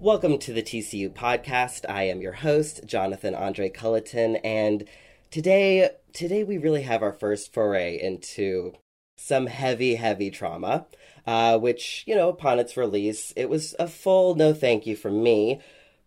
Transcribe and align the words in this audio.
Welcome 0.00 0.38
to 0.38 0.52
the 0.52 0.62
TCU 0.62 1.10
podcast. 1.10 1.84
I 1.88 2.04
am 2.04 2.20
your 2.20 2.32
host, 2.32 2.84
Jonathan 2.86 3.34
Andre 3.34 3.70
Culliton, 3.70 4.40
and 4.42 4.84
today 5.30 5.90
today 6.12 6.44
we 6.44 6.58
really 6.58 6.82
have 6.82 7.02
our 7.02 7.12
first 7.12 7.52
foray 7.52 8.00
into 8.00 8.72
some 9.16 9.46
heavy, 9.46 9.94
heavy 9.94 10.30
trauma, 10.30 10.86
uh, 11.26 11.58
which, 11.58 12.04
you 12.06 12.14
know, 12.14 12.28
upon 12.28 12.58
its 12.58 12.76
release, 12.76 13.32
it 13.36 13.48
was 13.48 13.74
a 13.78 13.86
full 13.86 14.34
no 14.34 14.52
thank 14.52 14.86
you 14.86 14.96
from 14.96 15.22
me. 15.22 15.60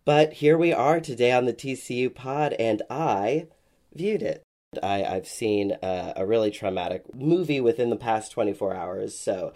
But 0.04 0.34
here 0.34 0.56
we 0.56 0.72
are 0.72 1.00
today 1.00 1.32
on 1.32 1.46
the 1.46 1.54
TCU 1.54 2.14
pod, 2.14 2.52
and 2.54 2.82
I 2.88 3.48
viewed 3.94 4.22
it. 4.22 4.42
I, 4.82 5.04
I've 5.04 5.26
seen 5.26 5.76
a, 5.82 6.12
a 6.16 6.26
really 6.26 6.50
traumatic 6.50 7.14
movie 7.14 7.60
within 7.60 7.90
the 7.90 7.96
past 7.96 8.32
24 8.32 8.74
hours, 8.74 9.18
so 9.18 9.52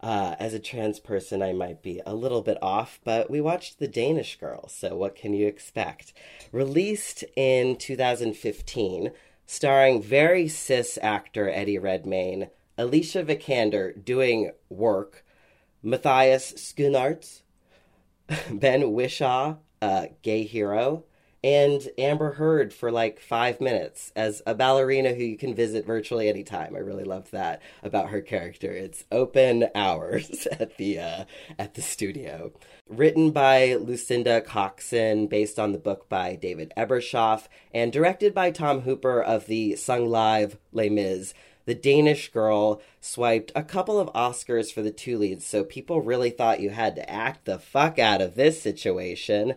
uh, 0.00 0.36
as 0.38 0.54
a 0.54 0.58
trans 0.58 1.00
person, 1.00 1.42
I 1.42 1.52
might 1.52 1.82
be 1.82 2.00
a 2.04 2.14
little 2.14 2.42
bit 2.42 2.58
off, 2.62 3.00
but 3.04 3.30
we 3.30 3.40
watched 3.40 3.78
The 3.78 3.88
Danish 3.88 4.38
Girl, 4.38 4.68
so 4.68 4.96
what 4.96 5.16
can 5.16 5.34
you 5.34 5.46
expect? 5.46 6.12
Released 6.52 7.24
in 7.34 7.76
2015, 7.76 9.10
starring 9.46 10.02
very 10.02 10.48
cis 10.48 10.98
actor 11.02 11.48
Eddie 11.48 11.78
Redmayne, 11.78 12.48
Alicia 12.78 13.22
Vikander 13.24 14.04
doing 14.04 14.52
work, 14.68 15.24
Matthias 15.82 16.52
Schoenaerts, 16.52 17.42
Ben 18.50 18.92
Whishaw, 18.92 19.56
a 19.80 20.08
gay 20.22 20.44
hero, 20.44 21.04
and 21.42 21.88
Amber 21.98 22.32
Heard 22.32 22.72
for 22.72 22.90
like 22.90 23.20
five 23.20 23.60
minutes 23.60 24.12
as 24.16 24.42
a 24.46 24.54
ballerina 24.54 25.14
who 25.14 25.22
you 25.22 25.36
can 25.36 25.54
visit 25.54 25.86
virtually 25.86 26.28
anytime. 26.28 26.74
I 26.74 26.80
really 26.80 27.04
loved 27.04 27.32
that 27.32 27.62
about 27.82 28.10
her 28.10 28.20
character. 28.20 28.72
It's 28.72 29.04
open 29.12 29.68
hours 29.74 30.46
at 30.52 30.76
the 30.76 30.98
uh, 30.98 31.24
at 31.58 31.74
the 31.74 31.82
studio. 31.82 32.52
Written 32.88 33.30
by 33.30 33.74
Lucinda 33.74 34.40
Coxon, 34.40 35.26
based 35.26 35.58
on 35.58 35.72
the 35.72 35.78
book 35.78 36.08
by 36.08 36.36
David 36.36 36.72
Ebershoff, 36.76 37.48
and 37.74 37.92
directed 37.92 38.32
by 38.34 38.50
Tom 38.50 38.82
Hooper 38.82 39.20
of 39.22 39.46
the 39.46 39.76
Sung 39.76 40.08
Live 40.08 40.58
Les 40.72 40.88
Mis. 40.88 41.34
The 41.66 41.74
Danish 41.74 42.30
girl 42.30 42.80
swiped 43.00 43.50
a 43.56 43.64
couple 43.64 43.98
of 43.98 44.12
Oscars 44.12 44.72
for 44.72 44.82
the 44.82 44.92
two 44.92 45.18
leads, 45.18 45.44
so 45.44 45.64
people 45.64 46.00
really 46.00 46.30
thought 46.30 46.60
you 46.60 46.70
had 46.70 46.94
to 46.94 47.10
act 47.10 47.44
the 47.44 47.58
fuck 47.58 47.98
out 47.98 48.22
of 48.22 48.36
this 48.36 48.62
situation. 48.62 49.54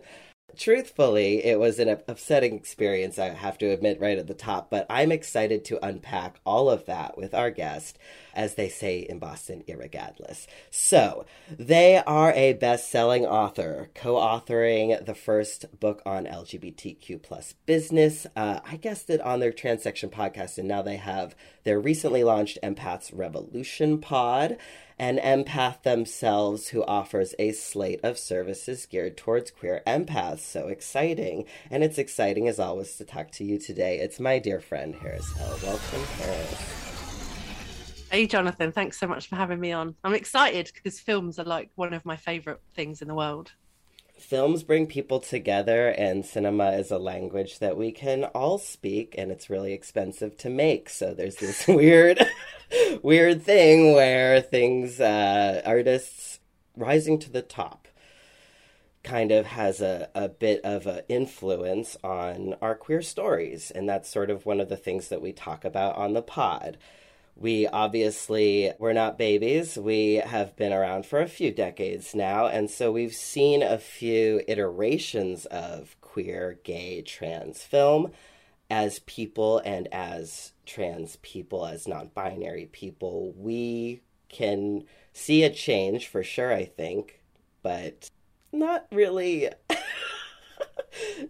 Truthfully, 0.56 1.44
it 1.44 1.58
was 1.58 1.78
an 1.78 1.88
upsetting 1.88 2.54
experience, 2.54 3.18
I 3.18 3.30
have 3.30 3.58
to 3.58 3.70
admit 3.70 4.00
right 4.00 4.18
at 4.18 4.26
the 4.26 4.34
top, 4.34 4.70
but 4.70 4.86
I'm 4.90 5.12
excited 5.12 5.64
to 5.66 5.84
unpack 5.84 6.38
all 6.44 6.68
of 6.68 6.86
that 6.86 7.16
with 7.16 7.34
our 7.34 7.50
guest, 7.50 7.98
as 8.40 8.54
they 8.54 8.70
say 8.70 9.00
in 9.00 9.18
Boston, 9.18 9.62
irregardless. 9.68 10.46
So, 10.70 11.26
they 11.50 11.98
are 11.98 12.32
a 12.32 12.54
best 12.54 12.90
selling 12.90 13.26
author, 13.26 13.90
co 13.94 14.14
authoring 14.14 15.04
the 15.04 15.14
first 15.14 15.66
book 15.78 16.00
on 16.06 16.24
LGBTQ 16.24 17.20
plus 17.20 17.52
business. 17.66 18.26
Uh, 18.34 18.60
I 18.64 18.76
guessed 18.76 19.10
it 19.10 19.20
on 19.20 19.40
their 19.40 19.52
Transection 19.52 20.10
podcast, 20.10 20.56
and 20.56 20.66
now 20.66 20.80
they 20.80 20.96
have 20.96 21.36
their 21.64 21.78
recently 21.78 22.24
launched 22.24 22.56
Empaths 22.62 23.10
Revolution 23.12 23.98
pod 23.98 24.56
an 24.98 25.16
empath 25.16 25.82
themselves 25.82 26.68
who 26.68 26.84
offers 26.84 27.34
a 27.38 27.52
slate 27.52 28.00
of 28.02 28.18
services 28.18 28.84
geared 28.84 29.16
towards 29.16 29.50
queer 29.50 29.82
empaths. 29.86 30.40
So 30.40 30.68
exciting. 30.68 31.46
And 31.70 31.82
it's 31.82 31.96
exciting 31.96 32.48
as 32.48 32.60
always 32.60 32.96
to 32.96 33.06
talk 33.06 33.30
to 33.32 33.44
you 33.44 33.58
today. 33.58 33.98
It's 33.98 34.20
my 34.20 34.38
dear 34.38 34.60
friend 34.60 34.94
Harris 34.94 35.32
Hill. 35.32 35.58
Welcome, 35.62 36.04
Harris. 36.18 36.99
Hey, 38.10 38.26
Jonathan. 38.26 38.72
Thanks 38.72 38.98
so 38.98 39.06
much 39.06 39.28
for 39.28 39.36
having 39.36 39.60
me 39.60 39.70
on. 39.70 39.94
I'm 40.02 40.14
excited 40.14 40.70
because 40.74 40.98
films 40.98 41.38
are 41.38 41.44
like 41.44 41.70
one 41.76 41.94
of 41.94 42.04
my 42.04 42.16
favorite 42.16 42.60
things 42.74 43.02
in 43.02 43.08
the 43.08 43.14
world 43.14 43.52
films 44.20 44.62
bring 44.62 44.86
people 44.86 45.18
together 45.18 45.88
and 45.88 46.26
cinema 46.26 46.72
is 46.72 46.90
a 46.90 46.98
language 46.98 47.58
that 47.58 47.76
we 47.76 47.90
can 47.90 48.24
all 48.26 48.58
speak 48.58 49.14
and 49.16 49.32
it's 49.32 49.48
really 49.48 49.72
expensive 49.72 50.36
to 50.36 50.50
make 50.50 50.90
so 50.90 51.14
there's 51.14 51.36
this 51.36 51.66
weird 51.68 52.22
weird 53.02 53.42
thing 53.42 53.94
where 53.94 54.40
things 54.40 55.00
uh, 55.00 55.62
artists 55.64 56.38
rising 56.76 57.18
to 57.18 57.30
the 57.30 57.40
top 57.40 57.88
kind 59.02 59.32
of 59.32 59.46
has 59.46 59.80
a, 59.80 60.10
a 60.14 60.28
bit 60.28 60.60
of 60.62 60.86
an 60.86 61.00
influence 61.08 61.96
on 62.04 62.54
our 62.60 62.74
queer 62.74 63.00
stories 63.00 63.70
and 63.70 63.88
that's 63.88 64.10
sort 64.10 64.28
of 64.28 64.44
one 64.44 64.60
of 64.60 64.68
the 64.68 64.76
things 64.76 65.08
that 65.08 65.22
we 65.22 65.32
talk 65.32 65.64
about 65.64 65.96
on 65.96 66.12
the 66.12 66.22
pod 66.22 66.76
we 67.40 67.66
obviously 67.66 68.70
we're 68.78 68.92
not 68.92 69.16
babies. 69.16 69.78
We 69.78 70.16
have 70.16 70.54
been 70.56 70.74
around 70.74 71.06
for 71.06 71.20
a 71.20 71.26
few 71.26 71.50
decades 71.50 72.14
now, 72.14 72.46
and 72.46 72.70
so 72.70 72.92
we've 72.92 73.14
seen 73.14 73.62
a 73.62 73.78
few 73.78 74.42
iterations 74.46 75.46
of 75.46 75.96
queer, 76.02 76.58
gay, 76.64 77.00
trans 77.00 77.62
film 77.62 78.12
as 78.68 79.00
people 79.00 79.58
and 79.64 79.88
as 79.90 80.52
trans 80.66 81.16
people, 81.22 81.64
as 81.64 81.88
non 81.88 82.10
binary 82.14 82.66
people. 82.66 83.32
We 83.34 84.02
can 84.28 84.84
see 85.14 85.42
a 85.42 85.50
change 85.50 86.08
for 86.08 86.22
sure, 86.22 86.52
I 86.52 86.66
think, 86.66 87.22
but 87.62 88.10
not 88.52 88.86
really. 88.92 89.48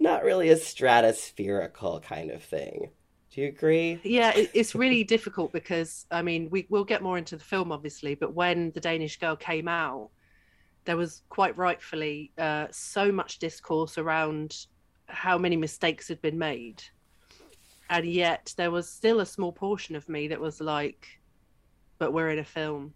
not 0.01 0.25
really 0.25 0.49
a 0.51 0.57
stratospherical 0.57 2.03
kind 2.03 2.31
of 2.31 2.43
thing. 2.43 2.91
Do 3.31 3.43
you 3.43 3.49
agree? 3.49 4.01
Yeah, 4.03 4.33
it, 4.37 4.51
it's 4.55 4.75
really 4.75 5.05
difficult 5.17 5.53
because 5.53 6.07
I 6.11 6.23
mean, 6.23 6.49
we 6.51 6.67
we'll 6.69 6.85
get 6.85 7.03
more 7.03 7.19
into 7.19 7.37
the 7.37 7.45
film 7.45 7.73
obviously, 7.73 8.15
but 8.15 8.35
when 8.35 8.73
the 8.73 8.81
Danish 8.81 9.19
Girl 9.19 9.37
came 9.37 9.69
out, 9.69 10.11
there 10.85 10.97
was 10.97 11.23
quite 11.29 11.57
rightfully 11.57 12.33
uh, 12.39 12.67
so 12.71 13.13
much 13.13 13.39
discourse 13.39 13.99
around 13.99 14.67
how 15.07 15.39
many 15.39 15.57
mistakes 15.57 16.09
had 16.09 16.21
been 16.23 16.39
made, 16.39 16.83
and 17.89 18.05
yet 18.05 18.53
there 18.57 18.71
was 18.71 18.89
still 18.89 19.21
a 19.21 19.27
small 19.27 19.53
portion 19.53 19.95
of 19.95 20.09
me 20.09 20.29
that 20.29 20.41
was 20.41 20.61
like, 20.61 21.07
"But 21.99 22.13
we're 22.13 22.31
in 22.31 22.41
a 22.41 22.45
film," 22.45 22.95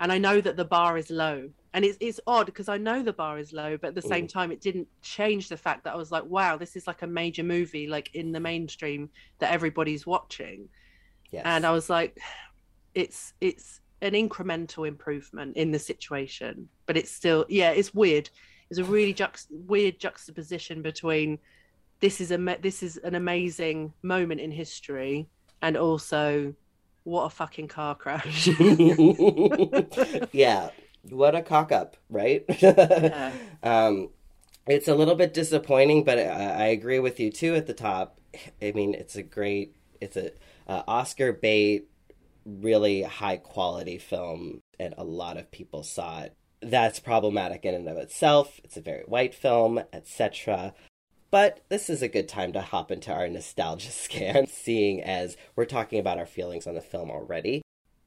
and 0.00 0.12
I 0.12 0.18
know 0.18 0.40
that 0.40 0.56
the 0.56 0.64
bar 0.64 0.98
is 0.98 1.10
low 1.10 1.48
and 1.74 1.84
it's 1.84 1.96
it's 2.00 2.20
odd 2.26 2.46
because 2.46 2.68
I 2.68 2.76
know 2.76 3.02
the 3.02 3.12
bar 3.12 3.38
is 3.38 3.52
low, 3.52 3.76
but 3.76 3.88
at 3.88 3.94
the 3.94 4.02
same 4.02 4.26
mm. 4.26 4.32
time, 4.32 4.52
it 4.52 4.60
didn't 4.60 4.88
change 5.00 5.48
the 5.48 5.56
fact 5.56 5.84
that 5.84 5.94
I 5.94 5.96
was 5.96 6.12
like, 6.12 6.24
wow, 6.24 6.56
this 6.56 6.76
is 6.76 6.86
like 6.86 7.02
a 7.02 7.06
major 7.06 7.42
movie, 7.42 7.86
like 7.86 8.14
in 8.14 8.32
the 8.32 8.40
mainstream 8.40 9.08
that 9.38 9.52
everybody's 9.52 10.06
watching. 10.06 10.68
Yes. 11.30 11.42
And 11.46 11.64
I 11.64 11.70
was 11.70 11.88
like, 11.88 12.18
it's 12.94 13.32
it's 13.40 13.80
an 14.02 14.12
incremental 14.12 14.86
improvement 14.86 15.56
in 15.56 15.70
the 15.70 15.78
situation, 15.78 16.68
but 16.86 16.96
it's 16.96 17.10
still 17.10 17.46
yeah, 17.48 17.70
it's 17.70 17.94
weird. 17.94 18.28
It's 18.68 18.78
a 18.78 18.84
really 18.84 19.14
juxt- 19.14 19.48
weird 19.50 19.98
juxtaposition 19.98 20.82
between 20.82 21.38
this 22.00 22.20
is 22.20 22.32
a 22.32 22.58
this 22.60 22.82
is 22.82 22.98
an 22.98 23.14
amazing 23.14 23.94
moment 24.02 24.40
in 24.40 24.50
history 24.50 25.26
and 25.62 25.76
also 25.76 26.54
what 27.04 27.24
a 27.24 27.30
fucking 27.30 27.68
car 27.68 27.94
crash. 27.94 28.46
yeah, 30.32 30.70
what 31.08 31.34
a 31.34 31.42
cock 31.42 31.72
up, 31.72 31.96
right? 32.08 32.44
Yeah. 32.60 33.32
um, 33.62 34.10
it's 34.66 34.88
a 34.88 34.94
little 34.94 35.14
bit 35.14 35.34
disappointing, 35.34 36.04
but 36.04 36.18
I, 36.18 36.22
I, 36.22 36.64
agree 36.66 37.00
with 37.00 37.18
you 37.18 37.30
too 37.30 37.54
at 37.54 37.66
the 37.66 37.74
top. 37.74 38.20
I 38.60 38.72
mean, 38.72 38.94
it's 38.94 39.16
a 39.16 39.22
great, 39.22 39.74
it's 40.00 40.16
a 40.16 40.30
uh, 40.68 40.82
Oscar 40.86 41.32
bait, 41.32 41.88
really 42.46 43.02
high 43.02 43.38
quality 43.38 43.98
film, 43.98 44.60
and 44.78 44.94
a 44.96 45.04
lot 45.04 45.36
of 45.36 45.50
people 45.50 45.82
saw 45.82 46.22
it. 46.22 46.34
That's 46.60 47.00
problematic 47.00 47.64
in 47.64 47.74
and 47.74 47.88
of 47.88 47.96
itself. 47.96 48.60
It's 48.62 48.76
a 48.76 48.80
very 48.80 49.02
white 49.02 49.34
film, 49.34 49.82
etc. 49.92 50.74
But 51.32 51.64
this 51.68 51.90
is 51.90 52.02
a 52.02 52.08
good 52.08 52.28
time 52.28 52.52
to 52.52 52.60
hop 52.60 52.92
into 52.92 53.12
our 53.12 53.26
nostalgia 53.26 53.90
scan, 53.90 54.46
seeing 54.46 55.02
as 55.02 55.36
we're 55.56 55.64
talking 55.64 55.98
about 55.98 56.18
our 56.18 56.26
feelings 56.26 56.68
on 56.68 56.74
the 56.74 56.80
film 56.80 57.10
already 57.10 57.61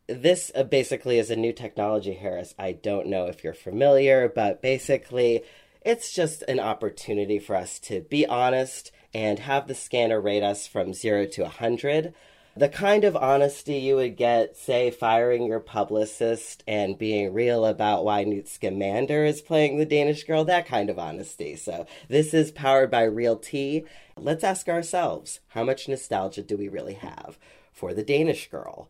this 0.07 0.51
uh, 0.55 0.63
basically 0.63 1.17
is 1.17 1.31
a 1.31 1.35
new 1.35 1.53
technology, 1.53 2.13
Harris. 2.13 2.53
I 2.59 2.73
don't 2.73 3.07
know 3.07 3.25
if 3.25 3.43
you're 3.43 3.53
familiar, 3.53 4.31
but 4.33 4.61
basically, 4.61 5.43
it's 5.81 6.13
just 6.13 6.43
an 6.43 6.59
opportunity 6.59 7.39
for 7.39 7.55
us 7.55 7.79
to 7.79 8.01
be 8.01 8.25
honest 8.25 8.91
and 9.13 9.39
have 9.39 9.67
the 9.67 9.75
scanner 9.75 10.19
rate 10.19 10.43
us 10.43 10.67
from 10.67 10.93
zero 10.93 11.25
to 11.25 11.43
100. 11.43 12.13
The 12.57 12.69
kind 12.69 13.03
of 13.03 13.17
honesty 13.17 13.75
you 13.75 13.95
would 13.95 14.15
get, 14.15 14.55
say, 14.55 14.89
firing 14.89 15.45
your 15.45 15.59
publicist 15.59 16.63
and 16.65 16.97
being 16.97 17.33
real 17.33 17.65
about 17.65 18.05
why 18.05 18.23
Newt 18.23 18.47
Scamander 18.47 19.25
is 19.25 19.41
playing 19.41 19.77
the 19.77 19.85
Danish 19.85 20.23
girl, 20.23 20.45
that 20.45 20.65
kind 20.65 20.89
of 20.89 20.97
honesty. 20.97 21.57
So, 21.57 21.85
this 22.07 22.33
is 22.33 22.51
powered 22.51 22.89
by 22.89 23.03
Real 23.03 23.35
Tea. 23.35 23.83
Let's 24.17 24.43
ask 24.43 24.69
ourselves 24.69 25.41
how 25.49 25.65
much 25.65 25.89
nostalgia 25.89 26.43
do 26.43 26.55
we 26.55 26.69
really 26.69 26.93
have 26.93 27.37
for 27.73 27.93
the 27.93 28.03
Danish 28.03 28.49
girl? 28.49 28.87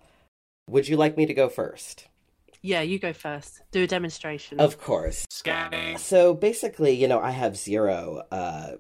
Would 0.67 0.88
you 0.88 0.97
like 0.97 1.17
me 1.17 1.25
to 1.25 1.33
go 1.33 1.50
first? 1.50 2.07
Yeah, 2.62 2.81
you 2.81 2.97
go 2.97 3.13
first. 3.13 3.62
Do 3.71 3.83
a 3.83 3.88
demonstration. 3.88 4.59
Of 4.59 4.79
course. 4.79 5.25
Scanning. 5.29 6.00
So 6.00 6.33
basically, 6.33 6.94
you 6.94 7.07
know, 7.07 7.19
I 7.19 7.29
have 7.29 7.56
zero 7.56 8.23
uh, 8.31 8.71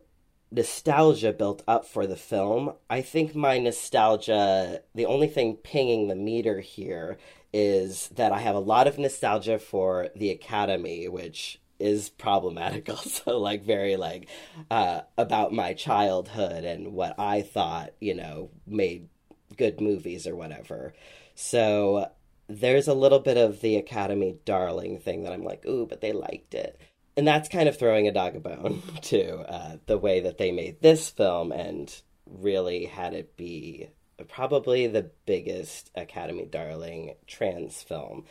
nostalgia 0.51 1.31
built 1.31 1.61
up 1.67 1.85
for 1.85 2.07
the 2.07 2.15
film. 2.15 2.73
I 2.89 3.01
think 3.01 3.35
my 3.35 3.59
nostalgia, 3.59 4.81
the 4.95 5.05
only 5.05 5.27
thing 5.27 5.57
pinging 5.57 6.07
the 6.07 6.15
meter 6.15 6.61
here 6.61 7.17
is 7.53 8.09
that 8.15 8.31
I 8.31 8.39
have 8.39 8.55
a 8.55 8.59
lot 8.59 8.87
of 8.87 8.97
nostalgia 8.97 9.59
for 9.59 10.09
the 10.15 10.31
Academy, 10.31 11.07
which 11.07 11.61
is 11.77 12.09
problematic 12.09 12.89
also 12.89 13.37
like 13.37 13.61
very 13.61 13.97
like 13.97 14.29
uh 14.71 15.01
about 15.17 15.51
my 15.51 15.73
childhood 15.73 16.63
and 16.63 16.93
what 16.93 17.13
I 17.19 17.41
thought, 17.41 17.93
you 17.99 18.15
know, 18.15 18.49
made 18.65 19.09
good 19.57 19.79
movies 19.79 20.25
or 20.25 20.35
whatever. 20.35 20.93
So 21.35 22.09
there's 22.47 22.87
a 22.87 22.93
little 22.93 23.19
bit 23.19 23.37
of 23.37 23.61
the 23.61 23.75
Academy 23.75 24.37
darling 24.45 24.99
thing 24.99 25.23
that 25.23 25.33
I'm 25.33 25.43
like, 25.43 25.65
ooh, 25.65 25.85
but 25.85 26.01
they 26.01 26.13
liked 26.13 26.53
it. 26.53 26.79
And 27.17 27.27
that's 27.27 27.49
kind 27.49 27.69
of 27.69 27.77
throwing 27.77 28.07
a 28.07 28.11
dog 28.11 28.35
a 28.35 28.39
bone 28.39 28.81
to 29.03 29.39
uh, 29.39 29.77
the 29.85 29.97
way 29.97 30.21
that 30.21 30.37
they 30.37 30.51
made 30.51 30.81
this 30.81 31.09
film 31.09 31.51
and 31.51 31.93
really 32.25 32.85
had 32.85 33.13
it 33.13 33.37
be 33.37 33.89
probably 34.27 34.87
the 34.87 35.11
biggest 35.25 35.91
Academy 35.95 36.45
darling 36.45 37.15
trans 37.27 37.81
film, 37.81 38.25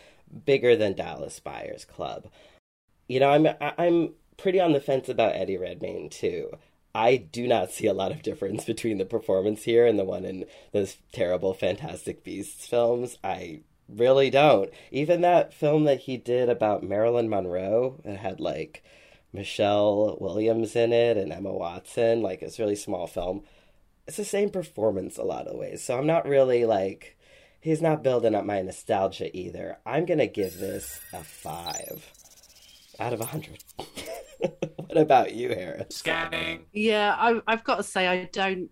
bigger 0.45 0.77
than 0.77 0.95
Dallas 0.95 1.41
Buyers 1.41 1.85
Club. 1.85 2.29
You 3.07 3.21
know, 3.21 3.31
I'm 3.31 3.47
I'm 3.61 4.15
pretty 4.37 4.61
on 4.61 4.73
the 4.73 4.81
fence 4.81 5.09
about 5.09 5.37
Eddie 5.37 5.59
Redmayne 5.59 6.09
too. 6.09 6.51
I 6.95 7.17
do 7.17 7.47
not 7.47 7.71
see 7.71 7.87
a 7.87 7.95
lot 7.95 8.13
of 8.13 8.23
difference 8.23 8.65
between 8.67 8.99
the 8.99 9.05
performance 9.05 9.65
here 9.65 9.87
and 9.87 9.99
the 9.99 10.05
one 10.05 10.25
in 10.25 10.47
those 10.73 10.97
terrible 11.13 11.55
Fantastic 11.55 12.23
Beasts 12.23 12.67
films. 12.67 13.19
I 13.25 13.61
really 13.89 14.31
don't. 14.31 14.71
Even 14.91 15.21
that 15.23 15.53
film 15.53 15.85
that 15.85 16.01
he 16.01 16.17
did 16.17 16.49
about 16.49 16.83
Marilyn 16.83 17.29
Monroe, 17.29 18.01
it 18.05 18.17
had 18.17 18.41
like 18.41 18.83
Michelle 19.33 20.17
Williams 20.21 20.77
in 20.77 20.93
it 20.93 21.17
and 21.17 21.33
Emma 21.33 21.53
Watson, 21.53 22.23
like 22.23 22.41
it's 22.43 22.59
really 22.59 22.77
small 22.77 23.07
film. 23.07 23.43
It's 24.07 24.17
the 24.17 24.25
same 24.25 24.51
performance 24.51 25.19
a 25.19 25.25
lot 25.25 25.49
of 25.49 25.57
ways. 25.57 25.83
So 25.83 25.99
I'm 25.99 26.07
not 26.07 26.29
really 26.29 26.65
like 26.65 27.19
he's 27.61 27.83
not 27.83 28.03
building 28.03 28.35
up 28.35 28.45
my 28.45 28.63
nostalgia 28.63 29.35
either. 29.37 29.79
I'm 29.85 30.07
gonna 30.07 30.27
give 30.27 30.59
this 30.59 31.01
a 31.13 31.25
five 31.25 32.11
out 33.01 33.13
of 33.13 33.21
a 33.21 33.27
hundred. 33.27 33.65
what 34.77 34.97
about 34.97 35.35
you, 35.35 35.51
Harris? 35.51 35.97
Scanning. 35.97 36.67
Yeah, 36.73 37.15
I, 37.19 37.41
I've 37.47 37.65
got 37.65 37.77
to 37.77 37.83
say 37.83 38.07
I 38.07 38.29
don't. 38.33 38.71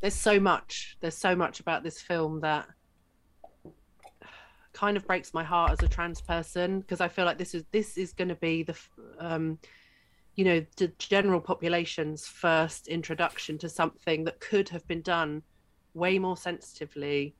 There's 0.00 0.14
so 0.14 0.38
much. 0.38 0.96
There's 1.00 1.16
so 1.16 1.34
much 1.34 1.60
about 1.60 1.82
this 1.82 2.00
film 2.00 2.40
that 2.40 2.66
kind 4.72 4.96
of 4.96 5.06
breaks 5.06 5.32
my 5.32 5.44
heart 5.44 5.70
as 5.72 5.82
a 5.82 5.88
trans 5.88 6.20
person 6.20 6.80
because 6.80 7.00
I 7.00 7.08
feel 7.08 7.24
like 7.24 7.38
this 7.38 7.54
is 7.54 7.64
this 7.70 7.96
is 7.96 8.12
going 8.12 8.28
to 8.28 8.34
be 8.34 8.64
the, 8.64 8.76
um, 9.18 9.58
you 10.34 10.44
know, 10.44 10.66
the 10.76 10.88
general 10.98 11.40
population's 11.40 12.26
first 12.26 12.88
introduction 12.88 13.56
to 13.58 13.68
something 13.68 14.24
that 14.24 14.40
could 14.40 14.68
have 14.68 14.86
been 14.86 15.00
done 15.00 15.42
way 15.94 16.18
more 16.18 16.36
sensitively 16.36 17.36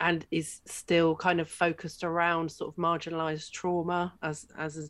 and 0.00 0.26
is 0.30 0.60
still 0.66 1.16
kind 1.16 1.40
of 1.40 1.48
focused 1.48 2.04
around 2.04 2.52
sort 2.52 2.68
of 2.72 2.76
marginalized 2.76 3.50
trauma 3.50 4.12
as 4.22 4.46
as 4.58 4.76
a, 4.76 4.82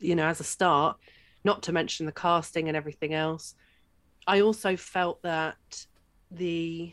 you 0.00 0.14
know 0.14 0.26
as 0.26 0.40
a 0.40 0.44
start 0.44 0.96
not 1.44 1.62
to 1.62 1.72
mention 1.72 2.06
the 2.06 2.12
casting 2.12 2.68
and 2.68 2.76
everything 2.76 3.14
else 3.14 3.54
i 4.26 4.40
also 4.40 4.76
felt 4.76 5.22
that 5.22 5.86
the 6.30 6.92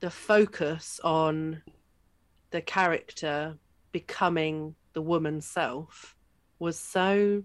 the 0.00 0.10
focus 0.10 1.00
on 1.04 1.62
the 2.50 2.60
character 2.60 3.56
becoming 3.92 4.74
the 4.92 5.02
woman's 5.02 5.46
self 5.46 6.16
was 6.58 6.78
so 6.78 7.42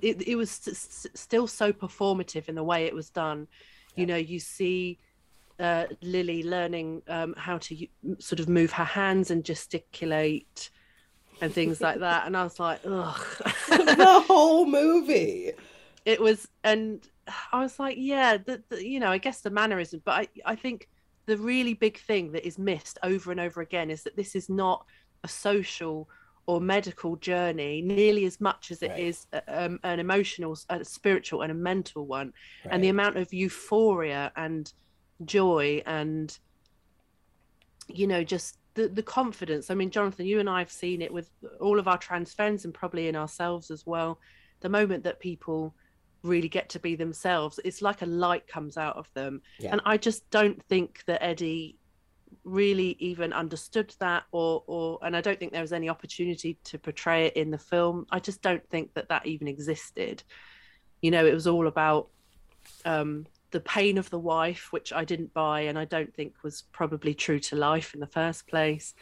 it, 0.00 0.26
it 0.26 0.36
was 0.36 0.50
st- 0.50 1.16
still 1.16 1.46
so 1.46 1.72
performative 1.72 2.48
in 2.48 2.54
the 2.54 2.64
way 2.64 2.84
it 2.84 2.94
was 2.94 3.10
done 3.10 3.46
yeah. 3.94 4.00
you 4.00 4.06
know 4.06 4.16
you 4.16 4.40
see 4.40 4.98
uh, 5.60 5.86
Lili 6.02 6.42
learning 6.42 7.02
um, 7.06 7.32
how 7.36 7.58
to 7.58 7.86
sort 8.18 8.40
of 8.40 8.48
move 8.48 8.72
her 8.72 8.84
hands 8.84 9.30
and 9.30 9.44
gesticulate 9.44 10.70
and 11.40 11.52
things 11.52 11.80
like 11.80 12.00
that. 12.00 12.26
And 12.26 12.36
I 12.36 12.44
was 12.44 12.58
like, 12.58 12.80
ugh. 12.84 13.20
the 13.68 14.24
whole 14.26 14.66
movie. 14.66 15.52
It 16.04 16.20
was, 16.20 16.48
and 16.62 17.06
I 17.52 17.60
was 17.60 17.78
like, 17.78 17.96
yeah, 17.98 18.36
the, 18.36 18.62
the, 18.68 18.86
you 18.86 19.00
know, 19.00 19.10
I 19.10 19.18
guess 19.18 19.40
the 19.40 19.50
mannerism, 19.50 20.02
but 20.04 20.12
I, 20.12 20.28
I 20.44 20.54
think 20.54 20.88
the 21.26 21.38
really 21.38 21.74
big 21.74 21.98
thing 21.98 22.32
that 22.32 22.46
is 22.46 22.58
missed 22.58 22.98
over 23.02 23.30
and 23.30 23.40
over 23.40 23.60
again 23.60 23.90
is 23.90 24.02
that 24.02 24.16
this 24.16 24.34
is 24.34 24.48
not 24.48 24.84
a 25.22 25.28
social 25.28 26.08
or 26.46 26.60
medical 26.60 27.16
journey 27.16 27.80
nearly 27.80 28.26
as 28.26 28.40
much 28.40 28.70
as 28.70 28.82
it 28.82 28.90
right. 28.90 29.00
is 29.00 29.26
uh, 29.32 29.40
um, 29.48 29.80
an 29.82 29.98
emotional, 29.98 30.56
a 30.68 30.84
spiritual, 30.84 31.40
and 31.40 31.50
a 31.50 31.54
mental 31.54 32.04
one. 32.06 32.32
Right. 32.64 32.74
And 32.74 32.84
the 32.84 32.88
amount 32.88 33.16
of 33.16 33.32
euphoria 33.32 34.30
and 34.36 34.70
joy 35.24 35.82
and 35.86 36.36
you 37.86 38.06
know 38.06 38.24
just 38.24 38.58
the 38.74 38.88
the 38.88 39.02
confidence. 39.02 39.70
I 39.70 39.74
mean 39.74 39.90
jonathan 39.90 40.26
you 40.26 40.40
and 40.40 40.50
i 40.50 40.58
have 40.58 40.70
seen 40.70 41.02
it 41.02 41.12
with 41.12 41.30
all 41.60 41.78
of 41.78 41.88
our 41.88 41.98
trans 41.98 42.32
friends 42.32 42.64
and 42.64 42.74
probably 42.74 43.08
in 43.08 43.16
ourselves 43.16 43.70
as 43.70 43.86
well. 43.86 44.18
The 44.60 44.68
moment 44.68 45.04
that 45.04 45.20
people 45.20 45.74
really 46.22 46.48
get 46.48 46.70
to 46.70 46.78
be 46.78 46.96
themselves 46.96 47.60
it's 47.64 47.82
like 47.82 48.00
a 48.02 48.06
light 48.06 48.46
comes 48.46 48.76
out 48.76 48.96
of 48.96 49.08
them. 49.14 49.42
Yeah. 49.58 49.72
and 49.72 49.80
i 49.84 49.96
just 49.98 50.28
don't 50.30 50.62
think 50.64 51.02
that 51.06 51.22
eddie 51.22 51.76
really 52.44 52.96
even 52.98 53.32
understood 53.32 53.94
that 54.00 54.24
or 54.32 54.62
or 54.66 54.98
and 55.02 55.16
i 55.16 55.20
don't 55.20 55.38
think 55.38 55.52
there 55.52 55.60
was 55.60 55.72
any 55.72 55.88
opportunity 55.88 56.58
to 56.64 56.78
portray 56.78 57.26
it 57.26 57.36
in 57.36 57.50
the 57.50 57.58
film. 57.58 58.06
I 58.10 58.20
just 58.20 58.42
don't 58.42 58.66
think 58.70 58.94
that 58.94 59.08
that 59.08 59.26
even 59.26 59.48
existed. 59.48 60.22
You 61.00 61.10
know 61.10 61.24
it 61.26 61.34
was 61.34 61.46
all 61.46 61.66
about 61.66 62.08
um 62.84 63.26
the 63.54 63.60
pain 63.60 63.98
of 63.98 64.10
the 64.10 64.18
wife, 64.18 64.72
which 64.72 64.92
I 64.92 65.04
didn't 65.04 65.32
buy 65.32 65.60
and 65.60 65.78
I 65.78 65.84
don't 65.84 66.12
think 66.12 66.42
was 66.42 66.62
probably 66.72 67.14
true 67.14 67.38
to 67.38 67.56
life 67.56 67.94
in 67.94 68.00
the 68.00 68.08
first 68.08 68.48
place, 68.48 68.94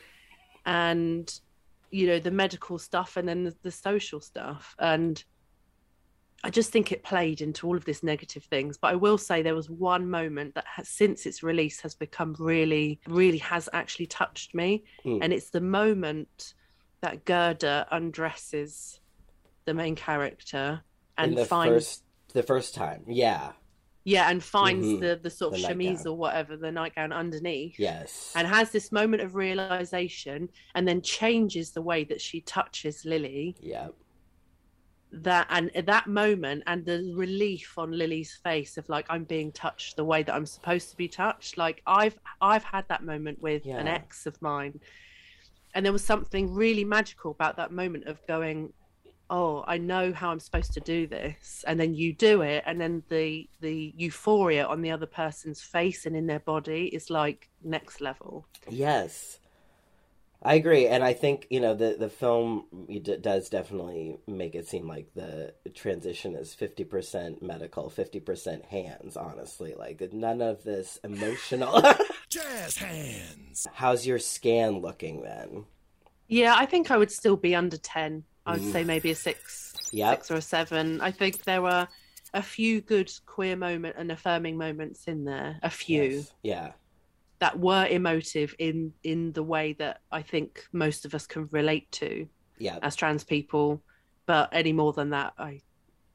and 0.66 1.32
you 1.90 2.06
know 2.06 2.19
the 2.19 2.31
medical 2.31 2.78
stuff 2.78 3.16
and 3.16 3.26
then 3.26 3.44
the, 3.44 3.56
the 3.62 3.71
social 3.71 4.21
stuff 4.21 4.76
and 4.78 5.25
I 6.44 6.50
just 6.50 6.71
think 6.71 6.92
it 6.92 7.02
played 7.02 7.40
into 7.40 7.66
all 7.66 7.76
of 7.76 7.85
this 7.85 8.02
negative 8.02 8.44
things. 8.44 8.76
But 8.76 8.88
I 8.88 8.97
will 8.97 9.16
say 9.16 9.42
there 9.42 9.54
was 9.54 9.71
one 9.71 10.11
moment 10.11 10.56
that 10.56 10.64
has, 10.66 10.88
since 10.88 11.25
its 11.25 11.42
release 11.44 11.80
has 11.82 11.94
become 11.94 12.35
really, 12.37 12.99
really 13.06 13.38
has 13.38 13.68
actually 13.73 14.06
touched 14.06 14.52
me. 14.52 14.82
Mm. 15.04 15.21
And 15.23 15.32
it's 15.32 15.50
the 15.50 15.61
moment 15.61 16.54
that 17.00 17.25
Gerda 17.25 17.87
undresses 17.92 18.99
the 19.66 19.75
main 19.75 19.94
character 19.94 20.82
and 21.16 21.38
the 21.38 21.44
finds 21.44 21.75
first, 21.75 22.02
the 22.32 22.42
first 22.42 22.75
time. 22.75 23.04
Yeah 23.06 23.52
yeah 24.04 24.30
and 24.30 24.42
finds 24.42 24.87
mm-hmm. 24.87 25.00
the 25.00 25.21
the 25.23 25.30
sort 25.30 25.54
of 25.54 25.61
the 25.61 25.66
chemise 25.66 26.06
or 26.06 26.16
whatever 26.16 26.56
the 26.56 26.71
nightgown 26.71 27.12
underneath. 27.12 27.78
Yes. 27.78 28.32
And 28.35 28.47
has 28.47 28.71
this 28.71 28.90
moment 28.92 29.23
of 29.23 29.35
realization 29.35 30.49
and 30.75 30.87
then 30.87 31.02
changes 31.02 31.71
the 31.71 31.82
way 31.82 32.04
that 32.04 32.21
she 32.21 32.40
touches 32.40 33.04
lili. 33.04 33.56
Yeah. 33.61 33.88
That 35.12 35.47
and 35.50 35.71
that 35.87 36.06
moment 36.06 36.64
and 36.66 36.85
the 36.85 37.12
relief 37.14 37.75
on 37.76 37.92
lili's 37.92 38.32
face 38.42 38.78
of 38.78 38.88
like 38.88 39.04
i'm 39.11 39.25
being 39.25 39.52
touched 39.52 39.97
the 39.97 40.04
way 40.04 40.23
that 40.23 40.35
i'm 40.35 40.47
supposed 40.47 40.90
to 40.90 40.97
be 40.97 41.09
touched. 41.09 41.59
Like 41.59 41.82
i've 41.87 42.18
i've 42.40 42.64
had 42.64 42.88
that 42.88 43.04
moment 43.04 43.40
with 43.40 43.64
yeah. 43.66 43.78
an 43.78 43.88
ex 43.88 44.26
of 44.26 44.40
mine. 44.40 44.80
And 45.75 45.87
there 45.87 45.92
was 45.92 46.04
something 46.04 46.52
really 46.52 46.85
magical 46.85 47.30
about 47.30 47.56
that 47.56 47.73
moment 47.73 48.04
of 48.04 48.18
going 48.26 48.73
oh 49.32 49.64
i 49.66 49.78
know 49.78 50.12
how 50.12 50.30
i'm 50.30 50.38
supposed 50.38 50.74
to 50.74 50.80
do 50.80 51.06
this 51.06 51.64
and 51.66 51.80
then 51.80 51.94
you 51.94 52.12
do 52.12 52.42
it 52.42 52.62
and 52.66 52.78
then 52.78 53.02
the 53.08 53.48
the 53.60 53.92
euphoria 53.96 54.64
on 54.66 54.82
the 54.82 54.90
other 54.90 55.06
person's 55.06 55.62
face 55.62 56.04
and 56.04 56.14
in 56.14 56.26
their 56.26 56.40
body 56.40 56.84
is 56.94 57.08
like 57.10 57.48
next 57.64 58.00
level. 58.00 58.46
Yes. 58.68 59.38
I 60.44 60.54
agree 60.54 60.88
and 60.88 61.04
i 61.04 61.12
think 61.12 61.46
you 61.50 61.60
know 61.60 61.74
the 61.74 61.96
the 61.98 62.08
film 62.08 62.64
does 63.20 63.48
definitely 63.48 64.18
make 64.26 64.56
it 64.56 64.66
seem 64.66 64.88
like 64.88 65.06
the 65.14 65.54
transition 65.72 66.34
is 66.34 66.54
50% 66.54 67.40
medical 67.40 67.88
50% 67.88 68.64
hands 68.66 69.16
honestly 69.16 69.74
like 69.78 70.12
none 70.12 70.42
of 70.42 70.64
this 70.64 70.98
emotional 71.04 71.80
jazz 72.28 72.76
hands. 72.76 73.68
How's 73.72 74.04
your 74.04 74.18
scan 74.18 74.80
looking 74.80 75.22
then? 75.22 75.64
Yeah 76.26 76.56
i 76.58 76.66
think 76.66 76.90
i 76.90 76.98
would 76.98 77.12
still 77.12 77.36
be 77.36 77.54
under 77.54 77.76
10 77.76 78.24
I 78.46 78.52
would 78.54 78.62
mm. 78.62 78.72
say 78.72 78.84
maybe 78.84 79.11
a 79.11 79.14
six, 79.14 79.75
yep. 79.92 80.18
six 80.18 80.30
or 80.30 80.37
a 80.37 80.42
seven. 80.42 81.00
I 81.00 81.11
think 81.11 81.44
there 81.44 81.62
were 81.62 81.87
a 82.34 82.42
few 82.42 82.80
good 82.80 83.12
queer 83.26 83.56
moment 83.56 83.96
and 83.99 84.11
affirming 84.11 84.56
moments 84.56 85.04
in 85.06 85.25
there. 85.25 85.58
A 85.62 85.70
few, 85.70 86.02
yes. 86.02 86.32
yeah, 86.42 86.72
that 87.38 87.58
were 87.58 87.87
emotive 87.87 88.54
in 88.58 88.92
in 89.02 89.32
the 89.32 89.42
way 89.42 89.75
that 89.75 90.00
I 90.11 90.22
think 90.22 90.64
most 90.72 91.04
of 91.04 91.14
us 91.14 91.26
can 91.26 91.49
relate 91.52 91.90
to, 91.92 92.26
yeah, 92.58 92.78
as 92.82 92.96
trans 92.96 93.25
people. 93.25 93.82
But 94.26 94.50
any 94.52 94.72
more 94.72 94.92
than 94.92 95.11
that, 95.11 95.34
I, 95.38 95.61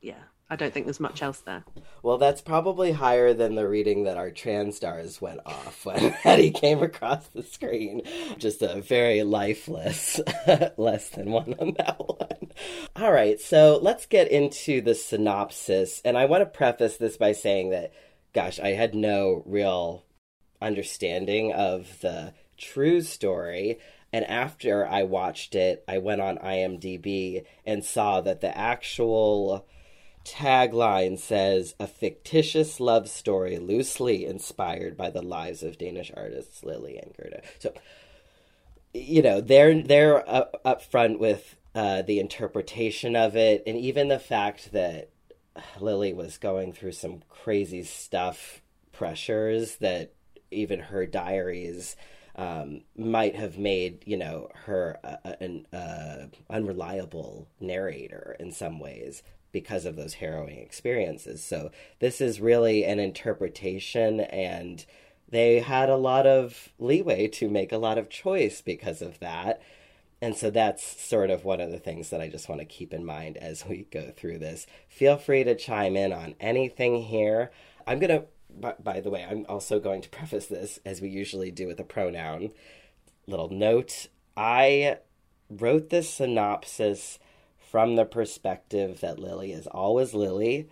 yeah, 0.02 0.24
I 0.50 0.56
don't 0.56 0.74
think 0.74 0.86
there's 0.86 1.02
much 1.02 1.22
else 1.22 1.40
there. 1.40 1.66
Well, 2.04 2.18
that's 2.18 2.40
probably 2.40 2.94
higher 2.94 3.34
than 3.34 3.56
the 3.56 3.68
reading 3.68 4.06
that 4.06 4.16
our 4.16 4.32
trans 4.32 4.78
stars 4.78 5.20
went 5.20 5.42
off 5.46 5.86
when 5.86 6.16
Eddie 6.24 6.52
came 6.52 6.82
across 6.82 7.28
the 7.28 7.44
screen. 7.44 8.04
Just 8.38 8.62
a 8.62 8.80
very 8.82 9.24
lifeless, 9.24 10.22
less 10.78 11.10
than 11.10 11.32
one 11.32 11.54
on 11.60 11.74
that 11.78 12.00
one. 12.00 12.52
All 12.96 13.12
right, 13.12 13.42
so 13.42 13.78
let's 13.82 14.06
get 14.06 14.32
into 14.32 14.80
the 14.80 14.96
synopsis. 14.96 16.02
And 16.06 16.18
I 16.18 16.26
want 16.26 16.42
to 16.42 16.46
preface 16.46 16.96
this 16.96 17.18
by 17.18 17.34
saying 17.34 17.72
that, 17.72 17.92
gosh, 18.34 18.58
I 18.58 18.70
had 18.70 18.96
no 18.96 19.44
real 19.46 20.06
understanding 20.62 21.52
of 21.52 22.00
the 22.00 22.34
true 22.58 23.02
story. 23.02 23.80
And 24.14 24.24
after 24.26 24.88
I 24.88 25.04
watched 25.04 25.56
it, 25.56 25.84
I 25.90 25.98
went 25.98 26.22
on 26.22 26.38
IMDb 26.38 27.46
and 27.66 27.84
saw 27.84 28.22
that 28.22 28.40
the 28.40 28.58
actual 28.58 29.68
tagline 30.28 31.18
says 31.18 31.74
a 31.80 31.88
fictitious 31.88 32.80
love 32.80 33.10
story 33.10 33.58
loosely 33.58 34.26
inspired 34.26 34.98
by 34.98 35.10
the 35.10 35.22
lives 35.22 35.64
of 35.64 35.78
Danish 35.78 36.12
artists 36.16 36.64
Lili 36.64 36.98
and 36.98 37.16
Gerda. 37.16 37.42
So, 37.60 37.74
you 38.94 39.22
know, 39.22 39.40
they're 39.40 39.82
they're 39.82 40.30
up, 40.30 40.60
up 40.66 40.82
front 40.82 41.20
with 41.20 41.56
uh, 41.74 42.02
the 42.02 42.20
interpretation 42.20 43.16
of 43.16 43.36
it, 43.36 43.64
and 43.66 43.78
even 43.78 44.10
the 44.10 44.20
fact 44.20 44.72
that 44.74 45.10
Lili 45.80 46.14
was 46.14 46.38
going 46.38 46.74
through 46.74 46.94
some 46.94 47.22
crazy 47.30 47.84
stuff, 47.84 48.62
pressures 48.92 49.78
that 49.78 50.14
even 50.52 50.80
her 50.80 51.06
diaries 51.06 51.96
um, 52.36 52.82
might 52.98 53.36
have 53.36 53.58
made 53.58 54.04
you 54.06 54.18
know 54.18 54.50
her 54.66 55.00
an 55.40 55.66
uh, 55.74 56.28
unreliable 56.50 57.48
narrator 57.60 58.36
in 58.40 58.52
some 58.52 58.80
ways 58.80 59.24
because 59.58 59.86
of 59.86 59.96
those 59.96 60.14
harrowing 60.14 60.60
experiences. 60.60 61.44
So 61.44 61.72
this 61.98 62.22
is 62.22 62.40
really 62.40 62.86
an 62.86 63.00
interpretation 63.00 64.20
and 64.20 64.86
they 65.30 65.62
had 65.62 65.90
a 65.90 65.98
lot 65.98 66.28
of 66.28 66.70
leeway 66.78 67.28
to 67.30 67.50
make 67.50 67.72
a 67.72 67.80
lot 67.80 67.98
of 67.98 68.08
choice 68.08 68.62
because 68.62 69.02
of 69.02 69.18
that. 69.18 69.60
And 70.22 70.36
so 70.36 70.52
that's 70.52 71.02
sort 71.02 71.32
of 71.32 71.44
one 71.44 71.60
of 71.60 71.72
the 71.72 71.80
things 71.80 72.12
that 72.12 72.22
I 72.22 72.30
just 72.30 72.48
want 72.48 72.62
to 72.62 72.66
keep 72.66 72.94
in 72.94 73.04
mind 73.04 73.38
as 73.38 73.66
we 73.66 73.88
go 73.90 74.12
through 74.16 74.38
this. 74.38 74.68
Feel 74.88 75.18
free 75.18 75.44
to 75.44 75.56
chime 75.56 75.98
in 75.98 76.14
on 76.14 76.36
anything 76.40 77.02
here. 77.02 77.50
I'm 77.88 77.98
going 77.98 78.22
to 78.22 78.28
by, 78.62 78.76
by 78.80 79.02
the 79.02 79.10
way, 79.10 79.26
I'm 79.28 79.44
also 79.50 79.80
going 79.80 80.02
to 80.04 80.10
preface 80.20 80.46
this 80.46 80.80
as 80.86 81.02
we 81.02 81.10
usually 81.10 81.50
do 81.50 81.66
with 81.66 81.80
a 81.80 81.84
pronoun. 81.84 82.52
Little 83.26 83.50
note 83.50 84.08
I 84.38 85.00
wrote 85.50 85.90
this 85.90 86.14
synopsis 86.14 87.18
from 87.70 87.96
the 87.96 88.06
perspective 88.06 89.02
that 89.02 89.20
Lili 89.20 89.52
is 89.52 89.68
always 89.68 90.14
Lili. 90.14 90.70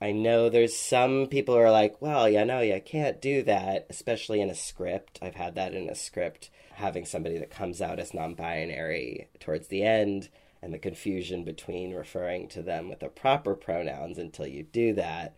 I 0.00 0.12
know 0.12 0.48
there's 0.48 0.76
some 0.76 1.26
people 1.26 1.54
who 1.54 1.60
are 1.60 1.70
like, 1.70 2.00
well, 2.00 2.28
yeah, 2.28 2.44
no, 2.44 2.60
you 2.60 2.80
can't 2.84 3.20
do 3.20 3.42
that, 3.44 3.86
especially 3.88 4.40
in 4.40 4.50
a 4.50 4.54
script. 4.54 5.18
I've 5.22 5.36
had 5.36 5.54
that 5.54 5.74
in 5.74 5.88
a 5.88 5.94
script, 5.94 6.50
having 6.74 7.06
somebody 7.06 7.38
that 7.38 7.50
comes 7.50 7.80
out 7.80 7.98
as 7.98 8.12
non 8.12 8.34
binary 8.34 9.28
towards 9.40 9.68
the 9.68 9.82
end 9.82 10.28
and 10.60 10.72
the 10.72 10.78
confusion 10.78 11.44
between 11.44 11.94
referring 11.94 12.48
to 12.48 12.62
them 12.62 12.88
with 12.88 13.00
the 13.00 13.08
proper 13.08 13.54
pronouns 13.54 14.18
until 14.18 14.46
you 14.46 14.64
do 14.64 14.92
that 14.94 15.34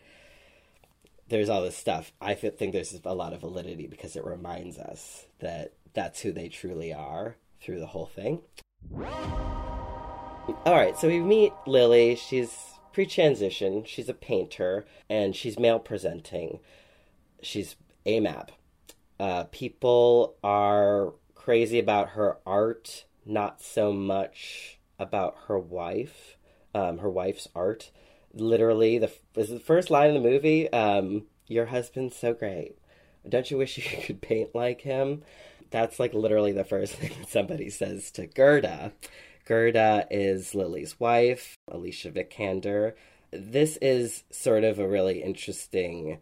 there's 1.28 1.48
all 1.48 1.62
this 1.62 1.76
stuff. 1.76 2.12
I 2.20 2.34
think 2.34 2.72
there's 2.72 2.98
a 3.04 3.14
lot 3.14 3.32
of 3.32 3.40
validity 3.40 3.86
because 3.86 4.16
it 4.16 4.24
reminds 4.24 4.78
us 4.78 5.26
that 5.40 5.74
that's 5.94 6.20
who 6.20 6.32
they 6.32 6.48
truly 6.48 6.92
are 6.92 7.36
through 7.60 7.80
the 7.80 7.86
whole 7.86 8.06
thing. 8.06 8.40
All 10.64 10.74
right, 10.74 10.96
so 10.98 11.08
we 11.08 11.20
meet 11.20 11.52
Lili. 11.66 12.16
She's 12.16 12.56
pre 12.92 13.06
transition, 13.06 13.84
she's 13.84 14.08
a 14.08 14.14
painter, 14.14 14.86
and 15.08 15.34
she's 15.34 15.58
male 15.58 15.78
presenting. 15.78 16.60
She's 17.42 17.76
AMAB. 18.06 18.48
Uh, 19.20 19.44
people 19.44 20.36
are 20.42 21.14
crazy 21.34 21.78
about 21.78 22.10
her 22.10 22.38
art, 22.46 23.04
not 23.24 23.60
so 23.62 23.92
much 23.92 24.78
about 24.98 25.36
her 25.46 25.58
wife, 25.58 26.36
um, 26.74 26.98
her 26.98 27.10
wife's 27.10 27.48
art 27.54 27.90
literally 28.34 28.98
the 28.98 29.10
is 29.36 29.50
the 29.50 29.60
first 29.60 29.90
line 29.90 30.08
of 30.08 30.22
the 30.22 30.28
movie. 30.28 30.70
Um, 30.72 31.24
Your 31.46 31.66
husband's 31.66 32.16
so 32.16 32.34
great. 32.34 32.76
Don't 33.28 33.50
you 33.50 33.58
wish 33.58 33.76
you 33.92 34.02
could 34.02 34.20
paint 34.20 34.54
like 34.54 34.82
him? 34.82 35.22
That's 35.70 36.00
like 36.00 36.14
literally 36.14 36.52
the 36.52 36.64
first 36.64 36.94
thing 36.94 37.12
somebody 37.28 37.70
says 37.70 38.10
to 38.12 38.26
Gerda. 38.26 38.92
Gerda 39.48 40.06
is 40.10 40.54
Lili's 40.54 41.00
wife, 41.00 41.56
Alicia 41.68 42.10
Vikander. 42.10 42.92
This 43.30 43.78
is 43.80 44.24
sort 44.30 44.62
of 44.62 44.78
a 44.78 44.86
really 44.86 45.22
interesting 45.22 46.18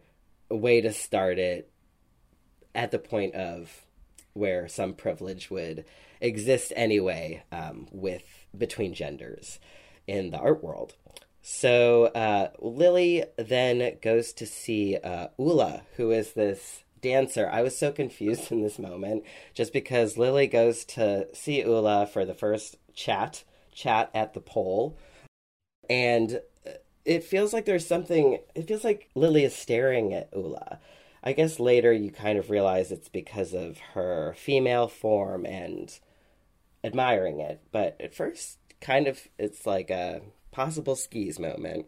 way 0.49 0.79
to 0.79 0.93
start 0.93 1.37
it 1.37 1.69
at 2.73 2.91
the 2.91 2.99
point 2.99 3.35
of 3.35 3.85
where 4.31 4.69
some 4.69 4.93
privilege 4.93 5.51
would 5.51 5.83
exist 6.21 6.71
anyway 6.73 7.43
um, 7.51 7.89
with 7.91 8.23
between 8.57 8.93
genders 8.93 9.59
in 10.07 10.31
the 10.31 10.37
art 10.37 10.63
world. 10.63 10.95
So 11.41 12.05
uh, 12.05 12.51
Lili 12.59 13.25
then 13.37 13.97
goes 14.01 14.31
to 14.33 14.45
see 14.45 14.95
uh, 14.95 15.27
Ulla, 15.37 15.81
who 15.97 16.11
is 16.11 16.31
this 16.31 16.85
dancer. 17.01 17.49
I 17.51 17.61
was 17.61 17.77
so 17.77 17.91
confused 17.91 18.51
in 18.51 18.61
this 18.61 18.79
moment 18.79 19.23
just 19.53 19.73
because 19.73 20.17
Lili 20.17 20.47
goes 20.47 20.85
to 20.85 21.27
see 21.33 21.63
Ulla 21.63 22.07
for 22.07 22.25
the 22.25 22.33
first 22.33 22.77
chat, 22.93 23.43
chat 23.73 24.09
at 24.13 24.33
the 24.33 24.41
pole. 24.41 24.97
And 25.89 26.41
it 27.05 27.23
feels 27.23 27.53
like 27.53 27.65
there's 27.65 27.87
something, 27.87 28.39
it 28.53 28.67
feels 28.67 28.83
like 28.83 29.09
Lili 29.15 29.43
is 29.43 29.55
staring 29.55 30.13
at 30.13 30.29
Ulla. 30.35 30.79
I 31.23 31.33
guess 31.33 31.59
later 31.59 31.91
you 31.91 32.11
kind 32.11 32.37
of 32.37 32.49
realize 32.49 32.91
it's 32.91 33.09
because 33.09 33.53
of 33.53 33.79
her 33.93 34.35
female 34.37 34.87
form 34.87 35.45
and 35.45 35.97
admiring 36.83 37.39
it. 37.39 37.61
But 37.71 37.95
at 37.99 38.13
first, 38.13 38.57
kind 38.81 39.07
of, 39.07 39.27
it's 39.37 39.65
like 39.65 39.89
a 39.89 40.21
possible 40.51 40.95
skis 40.95 41.39
moment 41.39 41.85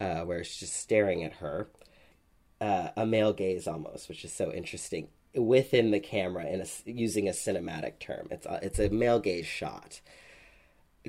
uh, 0.00 0.20
where 0.22 0.38
it's 0.38 0.58
just 0.58 0.74
staring 0.74 1.22
at 1.22 1.34
her. 1.34 1.68
Uh, 2.60 2.90
a 2.96 3.06
male 3.06 3.32
gaze 3.32 3.66
almost, 3.66 4.08
which 4.08 4.24
is 4.24 4.32
so 4.32 4.52
interesting 4.52 5.08
within 5.34 5.90
the 5.90 6.00
camera 6.00 6.46
in 6.46 6.60
a, 6.60 6.66
using 6.90 7.28
a 7.28 7.32
cinematic 7.32 7.98
term. 7.98 8.28
It's 8.30 8.46
a, 8.46 8.60
it's 8.62 8.78
a 8.78 8.90
male 8.90 9.20
gaze 9.20 9.46
shot. 9.46 10.00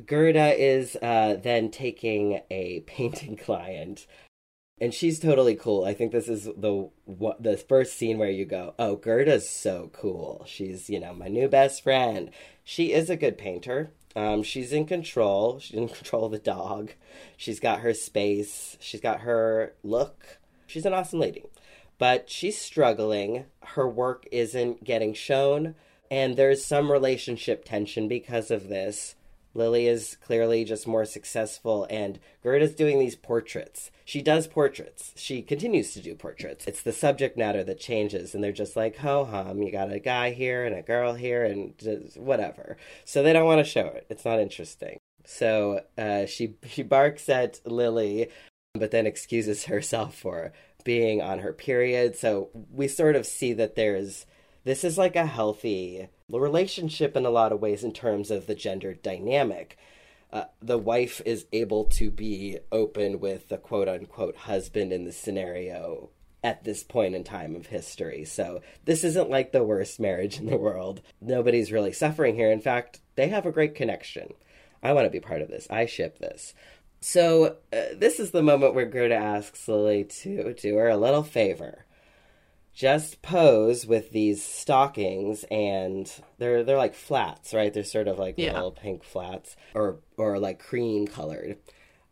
Gerda 0.06 0.56
is 0.58 0.96
uh, 1.02 1.38
then 1.42 1.70
taking 1.70 2.42
a 2.50 2.80
painting 2.88 3.36
client, 3.36 4.08
and 4.80 4.94
she's 4.94 5.20
totally 5.20 5.56
cool. 5.56 5.86
I 5.86 5.94
think 5.94 6.12
this 6.12 6.30
is 6.30 6.46
the 6.46 6.90
what, 7.06 7.42
the 7.44 7.58
first 7.58 7.98
scene 7.98 8.18
where 8.18 8.32
you 8.32 8.46
go, 8.46 8.74
"Oh, 8.80 8.96
Gerda's 8.96 9.50
so 9.50 9.90
cool. 9.94 10.46
She's 10.48 10.90
you 10.90 11.00
know 11.00 11.14
my 11.14 11.28
new 11.28 11.48
best 11.48 11.84
friend. 11.84 12.32
She 12.64 12.94
is 12.94 13.10
a 13.10 13.18
good 13.18 13.38
painter. 13.38 13.92
Um, 14.16 14.44
she's 14.44 14.74
in 14.74 14.86
control. 14.86 15.60
She's 15.60 15.78
in 15.78 15.88
control 15.90 16.26
of 16.26 16.32
the 16.32 16.40
dog. 16.40 16.94
She's 17.38 17.60
got 17.60 17.82
her 17.82 17.94
space. 17.94 18.78
She's 18.80 19.02
got 19.02 19.22
her 19.22 19.74
look. 19.84 20.40
She's 20.72 20.86
an 20.86 20.94
awesome 20.94 21.20
lady. 21.20 21.44
But 21.98 22.30
she's 22.30 22.58
struggling. 22.58 23.46
Her 23.62 23.88
work 23.88 24.26
isn't 24.32 24.84
getting 24.84 25.14
shown. 25.14 25.76
And 26.10 26.36
there's 26.36 26.66
some 26.66 26.92
relationship 26.92 27.64
tension 27.66 28.08
because 28.08 28.52
of 28.52 28.70
this. 28.70 29.16
Lily 29.54 29.88
is 29.88 30.18
clearly 30.22 30.64
just 30.64 30.88
more 30.88 31.04
successful, 31.04 31.86
and 31.90 32.20
Gerda's 32.42 32.74
doing 32.74 33.00
these 33.00 33.16
portraits. 33.16 33.92
She 34.06 34.22
does 34.22 34.48
portraits. 34.48 35.14
She 35.18 35.42
continues 35.42 35.94
to 35.94 36.02
do 36.02 36.16
portraits. 36.16 36.66
It's 36.68 36.82
the 36.82 36.94
subject 36.94 37.38
matter 37.38 37.64
that 37.66 37.80
changes, 37.80 38.34
and 38.34 38.44
they're 38.44 38.54
just 38.54 38.78
like, 38.78 38.98
ho 38.98 39.26
hum, 39.26 39.62
you 39.62 39.72
got 39.72 39.92
a 39.92 40.00
guy 40.00 40.32
here 40.32 40.66
and 40.66 40.76
a 40.76 40.82
girl 40.82 41.16
here, 41.16 41.44
and 41.44 41.74
whatever. 42.16 42.78
So 43.04 43.22
they 43.22 43.34
don't 43.34 43.46
want 43.46 43.60
to 43.60 43.70
show 43.70 43.88
it. 43.88 44.06
It's 44.10 44.26
not 44.26 44.40
interesting. 44.40 45.00
So 45.26 45.82
uh, 45.98 46.26
she 46.26 46.56
she 46.68 46.84
barks 46.84 47.28
at 47.30 47.60
Lili, 47.66 48.30
but 48.74 48.92
then 48.92 49.06
excuses 49.06 49.66
herself 49.66 50.16
for 50.16 50.52
being 50.84 51.22
on 51.22 51.40
her 51.40 51.54
period. 51.54 52.16
So 52.16 52.50
we 52.72 52.88
sort 52.88 53.16
of 53.16 53.26
see 53.26 53.54
that 53.54 53.76
there's 53.76 54.26
this 54.64 54.84
is 54.84 54.98
like 54.98 55.16
a 55.16 55.26
healthy 55.26 56.08
relationship 56.30 57.16
in 57.16 57.26
a 57.26 57.32
lot 57.32 57.52
of 57.52 57.60
ways 57.60 57.84
in 57.84 57.94
terms 57.94 58.30
of 58.30 58.46
the 58.46 58.56
gender 58.56 58.94
dynamic. 58.94 59.78
Uh, 60.32 60.46
the 60.62 60.78
wife 60.78 61.20
is 61.26 61.46
able 61.52 61.86
to 61.86 62.10
be 62.12 62.60
open 62.72 63.20
with 63.20 63.50
the 63.50 63.58
quote 63.58 63.90
unquote 63.90 64.36
husband 64.36 64.94
in 64.94 65.04
the 65.04 65.12
scenario 65.12 66.10
at 66.44 66.64
this 66.64 66.84
point 66.84 67.16
in 67.16 67.24
time 67.24 67.56
of 67.56 67.68
history. 67.68 68.24
So 68.24 68.62
this 68.86 69.04
isn't 69.04 69.30
like 69.30 69.52
the 69.52 69.64
worst 69.64 70.00
marriage 70.00 70.40
in 70.40 70.46
the 70.46 70.58
world. 70.58 71.02
Nobody's 71.20 71.72
really 71.72 71.92
suffering 71.92 72.36
here. 72.36 72.52
In 72.52 72.62
fact, 72.62 73.02
they 73.16 73.28
have 73.28 73.46
a 73.46 73.52
great 73.52 73.76
connection. 73.76 74.34
I 74.82 74.94
want 74.94 75.06
to 75.06 75.12
be 75.12 75.20
part 75.20 75.42
of 75.42 75.50
this. 75.50 75.68
I 75.70 75.86
ship 75.86 76.18
this. 76.20 76.54
So 77.02 77.58
uh, 77.74 77.82
this 77.96 78.20
is 78.20 78.32
the 78.32 78.44
moment 78.44 78.76
where 78.76 78.86
Gerda 78.86 79.16
asks 79.16 79.68
Lili 79.68 80.04
to 80.04 80.54
do 80.54 80.76
her 80.76 80.90
a 80.90 80.98
little 80.98 81.24
favor 81.24 81.86
just 82.74 83.22
pose 83.22 83.86
with 83.86 84.12
these 84.12 84.44
stockings 84.44 85.44
and 85.52 86.12
they're 86.38 86.64
they're 86.64 86.78
like 86.78 86.96
flats, 86.96 87.54
right? 87.54 87.74
They're 87.74 87.84
sort 87.84 88.08
of 88.08 88.18
like 88.18 88.36
yeah. 88.38 88.54
little 88.54 88.72
pink 88.72 89.04
flats 89.04 89.56
or 89.74 90.00
or 90.18 90.40
like 90.40 90.60
cream 90.60 91.08
colored. 91.08 91.58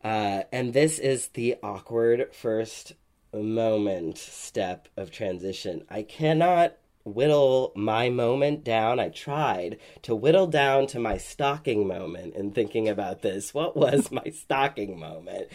Uh, 0.02 0.44
and 0.52 0.72
this 0.72 0.98
is 0.98 1.28
the 1.28 1.56
awkward 1.62 2.34
first 2.34 2.94
moment 3.32 4.18
step 4.18 4.88
of 4.96 5.10
transition. 5.10 5.84
I 5.88 6.02
cannot 6.02 6.76
whittle 7.04 7.72
my 7.76 8.10
moment 8.10 8.64
down. 8.64 9.00
I 9.00 9.08
tried 9.08 9.78
to 10.02 10.14
whittle 10.14 10.46
down 10.46 10.86
to 10.88 10.98
my 10.98 11.16
stocking 11.16 11.86
moment 11.86 12.34
in 12.34 12.52
thinking 12.52 12.88
about 12.88 13.22
this. 13.22 13.54
What 13.54 13.76
was 13.76 14.10
my 14.12 14.30
stocking 14.30 14.98
moment? 14.98 15.48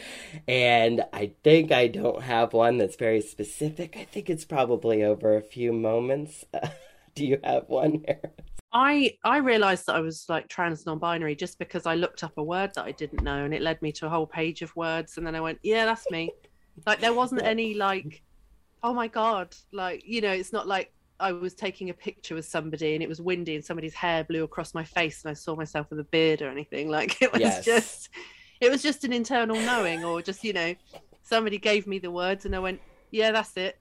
And 0.47 1.05
I 1.13 1.33
think 1.43 1.71
I 1.71 1.87
don't 1.87 2.23
have 2.23 2.53
one 2.53 2.77
that's 2.77 2.95
very 2.95 3.21
specific. 3.21 3.95
I 3.97 4.05
think 4.05 4.29
it's 4.29 4.45
probably 4.45 5.03
over 5.03 5.35
a 5.35 5.41
few 5.41 5.71
moments. 5.71 6.45
do 7.15 7.25
you 7.25 7.39
have 7.43 7.67
one 7.67 8.03
here? 8.05 8.31
I 8.73 9.17
I 9.23 9.37
realized 9.37 9.85
that 9.85 9.95
I 9.95 10.01
was 10.01 10.25
like 10.27 10.49
trans 10.49 10.85
non-binary 10.85 11.35
just 11.35 11.59
because 11.59 11.85
I 11.85 11.95
looked 11.95 12.25
up 12.25 12.37
a 12.37 12.43
word 12.43 12.71
that 12.75 12.83
I 12.83 12.91
didn't 12.91 13.23
know 13.23 13.45
and 13.45 13.53
it 13.53 13.61
led 13.61 13.81
me 13.81 13.93
to 13.93 14.05
a 14.05 14.09
whole 14.09 14.27
page 14.27 14.61
of 14.61 14.75
words 14.75 15.17
and 15.17 15.25
then 15.25 15.33
I 15.33 15.39
went, 15.39 15.59
yeah, 15.63 15.85
that's 15.85 16.09
me. 16.11 16.31
Like 16.85 16.99
there 16.99 17.13
wasn't 17.13 17.43
any 17.45 17.75
like, 17.75 18.21
oh 18.83 18.93
my 18.93 19.07
god, 19.07 19.55
like 19.71 20.03
you 20.05 20.19
know, 20.19 20.31
it's 20.31 20.51
not 20.51 20.67
like 20.67 20.91
I 21.19 21.31
was 21.31 21.53
taking 21.53 21.89
a 21.89 21.93
picture 21.93 22.35
with 22.35 22.45
somebody 22.45 22.93
and 22.93 23.03
it 23.03 23.09
was 23.09 23.21
windy 23.21 23.55
and 23.55 23.63
somebody's 23.63 23.93
hair 23.93 24.23
blew 24.23 24.43
across 24.43 24.73
my 24.73 24.83
face 24.83 25.23
and 25.23 25.31
I 25.31 25.33
saw 25.33 25.55
myself 25.55 25.87
with 25.89 25.99
a 25.99 26.03
beard 26.05 26.41
or 26.41 26.49
anything. 26.49 26.89
Like 26.95 27.21
it 27.21 27.31
was 27.33 27.59
Yes. 27.59 27.59
just, 27.59 28.09
it 28.61 28.69
was 28.71 28.81
just 28.83 29.03
an 29.03 29.13
internal 29.13 29.61
knowing 29.61 30.03
or 30.03 30.21
just 30.21 30.43
you 30.43 30.53
know, 30.53 30.75
somebody 31.23 31.57
gave 31.57 31.87
me 31.87 31.99
the 31.99 32.11
words 32.11 32.45
and 32.45 32.55
I 32.55 32.59
went, 32.59 32.81
yeah, 33.11 33.31
that's 33.31 33.55
it. 33.57 33.75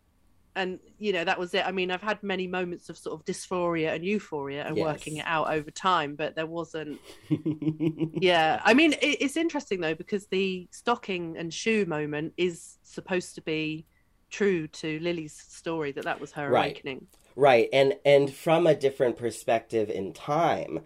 And 0.57 0.79
you 0.99 1.13
know 1.13 1.25
that 1.25 1.39
was 1.39 1.55
it. 1.55 1.67
I 1.67 1.73
mean, 1.73 1.91
I've 1.91 2.03
had 2.03 2.23
many 2.23 2.47
moments 2.47 2.89
of 2.89 2.97
sort 2.99 3.19
of 3.19 3.25
dysphoria 3.27 3.95
and 3.95 4.05
euphoria 4.05 4.65
and 4.67 4.79
working 4.79 5.17
it 5.17 5.27
out 5.27 5.53
over 5.53 5.71
time, 5.71 6.15
but 6.17 6.37
there 6.37 6.47
wasn't 6.47 7.01
yeah 8.21 8.61
i 8.65 8.75
mean 8.75 8.93
it, 8.95 9.19
it's 9.21 9.37
interesting 9.37 9.81
though 9.81 9.95
because 9.95 10.27
the 10.29 10.69
stocking 10.73 11.37
and 11.37 11.53
shoe 11.53 11.85
moment 11.87 12.33
is 12.37 12.79
supposed 12.83 13.35
to 13.35 13.43
be 13.43 13.87
true 14.31 14.67
to 14.69 14.99
lili's 15.01 15.35
story 15.49 15.93
that 15.93 16.05
that 16.05 16.21
was 16.21 16.33
her 16.33 16.49
Right. 16.49 16.53
awakening 16.53 17.07
Right, 17.37 17.69
and 17.73 17.95
and 18.05 18.33
from 18.33 18.67
a 18.67 18.77
different 18.77 19.17
perspective 19.17 19.91
in 19.91 20.13
time, 20.13 20.81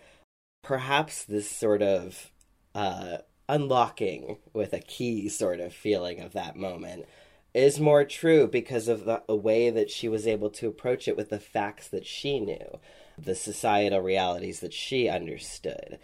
perhaps 0.63 1.25
this 1.25 1.51
sort 1.51 1.83
of 1.83 2.31
uh, 2.75 3.19
unlocking 3.49 4.39
with 4.53 4.73
a 4.73 4.81
key 4.81 5.29
sort 5.29 5.61
of 5.61 5.73
feeling 5.73 6.21
of 6.21 6.33
that 6.33 6.57
moment 6.57 7.07
is 7.55 7.81
more 7.81 8.05
true 8.05 8.47
because 8.47 8.89
of 8.89 9.05
the, 9.05 9.35
way 9.35 9.71
that 9.71 9.91
she 9.91 10.09
was 10.09 10.27
able 10.27 10.51
to 10.51 10.69
approach 10.69 11.09
it 11.09 11.17
with 11.17 11.31
the 11.31 11.41
facts 11.41 11.89
that 11.89 12.07
she 12.07 12.39
knew, 12.39 12.79
the 13.17 13.35
societal 13.35 14.01
realities 14.01 14.61
that 14.61 14.73
she 14.73 15.09
understood. 15.09 15.99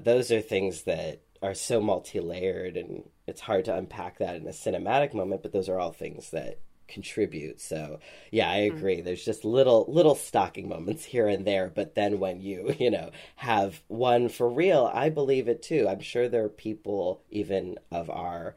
Those 0.00 0.30
are 0.30 0.40
things 0.40 0.82
that 0.82 1.22
are 1.42 1.54
so 1.54 1.80
multi-layered, 1.80 2.76
and 2.76 3.08
it's 3.26 3.40
hard 3.42 3.64
to 3.64 3.76
unpack 3.76 4.18
that 4.18 4.36
in 4.36 4.46
a 4.46 4.50
cinematic 4.50 5.12
moment. 5.12 5.42
But 5.42 5.52
those 5.52 5.68
are 5.68 5.80
all 5.80 5.92
things 5.92 6.30
that 6.30 6.60
contribute. 6.92 7.60
So 7.60 7.98
yeah, 8.30 8.50
I 8.50 8.68
mm. 8.68 8.76
agree. 8.76 9.00
There's 9.00 9.24
just 9.24 9.44
little 9.44 9.86
little 9.88 10.14
stocking 10.14 10.68
moments 10.68 11.04
here 11.04 11.26
and 11.26 11.44
there, 11.46 11.70
but 11.74 11.94
then 11.94 12.20
when 12.20 12.40
you, 12.40 12.74
you 12.78 12.90
know, 12.90 13.10
have 13.36 13.82
one 13.88 14.28
for 14.28 14.48
real, 14.48 14.90
I 14.92 15.08
believe 15.08 15.48
it 15.48 15.62
too. 15.62 15.88
I'm 15.88 16.00
sure 16.00 16.28
there 16.28 16.44
are 16.44 16.48
people 16.48 17.22
even 17.30 17.78
of 17.90 18.10
our 18.10 18.54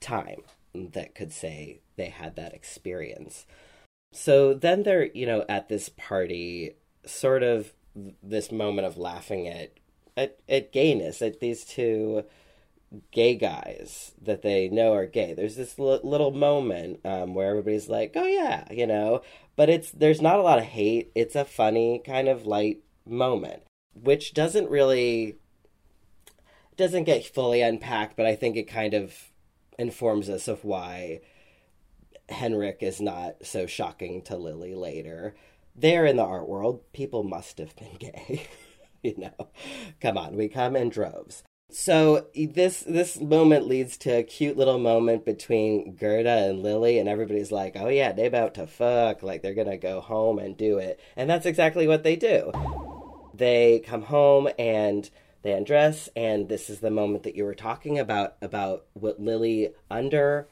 time 0.00 0.42
that 0.74 1.14
could 1.14 1.32
say 1.32 1.80
they 1.96 2.10
had 2.10 2.36
that 2.36 2.52
experience. 2.52 3.46
So 4.12 4.54
then 4.54 4.82
they're, 4.82 5.06
you 5.06 5.26
know, 5.26 5.44
at 5.48 5.68
this 5.68 5.88
party, 5.88 6.76
sort 7.06 7.42
of 7.42 7.72
this 8.22 8.52
moment 8.52 8.86
of 8.86 8.98
laughing 8.98 9.48
at 9.48 9.72
at, 10.16 10.38
at 10.48 10.72
gayness, 10.72 11.20
at 11.20 11.40
these 11.40 11.64
two 11.64 12.24
gay 13.10 13.34
guys 13.34 14.12
that 14.22 14.42
they 14.42 14.68
know 14.68 14.94
are 14.94 15.06
gay. 15.06 15.34
There's 15.34 15.56
this 15.56 15.78
li- 15.78 16.00
little 16.02 16.30
moment 16.30 17.00
um, 17.04 17.34
where 17.34 17.50
everybody's 17.50 17.88
like, 17.88 18.12
"Oh 18.14 18.26
yeah," 18.26 18.64
you 18.70 18.86
know, 18.86 19.22
but 19.56 19.68
it's 19.68 19.90
there's 19.90 20.22
not 20.22 20.38
a 20.38 20.42
lot 20.42 20.58
of 20.58 20.64
hate. 20.64 21.10
It's 21.14 21.36
a 21.36 21.44
funny 21.44 22.00
kind 22.04 22.28
of 22.28 22.46
light 22.46 22.82
moment, 23.04 23.62
which 23.94 24.34
doesn't 24.34 24.70
really 24.70 25.36
doesn't 26.76 27.04
get 27.04 27.24
fully 27.24 27.62
unpacked, 27.62 28.16
but 28.16 28.26
I 28.26 28.36
think 28.36 28.56
it 28.56 28.68
kind 28.68 28.94
of 28.94 29.14
informs 29.78 30.28
us 30.28 30.48
of 30.48 30.64
why 30.64 31.20
Henrik 32.28 32.78
is 32.82 33.00
not 33.00 33.36
so 33.42 33.66
shocking 33.66 34.22
to 34.22 34.36
Lili 34.36 34.74
later. 34.74 35.34
There 35.74 36.06
in 36.06 36.16
the 36.16 36.24
art 36.24 36.48
world, 36.48 36.80
people 36.92 37.22
must 37.22 37.58
have 37.58 37.74
been 37.76 37.94
gay. 37.98 38.46
you 39.02 39.14
know, 39.18 39.48
come 40.00 40.18
on, 40.18 40.36
we 40.36 40.48
come 40.48 40.76
in 40.76 40.88
droves. 40.88 41.42
So 41.70 42.26
this 42.34 42.80
this 42.80 43.20
moment 43.20 43.66
leads 43.66 43.96
to 43.98 44.18
a 44.18 44.22
cute 44.22 44.56
little 44.56 44.78
moment 44.78 45.24
between 45.24 45.96
Gerda 45.96 46.48
and 46.48 46.62
Lili, 46.62 46.98
and 46.98 47.08
everybody's 47.08 47.50
like, 47.50 47.76
"Oh 47.76 47.88
yeah, 47.88 48.12
they 48.12 48.26
about 48.26 48.54
to 48.54 48.66
fuck, 48.66 49.22
like 49.22 49.42
they're 49.42 49.52
gonna 49.52 49.76
go 49.76 50.00
home 50.00 50.38
and 50.38 50.56
do 50.56 50.78
it," 50.78 51.00
and 51.16 51.28
that's 51.28 51.46
exactly 51.46 51.88
what 51.88 52.04
they 52.04 52.14
do. 52.14 52.52
They 53.34 53.80
come 53.80 54.02
home 54.02 54.48
and 54.58 55.10
they 55.42 55.52
undress, 55.52 56.08
and 56.16 56.48
this 56.48 56.70
is 56.70 56.80
the 56.80 56.90
moment 56.90 57.24
that 57.24 57.34
you 57.34 57.44
were 57.44 57.54
talking 57.54 57.98
about 57.98 58.36
about 58.40 58.86
what 58.94 59.20
Lili 59.20 59.74
under 59.90 60.48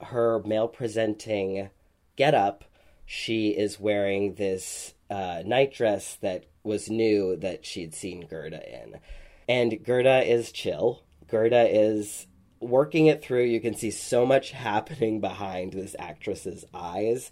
her 0.00 0.42
male 0.44 0.68
presenting 0.68 1.70
getup, 2.16 2.64
she 3.04 3.50
is 3.50 3.80
wearing 3.80 4.34
this 4.34 4.94
uh, 5.10 5.42
night 5.44 5.72
dress 5.72 6.16
that 6.22 6.46
was 6.62 6.88
new 6.88 7.36
that 7.36 7.66
she'd 7.66 7.94
seen 7.94 8.26
Gerda 8.26 8.62
in. 8.72 9.00
And 9.48 9.82
Gerda 9.82 10.22
is 10.30 10.52
chill. 10.52 11.02
Gerda 11.28 11.68
is 11.68 12.26
working 12.60 13.06
it 13.06 13.22
through. 13.22 13.44
You 13.44 13.60
can 13.60 13.74
see 13.74 13.90
so 13.90 14.24
much 14.24 14.50
happening 14.52 15.20
behind 15.20 15.72
this 15.72 15.96
actress's 15.98 16.64
eyes. 16.72 17.30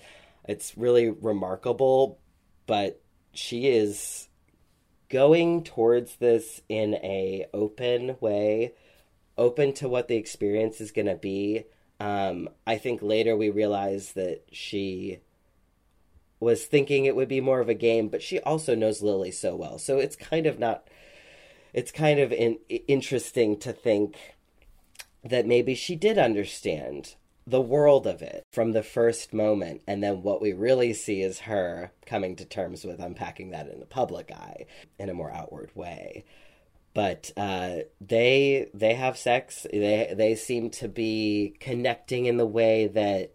It's 0.49 0.77
really 0.77 1.11
remarkable, 1.11 2.19
but 2.67 3.01
she 3.33 3.69
is 3.69 4.29
going 5.09 5.65
towards 5.65 6.17
this 6.17 6.63
in 6.69 6.95
a 6.95 7.47
open 7.53 8.17
way, 8.21 8.73
open 9.37 9.73
to 9.75 9.89
what 9.89 10.09
the 10.09 10.17
experience 10.17 10.81
is 10.81 10.93
going 10.93 11.07
to 11.07 11.17
be. 11.17 11.65
Um, 11.99 12.49
I 12.67 12.79
think 12.79 13.03
later 13.03 13.37
we 13.37 13.51
realize 13.51 14.15
that 14.15 14.43
she 14.51 15.19
was 16.39 16.65
thinking 16.65 17.05
it 17.05 17.15
would 17.15 17.29
be 17.29 17.41
more 17.41 17.61
of 17.61 17.69
a 17.69 17.75
game, 17.75 18.09
but 18.09 18.23
she 18.23 18.41
also 18.41 18.75
knows 18.75 19.03
Lili 19.03 19.31
so 19.31 19.55
well. 19.55 19.79
So 19.79 19.99
it's 19.99 20.17
kind 20.17 20.47
of 20.47 20.59
not. 20.59 20.89
It's 21.73 21.93
kind 21.93 22.19
of 22.19 22.33
in, 22.33 22.59
interesting 22.69 23.59
to 23.61 23.73
think 23.73 24.17
that 25.25 25.47
maybe 25.47 25.75
she 25.75 25.97
did 25.97 26.19
understand 26.19 27.15
the 27.47 27.61
world 27.61 28.07
of 28.07 28.23
it 28.23 28.45
from 28.53 28.73
the 28.73 28.83
first 28.83 29.33
moment, 29.33 29.83
and 29.87 30.03
then 30.03 30.23
what 30.23 30.41
we 30.41 30.53
really 30.53 30.93
see 30.93 31.23
is 31.23 31.41
her 31.41 31.93
coming 32.07 32.37
to 32.37 32.45
terms 32.45 32.85
with 32.85 33.01
unpacking 33.01 33.51
that 33.51 33.69
in 33.69 33.81
the 33.81 33.87
public 33.87 34.31
eye 34.31 34.67
in 34.99 35.09
a 35.09 35.15
more 35.15 35.33
outward 35.33 35.71
way 35.75 36.25
but 36.95 37.31
uh, 37.37 37.77
they 38.01 38.69
they 38.75 38.95
have 38.95 39.17
sex. 39.17 39.67
They 39.71 40.13
they 40.17 40.35
seem 40.35 40.71
to 40.71 40.89
be 40.89 41.55
connecting 41.61 42.27
in 42.27 42.37
the 42.37 42.47
way 42.47 42.89
that 42.89 43.33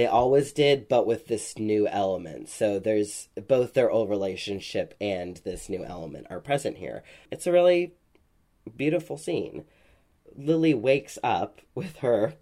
they 0.00 0.06
always 0.06 0.54
did, 0.54 0.88
but 0.88 1.06
with 1.06 1.26
this 1.26 1.58
new 1.58 1.86
element. 1.86 2.48
So 2.48 2.78
there's 2.78 3.28
both 3.46 3.74
their 3.74 3.90
old 3.90 4.08
relationship 4.08 4.94
and 4.98 5.36
this 5.44 5.68
new 5.68 5.84
element 5.84 6.26
are 6.30 6.40
present 6.40 6.78
here. 6.78 7.02
It's 7.30 7.46
a 7.46 7.52
really 7.52 7.92
beautiful 8.74 9.18
scene. 9.18 9.64
Lili 10.34 10.72
wakes 10.72 11.18
up 11.22 11.60
with 11.74 11.96
her 11.98 12.32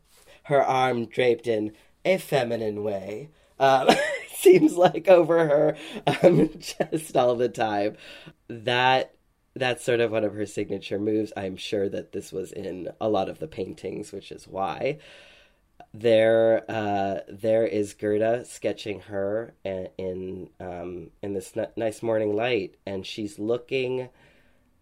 her 0.44 0.62
arm 0.62 1.06
draped 1.06 1.48
in 1.48 1.72
a 2.04 2.18
feminine 2.18 2.84
way. 2.84 3.30
Um, 3.58 3.88
seems 4.36 4.76
like 4.76 5.08
over 5.08 5.48
her 5.48 5.76
um, 6.22 6.50
chest 6.60 7.16
all 7.16 7.34
the 7.34 7.48
time. 7.48 7.96
That 8.46 9.16
that's 9.56 9.84
sort 9.84 9.98
of 9.98 10.12
one 10.12 10.22
of 10.22 10.34
her 10.34 10.46
signature 10.46 11.00
moves. 11.00 11.32
I'm 11.36 11.56
sure 11.56 11.88
that 11.88 12.12
this 12.12 12.30
was 12.30 12.52
in 12.52 12.90
a 13.00 13.08
lot 13.08 13.28
of 13.28 13.40
the 13.40 13.48
paintings, 13.48 14.12
which 14.12 14.30
is 14.30 14.46
why. 14.46 14.98
There, 15.94 16.64
uh, 16.68 17.20
there 17.28 17.66
is 17.66 17.94
Gerda 17.94 18.44
sketching 18.44 19.00
her 19.02 19.54
in 19.64 20.50
um, 20.60 21.10
in 21.22 21.32
this 21.32 21.54
nice 21.76 22.02
morning 22.02 22.36
light, 22.36 22.76
and 22.84 23.06
she's 23.06 23.38
looking, 23.38 24.10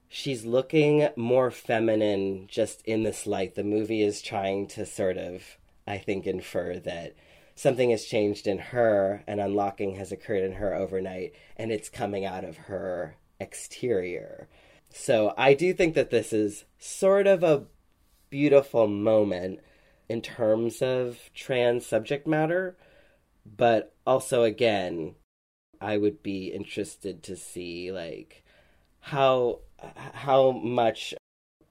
she's 0.09 0.45
looking 0.45 1.09
more 1.15 1.51
feminine 1.53 2.49
just 2.49 2.83
in 2.83 3.05
this 3.05 3.27
light. 3.27 3.55
The 3.55 3.65
movie 3.65 4.03
is 4.03 4.21
trying 4.21 4.67
to 4.69 4.85
sort 4.85 5.17
of, 5.17 5.43
I 5.87 5.99
think, 5.99 6.27
infer 6.27 6.81
that 6.81 7.15
something 7.55 7.91
has 7.91 8.05
changed 8.05 8.49
in 8.49 8.59
her, 8.59 9.23
and 9.29 9.41
unlocking 9.41 9.95
has 9.95 10.11
occurred 10.11 10.43
in 10.43 10.55
her 10.55 10.75
overnight, 10.75 11.35
and 11.57 11.71
it's 11.71 11.89
coming 11.89 12.25
out 12.25 12.45
of 12.45 12.57
her 12.57 13.17
exterior. 13.39 14.49
So 14.91 15.35
I 15.39 15.55
do 15.55 15.73
think 15.73 15.95
that 15.95 16.11
this 16.11 16.33
is 16.33 16.65
sort 16.79 17.27
of 17.27 17.45
a 17.45 17.65
beautiful 18.29 18.89
moment 18.89 19.61
in 20.09 20.23
terms 20.23 20.83
of 20.83 21.19
trans 21.35 21.87
subject 21.87 22.27
matter, 22.27 22.77
but 23.45 23.95
also 24.07 24.43
again, 24.43 25.15
I 25.81 25.97
would 25.97 26.23
be 26.23 26.49
interested 26.49 27.23
to 27.25 27.37
see 27.37 27.93
like 27.93 28.45
how 29.01 29.61
how 30.15 30.53
much 30.53 31.15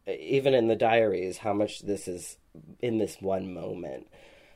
even 0.08 0.54
in 0.54 0.67
the 0.67 0.76
diaries 0.76 1.39
how 1.39 1.54
much 1.54 1.82
this 1.82 2.08
is 2.08 2.38
in 2.82 2.98
this 2.98 3.21
one 3.21 3.54
moment. 3.54 4.08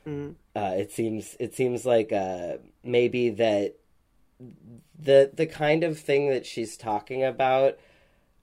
Mm. 0.06 0.34
Uh, 0.56 0.74
it 0.78 0.92
seems 0.92 1.36
it 1.38 1.54
seems 1.54 1.84
like 1.84 2.12
uh, 2.12 2.54
maybe 2.82 3.30
that 3.30 3.76
the 4.98 5.30
the 5.32 5.46
kind 5.46 5.84
of 5.84 5.98
thing 5.98 6.30
that 6.30 6.46
she's 6.46 6.76
talking 6.76 7.22
about 7.22 7.78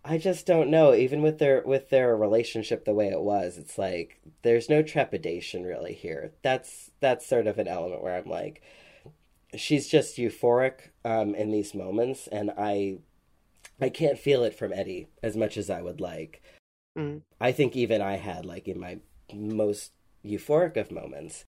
I 0.10 0.18
just 0.18 0.46
don't 0.46 0.70
know. 0.70 0.94
Even 0.94 1.22
with 1.22 1.38
their 1.38 1.62
with 1.66 1.90
their 1.90 2.16
relationship 2.16 2.86
the 2.86 2.94
way 2.94 3.10
it 3.10 3.22
was, 3.22 3.58
it's 3.58 3.78
like 3.78 4.22
there's 4.42 4.70
no 4.70 4.82
trepidation 4.82 5.64
really 5.64 5.94
here. 5.94 6.32
That's 6.44 6.92
that's 7.02 7.28
sort 7.28 7.46
of 7.46 7.60
an 7.60 7.68
element 7.68 8.02
where 8.02 8.16
I'm 8.16 8.30
like, 8.30 8.62
she's 9.56 9.90
just 9.90 10.18
euphoric 10.18 10.92
um, 11.04 11.36
in 11.36 11.52
these 11.52 11.76
moments, 11.76 12.28
and 12.28 12.52
I 12.58 13.00
I 13.82 13.90
can't 13.90 14.18
feel 14.18 14.44
it 14.44 14.54
from 14.54 14.72
Eddie 14.72 15.08
as 15.22 15.36
much 15.36 15.58
as 15.58 15.70
I 15.70 15.82
would 15.82 16.00
like. 16.00 16.42
Mm. 16.98 17.24
I 17.42 17.52
think 17.52 17.76
even 17.76 18.02
I 18.02 18.16
had 18.16 18.46
like 18.46 18.68
in 18.70 18.80
my 18.80 19.00
most 19.34 19.92
euphoric 20.24 20.78
of 20.78 20.90
moments, 20.90 21.44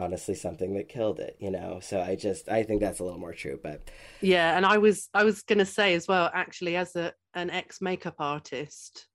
honestly 0.00 0.34
something 0.34 0.74
that 0.74 0.88
killed 0.88 1.20
it 1.20 1.36
you 1.38 1.50
know? 1.50 1.78
So 1.82 2.00
i 2.00 2.16
just 2.16 2.48
i 2.48 2.62
think 2.62 2.80
that's 2.80 3.00
a 3.00 3.04
little 3.04 3.18
more 3.18 3.34
true 3.34 3.58
but 3.62 3.90
yeah 4.20 4.56
and 4.56 4.64
i 4.64 4.78
was 4.78 5.08
i 5.14 5.24
was 5.24 5.42
going 5.42 5.58
to 5.58 5.64
say 5.64 5.94
as 5.94 6.08
well 6.08 6.30
actually 6.32 6.76
as 6.76 6.96
a 6.96 7.12
an 7.34 7.50
ex 7.50 7.80
makeup 7.80 8.16
artist 8.18 9.06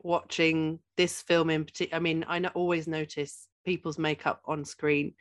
watching 0.00 0.78
this 0.96 1.22
film 1.22 1.50
in 1.50 1.64
particular 1.64 1.96
i 1.96 2.00
mean 2.00 2.24
i 2.28 2.44
always 2.48 2.86
notice 2.86 3.48
people's 3.64 3.98
makeup 3.98 4.40
on 4.44 4.64
screen 4.64 5.14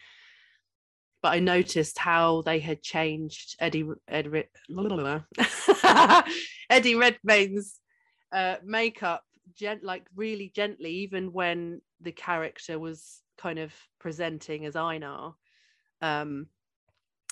but 1.21 1.29
i 1.29 1.39
noticed 1.39 1.99
how 1.99 2.41
they 2.41 2.59
had 2.59 2.81
changed 2.81 3.55
eddie 3.59 3.87
eddie, 4.07 4.43
eddie 6.69 6.95
redmayne's 6.95 7.79
uh, 8.33 8.55
makeup 8.63 9.23
gent 9.55 9.83
like 9.83 10.07
really 10.15 10.51
gently 10.55 10.89
even 10.89 11.33
when 11.33 11.81
the 11.99 12.11
character 12.11 12.79
was 12.79 13.21
kind 13.37 13.59
of 13.59 13.73
presenting 14.01 14.65
as 14.65 14.75
Einar, 14.75 15.35
um, 16.01 16.47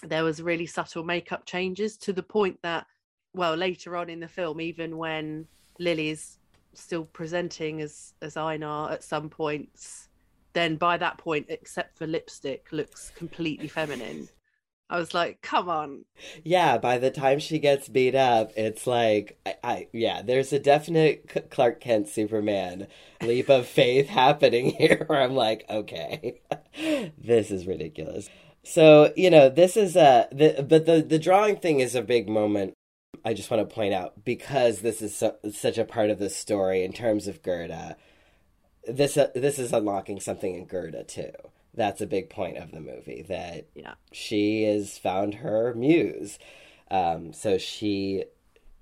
there 0.03 0.23
was 0.23 0.41
really 0.41 0.67
subtle 0.67 1.03
makeup 1.03 1.45
changes 1.45 1.97
to 1.97 2.13
the 2.13 2.23
point 2.23 2.59
that, 2.61 2.85
well, 3.33 3.55
later 3.55 3.97
on 3.97 4.09
in 4.09 4.19
the 4.19 4.27
film, 4.27 4.61
even 4.61 4.95
when 4.97 5.47
Lili's 5.79 6.37
still 6.73 7.05
presenting 7.05 7.81
as 7.81 8.13
as 8.21 8.37
Einar 8.37 8.91
at 8.91 9.03
some 9.03 9.29
points, 9.29 10.09
then 10.53 10.75
by 10.75 10.95
that 10.97 11.17
point, 11.17 11.47
except 11.49 11.97
for 11.97 12.05
lipstick, 12.05 12.67
looks 12.71 13.11
completely 13.15 13.67
feminine. 13.67 14.29
I 14.89 14.97
was 14.97 15.13
like, 15.13 15.41
come 15.41 15.69
on. 15.69 16.05
Yeah, 16.43 16.79
by 16.79 16.97
the 16.97 17.11
time 17.11 17.39
she 17.39 17.59
gets 17.59 17.87
beat 17.87 18.15
up, 18.15 18.51
it's 18.57 18.87
like, 18.87 19.39
I, 19.45 19.55
I 19.63 19.87
yeah, 19.93 20.23
there's 20.23 20.51
a 20.51 20.57
definite 20.59 21.49
Clark 21.51 21.79
Kent 21.79 22.07
Superman 22.07 22.87
leap 23.21 23.49
of 23.49 23.67
faith 23.67 24.07
happening 24.07 24.71
here 24.71 25.03
where 25.05 25.21
I'm 25.21 25.35
like, 25.35 25.65
okay, 25.69 26.41
this 27.17 27.51
is 27.51 27.67
ridiculous. 27.67 28.29
So, 28.63 29.13
you 29.15 29.29
know, 29.29 29.49
this 29.49 29.77
is 29.77 29.95
a, 29.95 30.27
the, 30.31 30.65
but 30.67 30.87
the, 30.87 31.01
the 31.01 31.19
drawing 31.19 31.57
thing 31.57 31.81
is 31.81 31.93
a 31.93 32.01
big 32.01 32.27
moment. 32.27 32.73
I 33.23 33.33
just 33.33 33.51
want 33.51 33.67
to 33.67 33.73
point 33.73 33.93
out 33.93 34.25
because 34.25 34.81
this 34.81 35.01
is 35.01 35.15
so, 35.15 35.35
such 35.51 35.77
a 35.77 35.85
part 35.85 36.09
of 36.09 36.19
the 36.19 36.29
story 36.29 36.83
in 36.83 36.93
terms 36.93 37.27
of 37.27 37.43
Gerda. 37.43 37.95
This 38.87 39.17
uh, 39.17 39.27
this 39.35 39.59
is 39.59 39.73
unlocking 39.73 40.19
something 40.19 40.55
in 40.55 40.65
Gerda 40.65 41.03
too 41.03 41.31
that's 41.73 42.01
a 42.01 42.07
big 42.07 42.29
point 42.29 42.57
of 42.57 42.71
the 42.71 42.81
movie 42.81 43.25
that 43.29 43.67
yeah. 43.75 43.93
she 44.11 44.63
has 44.63 44.97
found 44.97 45.35
her 45.35 45.73
muse. 45.75 46.39
Um, 46.91 47.33
so 47.33 47.57
she 47.57 48.25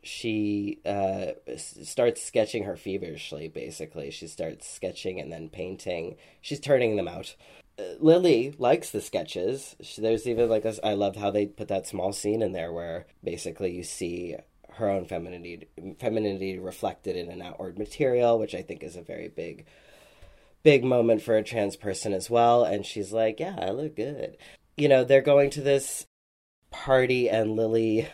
she 0.03 0.79
uh, 0.85 1.33
starts 1.57 2.23
sketching 2.23 2.63
her 2.63 2.77
feverishly. 2.77 3.49
Basically, 3.49 4.09
she 4.09 4.27
starts 4.27 4.69
sketching 4.69 5.19
and 5.19 5.31
then 5.31 5.49
painting. 5.49 6.15
She's 6.41 6.61
turning 6.61 6.95
them 6.95 7.07
out. 7.07 7.35
Uh, 7.77 7.83
Lili 7.99 8.53
likes 8.57 8.89
the 8.89 9.01
sketches. 9.01 9.75
She, 9.81 10.01
there's 10.01 10.25
even 10.25 10.49
like 10.49 10.65
a, 10.65 10.73
I 10.85 10.93
loved 10.93 11.17
how 11.17 11.29
they 11.29 11.45
put 11.45 11.67
that 11.67 11.87
small 11.87 12.13
scene 12.13 12.41
in 12.41 12.53
there 12.53 12.71
where 12.71 13.05
basically 13.23 13.75
you 13.75 13.83
see 13.83 14.37
her 14.73 14.89
own 14.89 15.05
femininity 15.05 15.67
femininity 15.99 16.59
reflected 16.59 17.15
in 17.15 17.29
an 17.29 17.41
outward 17.41 17.77
material, 17.77 18.39
which 18.39 18.55
I 18.55 18.61
think 18.61 18.83
is 18.83 18.95
a 18.95 19.01
very 19.01 19.27
big 19.27 19.65
big 20.67 20.83
moment 20.83 21.21
for 21.21 21.37
a 21.37 21.43
trans 21.43 21.77
person 21.77 22.11
as 22.11 22.29
well. 22.29 22.65
And 22.65 22.85
she's 22.85 23.13
like, 23.13 23.39
Yeah, 23.39 23.55
I 23.57 23.69
look 23.69 23.95
good. 23.95 24.35
You 24.75 24.89
know, 24.89 25.05
they're 25.05 25.21
going 25.21 25.49
to 25.51 25.61
this 25.61 26.05
party 26.71 27.29
and 27.29 27.55
Lili 27.55 28.09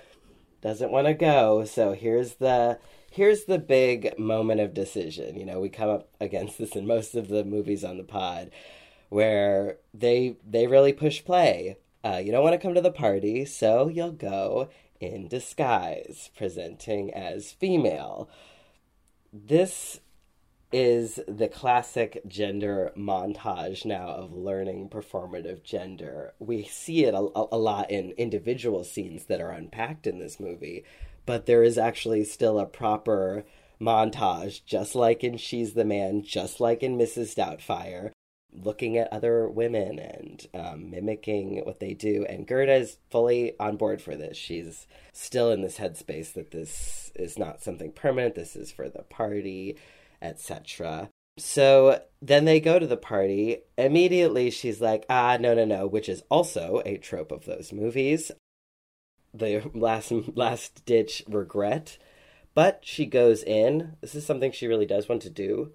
doesn't 0.62 0.92
want 0.92 1.08
to 1.08 1.16
go. 1.16 1.66
So 1.66 1.94
here's 1.94 2.36
the 2.36 2.78
here's 3.12 3.46
the 3.46 3.58
big 3.58 4.20
moment 4.20 4.62
of 4.62 4.76
decision. 4.76 5.36
You 5.36 5.48
know, 5.48 5.60
we 5.60 5.70
come 5.70 5.90
up 5.90 6.10
against 6.22 6.60
this 6.60 6.76
in 6.76 6.86
most 6.86 7.16
of 7.16 7.28
the 7.28 7.44
movies 7.44 7.84
on 7.84 7.98
the 7.98 8.04
pod 8.04 8.52
where 9.10 9.80
they 9.92 10.38
they 10.48 10.68
really 10.68 10.94
push 10.94 11.26
play. 11.26 11.78
Uh, 12.06 12.22
you 12.24 12.32
don't 12.32 12.44
want 12.44 12.54
to 12.54 12.60
come 12.60 12.76
to 12.76 12.82
the 12.82 12.92
party, 12.92 13.46
so 13.46 13.88
you'll 13.88 14.12
go 14.12 14.70
in 15.00 15.28
disguise, 15.28 16.30
presenting 16.38 17.12
as 17.16 17.52
female. 17.52 18.30
This 19.32 20.02
is 20.74 21.20
the 21.28 21.48
classic 21.48 22.20
gender 22.28 22.92
montage 22.98 23.86
now 23.86 24.08
of 24.08 24.34
learning 24.34 24.90
performative 24.90 25.64
gender. 25.64 26.34
We 26.40 26.64
see 26.64 27.06
it 27.06 27.14
a, 27.14 27.20
a, 27.20 27.58
lot 27.58 27.92
in 27.92 28.12
individual 28.18 28.84
scenes 28.84 29.26
that 29.26 29.40
are 29.40 29.52
unpacked 29.52 30.08
in 30.08 30.18
this 30.18 30.40
movie, 30.40 30.84
but 31.28 31.46
there 31.46 31.62
is 31.62 31.78
actually 31.78 32.24
still 32.24 32.58
a 32.60 32.66
proper 32.66 33.46
montage, 33.80 34.66
just 34.66 34.96
like 34.96 35.24
in 35.24 35.38
She's 35.38 35.74
the 35.74 35.86
Man, 35.86 36.24
just 36.24 36.60
like 36.60 36.82
in 36.82 36.98
Mrs. 36.98 37.36
Doubtfire, 37.36 38.10
looking 38.52 38.98
at 38.98 39.14
other 39.14 39.48
women 39.48 40.00
and 40.00 40.48
um, 40.56 40.90
mimicking 40.90 41.64
what 41.66 41.80
they 41.80 41.94
do. 41.94 42.26
And 42.28 42.48
Gerda 42.48 42.74
is 42.74 42.98
fully 43.12 43.54
on 43.60 43.78
board 43.78 44.02
for 44.02 44.16
this. 44.16 44.38
She's 44.38 44.88
still 45.12 45.52
in 45.52 45.62
this 45.62 45.78
headspace 45.78 46.34
that 46.34 46.50
this 46.50 47.12
is 47.14 47.38
not 47.38 47.62
something 47.62 47.92
permanent, 47.92 48.34
this 48.34 48.56
is 48.56 48.72
for 48.72 48.90
the 48.90 49.04
party 49.04 49.78
etc. 50.24 51.10
So 51.38 52.02
then 52.22 52.46
they 52.46 52.60
go 52.60 52.80
to 52.80 52.88
the 52.88 52.98
party. 52.98 53.60
Immediately, 53.78 54.52
she's 54.52 54.82
like, 54.82 55.06
ah, 55.10 55.38
no, 55.40 55.54
no, 55.54 55.66
no, 55.66 55.88
which 55.88 56.08
is 56.08 56.24
also 56.30 56.82
a 56.86 56.98
trope 56.98 57.32
of 57.32 57.46
those 57.46 57.74
movies. 57.74 58.32
The 59.34 59.70
last 59.74 60.12
last 60.36 60.86
ditch 60.86 61.24
regret. 61.28 61.98
But 62.54 62.82
she 62.84 63.06
goes 63.08 63.42
in. 63.44 63.98
This 64.02 64.14
is 64.14 64.26
something 64.26 64.52
she 64.52 64.68
really 64.68 64.86
does 64.86 65.10
want 65.10 65.24
to 65.24 65.30
do. 65.30 65.72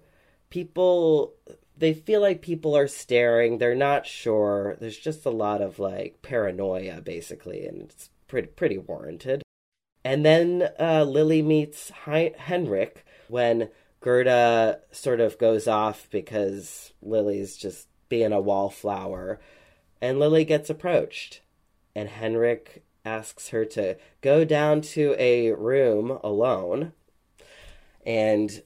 People, 0.49 1.35
they 1.77 1.93
feel 1.93 2.21
like 2.21 2.41
people 2.41 2.75
are 2.75 2.87
staring. 2.87 3.57
They're 3.57 3.75
not 3.75 4.07
sure. 4.07 4.77
There's 4.79 4.97
just 4.97 5.25
a 5.25 5.29
lot 5.29 5.61
of 5.61 5.77
like 5.77 6.21
paranoia, 6.21 7.01
basically, 7.01 7.65
and 7.65 7.81
it's 7.81 8.09
pretty 8.27 8.47
pretty 8.47 8.77
warranted. 8.77 9.43
And 10.05 10.25
then 10.25 10.69
uh, 10.79 11.03
Lili 11.03 11.41
meets 11.41 11.91
Henrik 12.05 13.05
when 13.27 13.69
Gerda 14.01 14.79
sort 14.91 15.19
of 15.19 15.37
goes 15.37 15.67
off 15.67 16.07
because 16.09 16.93
Lili's 17.01 17.57
just 17.57 17.87
being 18.07 18.31
a 18.31 18.41
wallflower. 18.41 19.39
And 20.01 20.19
Lili 20.19 20.45
gets 20.45 20.69
approached. 20.69 21.41
And 21.95 22.09
Henrik 22.09 22.83
asks 23.03 23.49
her 23.49 23.65
to 23.65 23.97
go 24.21 24.45
down 24.45 24.81
to 24.81 25.15
a 25.17 25.51
room 25.51 26.17
alone 26.23 26.93
and 28.05 28.63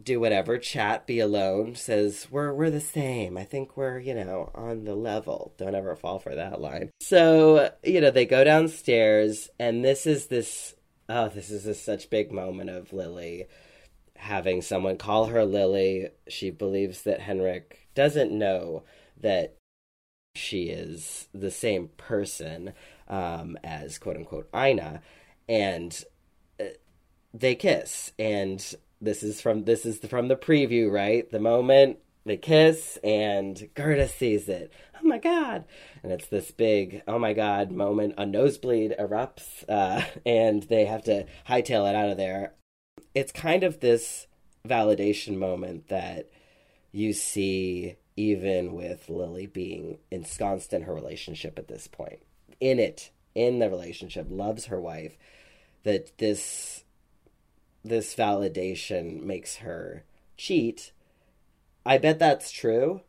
do 0.00 0.20
whatever, 0.20 0.58
chat, 0.58 1.06
be 1.06 1.18
alone, 1.18 1.74
says, 1.74 2.28
We're 2.30 2.52
we're 2.52 2.70
the 2.70 2.80
same. 2.80 3.36
I 3.36 3.44
think 3.44 3.76
we're, 3.76 3.98
you 3.98 4.14
know, 4.14 4.50
on 4.54 4.84
the 4.84 4.94
level. 4.94 5.54
Don't 5.56 5.74
ever 5.74 5.96
fall 5.96 6.18
for 6.18 6.34
that 6.34 6.60
line. 6.60 6.90
So, 7.00 7.72
you 7.82 8.00
know, 8.00 8.10
they 8.10 8.26
go 8.26 8.44
downstairs 8.44 9.48
and 9.58 9.84
this 9.84 10.06
is 10.06 10.26
this 10.26 10.74
oh, 11.08 11.28
this 11.28 11.50
is 11.50 11.66
a 11.66 11.74
such 11.74 12.10
big 12.10 12.30
moment 12.30 12.70
of 12.70 12.92
Lili 12.92 13.46
having 14.18 14.60
someone 14.60 14.96
call 14.96 15.26
her 15.26 15.44
Lili. 15.44 16.08
She 16.28 16.50
believes 16.50 17.02
that 17.02 17.20
Henrik 17.20 17.88
doesn't 17.94 18.32
know 18.32 18.82
that 19.20 19.56
she 20.34 20.64
is 20.64 21.28
the 21.32 21.50
same 21.50 21.88
person 21.96 22.72
um, 23.08 23.56
as 23.64 23.98
quote 23.98 24.16
unquote 24.16 24.48
Einar, 24.52 25.00
and 25.48 26.04
uh, 26.60 26.64
they 27.32 27.54
kiss. 27.54 28.12
And 28.18 28.62
this 29.00 29.22
is 29.22 29.40
from 29.40 29.64
this 29.64 29.86
is 29.86 29.98
from 29.98 30.28
the 30.28 30.36
preview, 30.36 30.90
right? 30.90 31.30
The 31.30 31.40
moment 31.40 31.98
they 32.26 32.36
kiss, 32.36 32.98
and 33.02 33.68
Gerda 33.74 34.08
sees 34.08 34.48
it. 34.48 34.72
Oh 34.96 35.06
my 35.06 35.18
god! 35.18 35.64
And 36.02 36.12
it's 36.12 36.26
this 36.26 36.50
big 36.50 37.02
oh 37.06 37.18
my 37.18 37.32
god 37.32 37.70
moment. 37.70 38.14
A 38.18 38.26
nosebleed 38.26 38.94
erupts, 38.98 39.64
uh, 39.68 40.02
and 40.26 40.64
they 40.64 40.86
have 40.86 41.04
to 41.04 41.26
hightail 41.48 41.88
it 41.88 41.94
out 41.94 42.10
of 42.10 42.16
there 42.16 42.52
it's 43.18 43.32
kind 43.32 43.64
of 43.64 43.80
this 43.80 44.28
validation 44.66 45.38
moment 45.38 45.88
that 45.88 46.30
you 46.92 47.12
see 47.12 47.96
even 48.14 48.74
with 48.74 49.08
Lili 49.08 49.46
being 49.46 49.98
ensconced 50.10 50.72
in 50.72 50.82
her 50.82 50.94
relationship 50.94 51.58
at 51.58 51.66
this 51.66 51.88
point. 51.88 52.20
In 52.60 52.78
it, 52.78 53.10
in 53.34 53.58
the 53.58 53.68
relationship, 53.68 54.28
loves 54.30 54.66
her 54.66 54.80
wife, 54.80 55.16
that 55.82 56.16
this 56.18 56.84
this 57.84 58.14
validation 58.14 59.22
makes 59.22 59.56
her 59.56 60.04
cheat. 60.36 60.92
I 61.84 61.98
bet 61.98 62.20
that's 62.20 62.52
true, 62.52 63.00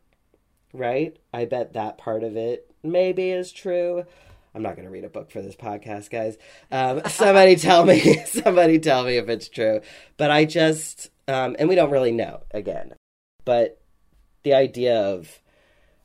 right? 0.72 1.16
I 1.32 1.44
bet 1.44 1.72
that 1.74 1.98
part 1.98 2.24
of 2.24 2.36
it 2.36 2.68
maybe 2.82 3.30
is 3.30 3.52
true. 3.52 4.06
I'm 4.54 4.62
not 4.62 4.74
going 4.74 4.86
to 4.86 4.90
read 4.90 5.04
a 5.04 5.08
book 5.08 5.30
for 5.30 5.42
this 5.42 5.56
podcast, 5.56 6.10
guys. 6.10 6.36
Um, 6.70 7.02
somebody 7.08 7.56
tell 7.56 7.84
me, 7.84 8.24
somebody 8.26 8.78
tell 8.78 9.04
me 9.04 9.16
if 9.16 9.28
it's 9.28 9.48
true. 9.48 9.80
But 10.16 10.30
I 10.30 10.44
just, 10.44 11.10
um, 11.28 11.56
and 11.58 11.68
we 11.68 11.74
don't 11.74 11.90
really 11.90 12.12
know 12.12 12.42
again. 12.50 12.94
But 13.44 13.80
the 14.42 14.54
idea 14.54 14.98
of 14.98 15.40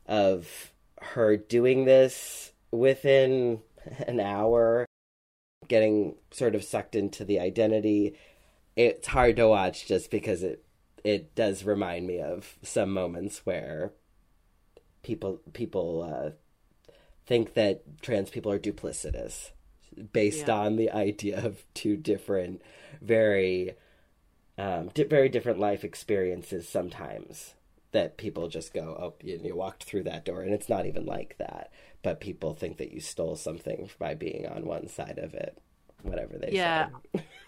of 0.07 0.71
her 1.01 1.35
doing 1.35 1.85
this 1.85 2.51
within 2.71 3.61
an 4.07 4.19
hour, 4.19 4.85
getting 5.67 6.15
sort 6.31 6.55
of 6.55 6.63
sucked 6.63 6.95
into 6.95 7.25
the 7.25 7.39
identity, 7.39 8.15
it's 8.75 9.07
hard 9.07 9.37
to 9.37 9.47
watch 9.47 9.87
just 9.87 10.11
because 10.11 10.43
it 10.43 10.63
it 11.03 11.35
does 11.35 11.63
remind 11.63 12.07
me 12.07 12.19
of 12.19 12.57
some 12.63 12.91
moments 12.91 13.45
where 13.45 13.91
people 15.03 15.39
people 15.53 16.01
uh, 16.03 16.31
think 17.25 17.53
that 17.53 18.01
trans 18.01 18.29
people 18.29 18.51
are 18.51 18.59
duplicitous 18.59 19.51
based 20.13 20.47
Yeah. 20.47 20.57
on 20.59 20.75
the 20.75 20.91
idea 20.91 21.43
of 21.43 21.63
two 21.73 21.95
different 21.97 22.61
very 23.01 23.73
um, 24.57 24.89
di- 24.93 25.03
very 25.03 25.29
different 25.29 25.59
life 25.59 25.83
experiences 25.83 26.67
sometimes 26.67 27.55
that 27.91 28.17
people 28.17 28.47
just 28.47 28.73
go 28.73 28.95
oh 28.99 29.13
you, 29.25 29.39
you 29.43 29.55
walked 29.55 29.83
through 29.85 30.03
that 30.03 30.25
door 30.25 30.41
and 30.41 30.53
it's 30.53 30.69
not 30.69 30.85
even 30.85 31.05
like 31.05 31.35
that 31.39 31.71
but 32.03 32.19
people 32.19 32.53
think 32.53 32.77
that 32.77 32.91
you 32.91 32.99
stole 32.99 33.35
something 33.35 33.89
by 33.99 34.13
being 34.13 34.45
on 34.47 34.65
one 34.65 34.87
side 34.87 35.17
of 35.17 35.33
it 35.33 35.57
whatever 36.03 36.37
they 36.37 36.51
Yeah. 36.51 36.89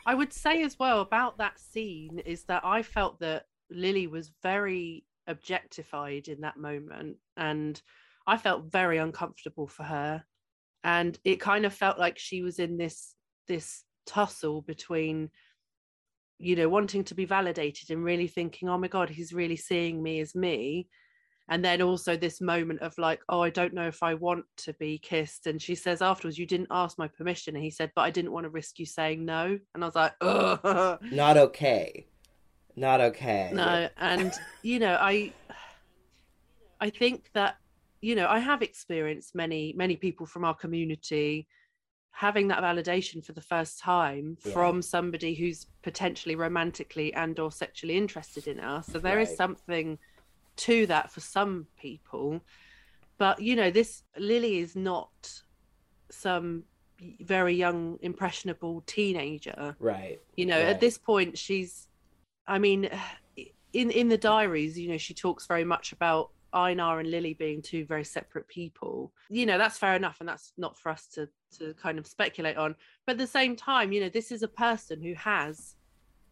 I 0.06 0.16
would 0.16 0.34
say 0.34 0.64
as 0.64 0.80
well 0.80 1.02
about 1.02 1.38
that 1.38 1.60
scene 1.60 2.20
is 2.20 2.44
that 2.46 2.66
I 2.66 2.82
felt 2.82 3.20
that 3.20 3.46
Lili 3.70 4.08
was 4.08 4.32
very 4.42 5.04
objectified 5.28 6.28
in 6.30 6.42
that 6.42 6.58
moment 6.58 7.18
and 7.36 7.82
I 8.28 8.38
felt 8.38 8.72
very 8.72 8.98
uncomfortable 8.98 9.68
for 9.68 9.84
her. 9.84 10.24
And 10.84 11.18
it 11.24 11.40
kind 11.40 11.66
of 11.66 11.74
felt 11.74 11.98
like 11.98 12.20
she 12.20 12.44
was 12.44 12.60
in 12.60 12.78
this 12.78 13.16
this 13.48 13.84
tussle 14.06 14.62
between 14.62 15.30
you 16.38 16.56
know 16.56 16.70
wanting 16.70 17.04
to 17.04 17.16
be 17.16 17.26
validated 17.26 17.90
and 17.90 18.04
really 18.04 18.28
thinking 18.28 18.70
oh 18.70 18.78
my 18.78 18.88
god 18.88 19.10
he's 19.10 19.34
really 19.34 19.56
seeing 19.56 20.04
me 20.04 20.20
as 20.20 20.36
me. 20.36 20.88
And 21.50 21.64
then 21.64 21.82
also 21.82 22.18
this 22.18 22.42
moment 22.42 22.82
of 22.82 22.98
like 22.98 23.22
oh 23.30 23.42
i 23.42 23.50
don't 23.50 23.74
know 23.74 23.88
if 23.88 24.04
i 24.04 24.14
want 24.14 24.46
to 24.58 24.74
be 24.74 24.98
kissed. 24.98 25.48
And 25.48 25.62
she 25.62 25.76
says 25.76 26.02
afterwards 26.02 26.38
you 26.38 26.46
didn't 26.46 26.68
ask 26.70 26.98
my 27.00 27.08
permission. 27.08 27.56
And 27.56 27.64
he 27.64 27.72
said 27.72 27.92
but 27.96 28.02
i 28.02 28.12
didn't 28.12 28.34
want 28.34 28.44
to 28.44 28.50
risk 28.50 28.78
you 28.80 28.86
saying 28.86 29.26
no. 29.26 29.58
And 29.74 29.84
i 29.84 29.88
was 29.88 29.96
like 29.96 30.14
Ugh. 30.22 31.00
not 31.12 31.38
okay. 31.38 32.08
Not 32.76 33.02
okay. 33.02 33.52
No 33.54 33.90
and 33.98 34.34
you 34.62 34.80
know 34.80 34.98
i 35.02 35.34
i 36.80 36.90
think 36.90 37.30
that 37.34 37.58
you 38.02 38.16
know 38.16 38.28
i 38.28 38.40
have 38.40 38.62
experienced 38.62 39.36
many 39.36 39.74
many 39.76 39.96
people 39.96 40.26
from 40.26 40.44
our 40.44 40.54
community 40.56 41.48
having 42.12 42.48
that 42.48 42.64
validation 42.64 43.24
for 43.24 43.34
the 43.34 43.42
first 43.42 43.80
time 43.80 44.38
Yeah. 44.44 44.54
from 44.54 44.82
somebody 44.82 45.36
who's 45.36 45.68
potentially 45.84 46.36
romantically 46.36 47.14
and 47.14 47.40
or 47.40 47.52
sexually 47.52 47.96
interested 47.98 48.48
in 48.48 48.60
us 48.60 48.88
so 48.88 49.00
there 49.00 49.20
is 49.20 49.30
Right. 49.30 49.38
something 49.38 50.00
to 50.58 50.88
that 50.88 51.12
for 51.12 51.20
some 51.20 51.68
people 51.80 52.42
but 53.20 53.42
you 53.42 53.56
know 53.56 53.70
this 53.72 54.04
lili 54.18 54.60
is 54.60 54.76
not 54.76 55.12
some 56.12 56.64
very 57.22 57.54
young 57.54 57.98
impressionable 58.02 58.82
teenager 58.88 59.76
right 59.80 60.20
you 60.36 60.46
know 60.46 60.58
Right. 60.60 60.70
at 60.70 60.80
this 60.80 60.98
point 60.98 61.38
she's 61.38 61.88
i 62.48 62.58
mean 62.58 62.90
in 63.74 63.92
in 63.92 64.08
the 64.08 64.18
diaries 64.18 64.80
you 64.80 64.90
know 64.90 64.98
she 64.98 65.14
talks 65.14 65.46
very 65.46 65.64
much 65.64 65.92
about 65.92 66.30
einar 66.58 67.00
and 67.00 67.10
lili 67.10 67.34
being 67.34 67.62
two 67.62 67.86
very 67.86 68.04
separate 68.04 68.48
people 68.48 69.12
you 69.30 69.46
know 69.46 69.58
that's 69.58 69.78
fair 69.78 69.96
enough 69.96 70.18
and 70.20 70.28
that's 70.28 70.54
not 70.58 70.78
for 70.78 70.90
us 70.90 71.08
to 71.08 71.28
to 71.52 71.74
kind 71.76 71.98
of 71.98 72.08
speculate 72.08 72.58
on. 72.58 72.76
But 73.06 73.14
at 73.14 73.18
the 73.20 73.28
same 73.28 73.56
time 73.56 73.92
you 73.92 74.02
know 74.02 74.10
this 74.10 74.32
is 74.32 74.44
a 74.44 74.48
person 74.48 75.02
who 75.02 75.14
has 75.16 75.76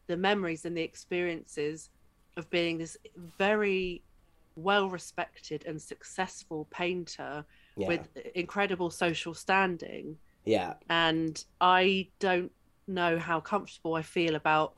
the 0.07 0.17
memories 0.17 0.65
and 0.65 0.75
the 0.77 0.81
experiences 0.81 1.89
of 2.37 2.49
being 2.49 2.77
this 2.77 2.97
very 3.37 4.03
well 4.55 4.89
respected 4.89 5.65
and 5.65 5.81
successful 5.81 6.67
painter 6.71 7.45
yeah. 7.75 7.87
with 7.87 8.07
incredible 8.35 8.89
social 8.89 9.33
standing. 9.33 10.17
Yeah. 10.45 10.75
And 10.89 11.43
I 11.59 12.09
don't 12.19 12.51
know 12.87 13.17
how 13.17 13.39
comfortable 13.39 13.95
I 13.95 14.01
feel 14.01 14.35
about 14.35 14.77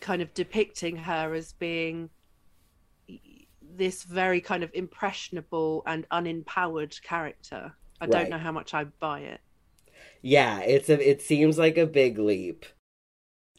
kind 0.00 0.22
of 0.22 0.32
depicting 0.34 0.96
her 0.96 1.34
as 1.34 1.52
being 1.54 2.08
this 3.78 4.02
very 4.04 4.40
kind 4.40 4.62
of 4.62 4.70
impressionable 4.74 5.82
and 5.86 6.06
unempowered 6.10 7.00
character. 7.02 7.72
I 8.00 8.04
Right. 8.04 8.12
don't 8.12 8.30
know 8.30 8.38
how 8.38 8.52
much 8.52 8.74
I 8.74 8.84
buy 8.84 9.20
it. 9.20 9.40
Yeah, 10.22 10.60
it's 10.60 10.88
a 10.88 11.08
it 11.10 11.22
seems 11.22 11.58
like 11.58 11.78
a 11.78 11.86
big 11.86 12.18
leap. 12.18 12.66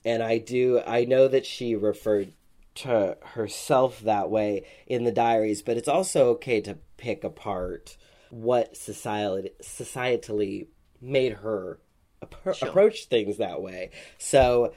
And 0.06 0.22
I 0.24 0.38
do 0.38 0.82
I 0.86 1.06
know 1.06 1.28
that 1.28 1.46
she 1.46 1.76
referred 1.76 2.34
to 2.76 3.18
herself 3.22 4.02
that 4.02 4.30
way 4.30 4.66
in 4.88 5.04
the 5.04 5.12
diaries, 5.12 5.62
but 5.62 5.78
it's 5.78 5.88
also 5.88 6.30
okay 6.30 6.62
to 6.62 6.78
pick 6.98 7.24
apart 7.24 7.98
what 8.30 8.78
society 8.78 9.52
societally 9.62 10.68
made 11.02 11.34
her 11.34 11.80
appro- 12.24 12.56
Sure. 12.56 12.70
approach 12.70 13.06
things 13.06 13.38
that 13.38 13.62
way. 13.62 13.90
So, 14.18 14.74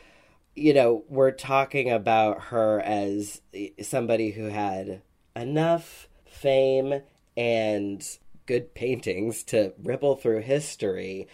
you 0.55 0.75
know, 0.75 1.05
we're 1.09 1.31
talking 1.33 1.91
about 1.91 2.45
her 2.45 2.81
as 2.81 3.43
somebody 3.83 4.31
who 4.33 4.45
had 4.47 5.03
enough 5.37 6.09
fame 6.27 7.03
and 7.37 8.19
good 8.47 8.75
paintings 8.75 9.43
to 9.45 9.73
ripple 9.83 10.17
through 10.17 10.41
history 10.41 11.29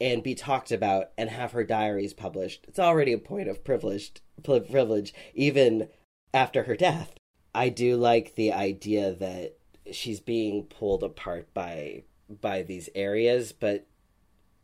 and 0.00 0.22
be 0.22 0.34
talked 0.34 0.72
about 0.72 1.10
and 1.18 1.28
have 1.30 1.52
her 1.52 1.64
diaries 1.64 2.14
published. 2.14 2.64
It's 2.68 2.78
already 2.78 3.12
a 3.12 3.18
point 3.18 3.48
of 3.48 3.64
privileged 3.64 4.20
privilege 4.42 5.12
even 5.34 5.88
after 6.32 6.64
her 6.64 6.76
death. 6.76 7.14
I 7.54 7.68
do 7.68 7.96
like 7.96 8.34
the 8.34 8.52
idea 8.52 9.12
that 9.12 9.56
she's 9.92 10.20
being 10.20 10.64
pulled 10.64 11.02
apart 11.02 11.52
by 11.52 12.04
by 12.40 12.62
these 12.62 12.88
areas, 12.94 13.52
but 13.52 13.86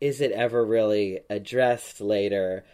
is 0.00 0.20
it 0.20 0.30
ever 0.32 0.64
really 0.64 1.20
addressed 1.28 2.00
later? 2.00 2.64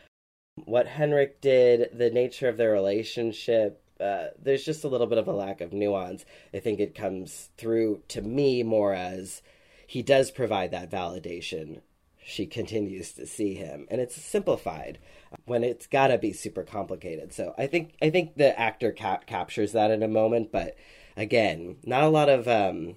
What 0.65 0.87
Henrik 0.87 1.41
did, 1.41 1.97
the 1.97 2.11
nature 2.11 2.49
of 2.49 2.59
their 2.59 2.73
relationship, 2.73 3.82
uh, 4.03 4.29
there's 4.41 4.65
just 4.65 4.85
a 4.85 4.89
little 4.89 5.07
bit 5.07 5.19
of 5.19 5.29
a 5.29 5.33
lack 5.33 5.61
of 5.61 5.73
nuance. 5.73 6.25
I 6.53 6.59
think 6.59 6.81
it 6.81 6.95
comes 6.95 7.51
through 7.57 8.03
to 8.09 8.23
me 8.23 8.63
more 8.63 8.95
as 8.95 9.43
he 9.87 10.03
does 10.03 10.31
provide 10.31 10.71
that 10.73 10.91
validation. 10.91 11.81
She 12.25 12.47
continues 12.47 13.13
to 13.13 13.27
see 13.27 13.55
him, 13.55 13.87
and 13.91 14.01
it's 14.01 14.15
simplified 14.15 14.99
when 15.45 15.65
it's 15.65 15.87
got 15.87 16.09
to 16.09 16.19
be 16.19 16.33
super 16.33 16.63
complicated. 16.63 17.33
So 17.33 17.55
I 17.59 17.67
think 17.67 17.95
I 18.01 18.11
think 18.11 18.37
the 18.37 18.59
actor 18.59 18.93
cap- 18.93 19.27
captures 19.27 19.73
that 19.73 19.91
in 19.91 20.03
a 20.03 20.09
moment, 20.09 20.53
but 20.53 20.77
again, 21.17 21.77
not 21.85 22.05
a 22.05 22.09
lot 22.09 22.29
of 22.29 22.47
um, 22.49 22.97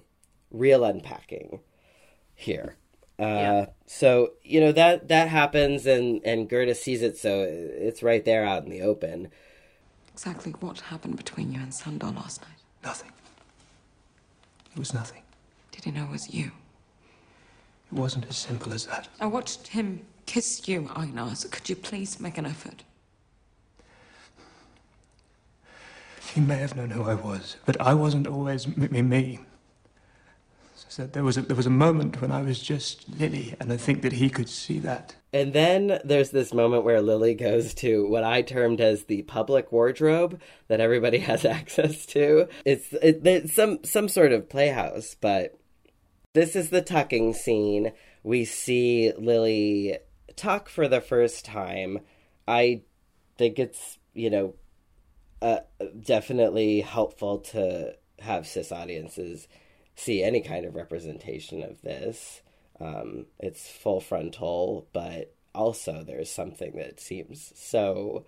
real 0.50 0.84
unpacking 0.84 1.60
here. 2.34 2.76
Uh, 3.18 3.22
Yeah. 3.24 3.66
So 3.86 4.32
you 4.44 4.60
know 4.60 4.72
that 4.72 5.08
that 5.08 5.28
happens, 5.28 5.86
and 5.86 6.20
and 6.24 6.48
Gerda 6.48 6.74
sees 6.74 7.02
it, 7.02 7.16
so 7.16 7.44
it's 7.48 8.02
right 8.02 8.24
there 8.24 8.44
out 8.44 8.64
in 8.64 8.70
the 8.70 8.82
open. 8.82 9.28
Exactly 10.16 10.52
what 10.60 10.80
happened 10.80 11.18
between 11.18 11.52
you 11.52 11.60
and 11.60 11.70
Sundar 11.70 12.16
last 12.16 12.40
night? 12.40 12.56
Nothing. 12.82 13.12
It 14.72 14.78
was 14.78 14.94
nothing. 14.94 15.20
Did 15.72 15.84
he 15.84 15.90
know 15.90 16.04
it 16.04 16.10
was 16.10 16.32
you? 16.32 16.52
It 17.92 17.98
wasn't 17.98 18.24
as 18.26 18.38
simple 18.38 18.72
as 18.72 18.86
that. 18.86 19.08
I 19.20 19.26
watched 19.26 19.66
him 19.66 20.00
kiss 20.24 20.66
you, 20.66 20.88
Einar, 20.96 21.34
so 21.34 21.50
could 21.50 21.68
you 21.68 21.76
please 21.76 22.18
make 22.18 22.38
an 22.38 22.46
effort? 22.46 22.82
He 26.34 26.40
may 26.40 26.56
have 26.56 26.74
known 26.74 26.88
who 26.88 27.02
I 27.02 27.14
was, 27.14 27.58
but 27.66 27.78
I 27.78 27.92
wasn't 27.92 28.26
always 28.26 28.74
me. 28.74 29.02
me. 29.02 29.40
So 30.88 31.06
there 31.06 31.24
was 31.24 31.36
a, 31.36 31.42
there 31.42 31.56
was 31.56 31.66
a 31.66 31.70
moment 31.70 32.22
when 32.22 32.32
I 32.32 32.40
was 32.40 32.58
just 32.58 33.06
Lili, 33.18 33.54
and 33.60 33.70
I 33.70 33.76
think 33.76 34.00
that 34.00 34.14
he 34.14 34.30
could 34.30 34.48
see 34.48 34.78
that. 34.78 35.14
And 35.36 35.52
then 35.52 36.00
there's 36.02 36.30
this 36.30 36.54
moment 36.54 36.84
where 36.84 37.02
Lili 37.02 37.34
goes 37.34 37.74
to 37.74 38.08
what 38.08 38.24
I 38.24 38.40
termed 38.40 38.80
as 38.80 39.04
the 39.04 39.20
public 39.24 39.70
wardrobe 39.70 40.40
that 40.68 40.80
everybody 40.80 41.18
has 41.30 41.44
access 41.44 42.06
to. 42.06 42.48
It's, 42.64 42.90
it, 42.94 43.20
it's 43.26 43.52
some 43.52 43.84
some 43.84 44.08
sort 44.08 44.32
of 44.32 44.48
playhouse, 44.48 45.14
but 45.20 45.58
this 46.32 46.56
is 46.56 46.70
the 46.70 46.80
tucking 46.80 47.34
scene. 47.34 47.92
We 48.22 48.46
see 48.46 49.12
Lili 49.18 49.98
tuck 50.36 50.70
for 50.70 50.88
the 50.88 51.02
first 51.02 51.44
time. 51.44 51.98
I 52.48 52.80
think 53.36 53.58
it's 53.58 53.98
you 54.14 54.30
know 54.30 54.54
uh, 55.42 55.58
definitely 56.02 56.80
helpful 56.80 57.40
to 57.40 57.94
have 58.20 58.46
cis 58.46 58.72
audiences 58.72 59.48
see 59.96 60.22
any 60.22 60.40
kind 60.40 60.64
of 60.64 60.74
representation 60.74 61.62
of 61.62 61.82
this. 61.82 62.40
Um, 62.80 63.26
it's 63.38 63.68
full 63.68 64.00
frontal, 64.00 64.86
but 64.92 65.34
also 65.54 66.04
there's 66.04 66.30
something 66.30 66.76
that 66.76 67.00
seems 67.00 67.52
so 67.56 68.26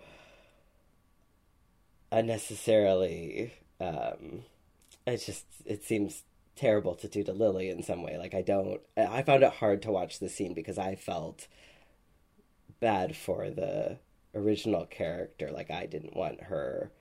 unnecessarily. 2.11 3.53
Um, 3.79 4.43
it 5.05 5.17
just 5.17 5.45
it 5.65 5.83
seems 5.83 6.23
terrible 6.55 6.95
to 6.95 7.07
do 7.07 7.23
to 7.23 7.31
Lili 7.31 7.69
in 7.69 7.83
some 7.83 8.03
way. 8.03 8.17
Like 8.17 8.33
I 8.33 8.41
don't 8.41 8.81
I 8.97 9.21
found 9.23 9.43
it 9.43 9.53
hard 9.53 9.81
to 9.83 9.91
watch 9.91 10.19
the 10.19 10.29
scene 10.29 10.53
because 10.53 10.77
I 10.77 10.95
felt 10.95 11.47
bad 12.79 13.15
for 13.15 13.49
the 13.49 13.99
original 14.35 14.85
character. 14.85 15.51
Like 15.51 15.71
I 15.71 15.85
didn't 15.85 16.15
want 16.15 16.43
her 16.43 16.91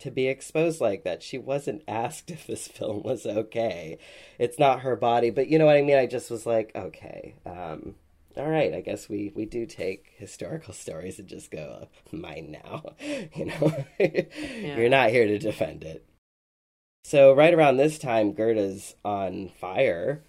to 0.00 0.10
be 0.10 0.26
exposed 0.28 0.80
like 0.80 1.04
that. 1.04 1.22
She 1.22 1.38
wasn't 1.38 1.82
asked 1.88 2.30
if 2.30 2.46
this 2.46 2.66
film 2.68 3.02
was 3.02 3.26
okay. 3.26 3.98
It's 4.38 4.58
not 4.58 4.80
her 4.80 4.96
body, 4.96 5.30
but 5.30 5.48
you 5.48 5.58
know 5.58 5.66
what 5.66 5.76
I 5.76 5.82
mean? 5.82 5.96
I 5.98 6.06
just 6.06 6.30
was 6.30 6.46
like, 6.46 6.72
okay, 6.74 7.34
um, 7.46 7.94
all 8.36 8.48
right, 8.48 8.72
I 8.74 8.80
guess 8.80 9.08
we, 9.08 9.32
we 9.34 9.44
do 9.44 9.66
take 9.66 10.12
historical 10.16 10.72
stories 10.84 11.18
and 11.18 11.28
just 11.28 11.50
go, 11.50 11.88
mine 12.12 12.56
now. 12.64 12.94
You 13.36 13.46
know, 13.46 13.74
Yeah. 13.98 14.76
you're 14.76 14.88
not 14.88 15.10
here 15.10 15.26
to 15.26 15.38
defend 15.38 15.84
it. 15.84 16.04
So, 17.04 17.32
right 17.32 17.54
around 17.54 17.76
this 17.78 17.98
time, 17.98 18.32
Gerda's 18.34 18.94
on 19.04 19.48
fire. 19.60 20.22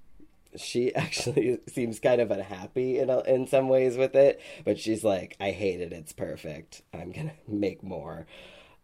She 0.56 0.94
actually 0.96 1.60
seems 1.68 2.00
kind 2.00 2.20
of 2.22 2.32
unhappy 2.32 2.98
in, 3.00 3.10
a, 3.10 3.20
in 3.22 3.46
some 3.48 3.70
ways 3.70 3.98
with 3.98 4.16
it, 4.16 4.42
but 4.66 4.80
she's 4.80 5.04
like, 5.04 5.36
I 5.40 5.52
hate 5.52 5.82
it. 5.82 5.92
It's 5.94 6.14
perfect. 6.14 6.82
I'm 6.94 7.12
going 7.12 7.30
to 7.30 7.36
make 7.54 7.84
more. 7.84 8.26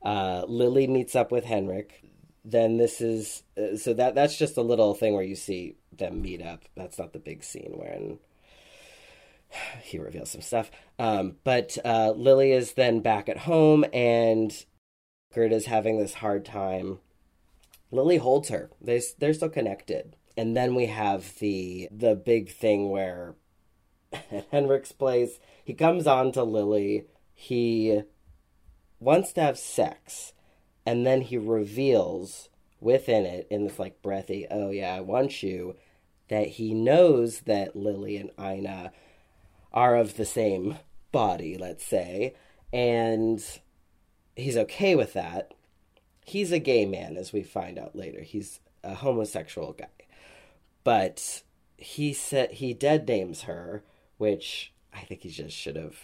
Uh, 0.03 0.43
Lili 0.47 0.87
meets 0.87 1.15
up 1.15 1.31
with 1.31 1.45
Henrik. 1.45 2.03
Then 2.45 2.77
this 2.77 3.01
is 3.01 3.43
uh, 3.57 3.75
so 3.75 3.93
that 3.93 4.15
that's 4.15 4.37
just 4.37 4.57
a 4.57 4.61
little 4.61 4.93
thing 4.93 5.13
where 5.13 5.23
you 5.23 5.35
see 5.35 5.75
them 5.91 6.21
meet 6.21 6.41
up. 6.41 6.63
That's 6.75 6.97
not 6.97 7.13
the 7.13 7.19
big 7.19 7.43
scene 7.43 7.73
wherein 7.75 8.19
he 9.81 9.99
reveals 9.99 10.31
some 10.31 10.41
stuff. 10.41 10.71
Um, 10.99 11.37
but 11.43 11.77
uh, 11.83 12.13
Lili 12.15 12.51
is 12.51 12.73
then 12.73 13.01
back 13.01 13.29
at 13.29 13.39
home, 13.39 13.85
and 13.93 14.53
Gerda's 15.33 15.65
having 15.65 15.99
this 15.99 16.15
hard 16.15 16.45
time. 16.45 16.99
Lili 17.91 18.17
holds 18.17 18.49
her. 18.49 18.69
They 18.81 19.01
they're 19.19 19.33
still 19.33 19.49
connected, 19.49 20.15
and 20.35 20.55
then 20.55 20.75
we 20.75 20.87
have 20.87 21.37
the 21.39 21.87
the 21.91 22.15
big 22.15 22.49
thing 22.51 22.89
where 22.89 23.35
at 24.11 24.47
Henrik's 24.51 24.91
place 24.91 25.39
he 25.63 25.73
comes 25.73 26.07
on 26.07 26.31
to 26.33 26.43
Lili. 26.43 27.05
He 27.33 28.01
wants 28.99 29.33
to 29.33 29.41
have 29.41 29.57
sex, 29.57 30.33
and 30.85 31.05
then 31.05 31.21
he 31.21 31.37
reveals 31.37 32.49
within 32.79 33.25
it 33.25 33.47
in 33.49 33.63
this 33.63 33.79
like 33.79 34.01
breathy, 34.01 34.47
"Oh 34.49 34.69
yeah, 34.71 34.93
I 34.95 35.01
want 35.01 35.43
you," 35.43 35.75
that 36.29 36.47
he 36.47 36.73
knows 36.73 37.41
that 37.41 37.75
Lili 37.75 38.17
and 38.17 38.31
Einar 38.37 38.91
are 39.73 39.95
of 39.95 40.17
the 40.17 40.25
same 40.25 40.77
body, 41.11 41.57
let's 41.57 41.85
say, 41.85 42.35
and 42.73 43.43
he's 44.35 44.57
okay 44.57 44.95
with 44.95 45.13
that. 45.13 45.53
He's 46.25 46.51
a 46.51 46.59
gay 46.59 46.85
man, 46.85 47.15
as 47.17 47.31
we 47.31 47.43
find 47.43 47.79
out 47.79 47.95
later. 47.95 48.21
He's 48.21 48.59
a 48.83 48.95
homosexual 48.95 49.73
guy, 49.73 49.87
but 50.83 51.43
he 51.77 52.13
said 52.13 52.51
he 52.53 52.73
dead 52.73 53.07
names 53.07 53.43
her, 53.43 53.83
which 54.17 54.73
I 54.93 55.01
think 55.01 55.21
he 55.21 55.29
just 55.29 55.55
should 55.55 55.75
have 55.75 55.97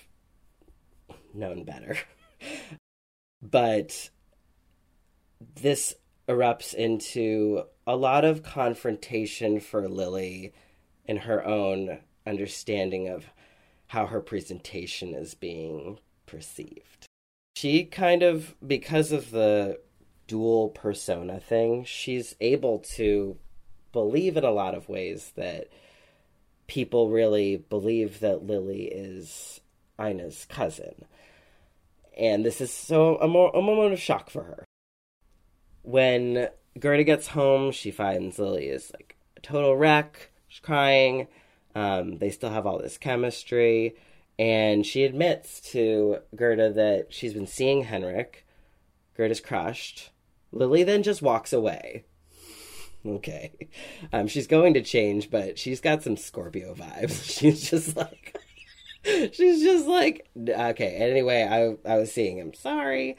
known 1.33 1.63
better. 1.63 1.97
but 3.51 4.09
this 5.55 5.95
erupts 6.27 6.73
into 6.73 7.63
a 7.85 7.95
lot 7.95 8.23
of 8.23 8.43
confrontation 8.43 9.59
for 9.59 9.89
Lili 9.89 10.53
in 11.05 11.17
her 11.17 11.45
own 11.45 11.99
understanding 12.25 13.09
of 13.09 13.25
how 13.87 14.05
her 14.05 14.21
presentation 14.21 15.13
is 15.13 15.35
being 15.35 15.99
perceived. 16.25 17.05
She 17.55 17.83
kind 17.83 18.23
of, 18.23 18.55
because 18.65 19.11
of 19.11 19.31
the 19.31 19.79
dual 20.27 20.69
persona 20.69 21.39
thing, 21.39 21.83
she's 21.83 22.35
able 22.39 22.79
to 22.95 23.37
believe 23.91 24.37
in 24.37 24.43
a 24.43 24.51
lot 24.51 24.73
of 24.73 24.89
ways 24.89 25.33
that 25.35 25.67
people 26.67 27.09
really 27.09 27.57
believe 27.57 28.21
that 28.21 28.45
Lili 28.45 28.85
is 28.85 29.59
Einar's 29.99 30.45
cousin. 30.45 31.05
And 32.17 32.45
this 32.45 32.61
is 32.61 32.71
so 32.71 33.17
a, 33.17 33.25
a 33.25 33.61
moment 33.61 33.93
of 33.93 33.99
shock 33.99 34.29
for 34.29 34.43
her. 34.43 34.65
When 35.81 36.47
Gerda 36.79 37.03
gets 37.03 37.27
home, 37.27 37.71
she 37.71 37.91
finds 37.91 38.39
Lili 38.39 38.67
is 38.67 38.91
like 38.93 39.15
a 39.37 39.41
total 39.41 39.75
wreck. 39.75 40.31
She's 40.47 40.59
crying. 40.59 41.27
Um, 41.75 42.19
they 42.19 42.29
still 42.29 42.51
have 42.51 42.65
all 42.65 42.79
this 42.79 42.97
chemistry. 42.97 43.95
And 44.39 44.85
she 44.85 45.03
admits 45.03 45.59
to 45.71 46.19
Gerda 46.35 46.73
that 46.73 47.07
she's 47.09 47.33
been 47.33 47.47
seeing 47.47 47.83
Henrik. 47.83 48.45
Gerda's 49.15 49.41
crushed. 49.41 50.11
Lili 50.51 50.83
then 50.83 51.03
just 51.03 51.21
walks 51.21 51.53
away. 51.53 52.05
Okay. 53.05 53.51
Um, 54.13 54.27
she's 54.27 54.47
going 54.47 54.75
to 54.75 54.81
change, 54.81 55.29
but 55.29 55.59
she's 55.59 55.81
got 55.81 56.03
some 56.03 56.15
Scorpio 56.15 56.73
vibes. 56.73 57.29
She's 57.37 57.69
just 57.69 57.97
like, 57.97 58.37
she's 59.31 59.61
just 59.61 59.87
like, 59.87 60.29
okay. 60.37 60.95
Anyway, 60.95 61.43
I, 61.43 61.91
I 61.91 61.97
was 61.97 62.11
seeing 62.11 62.37
him. 62.37 62.53
Sorry. 62.53 63.17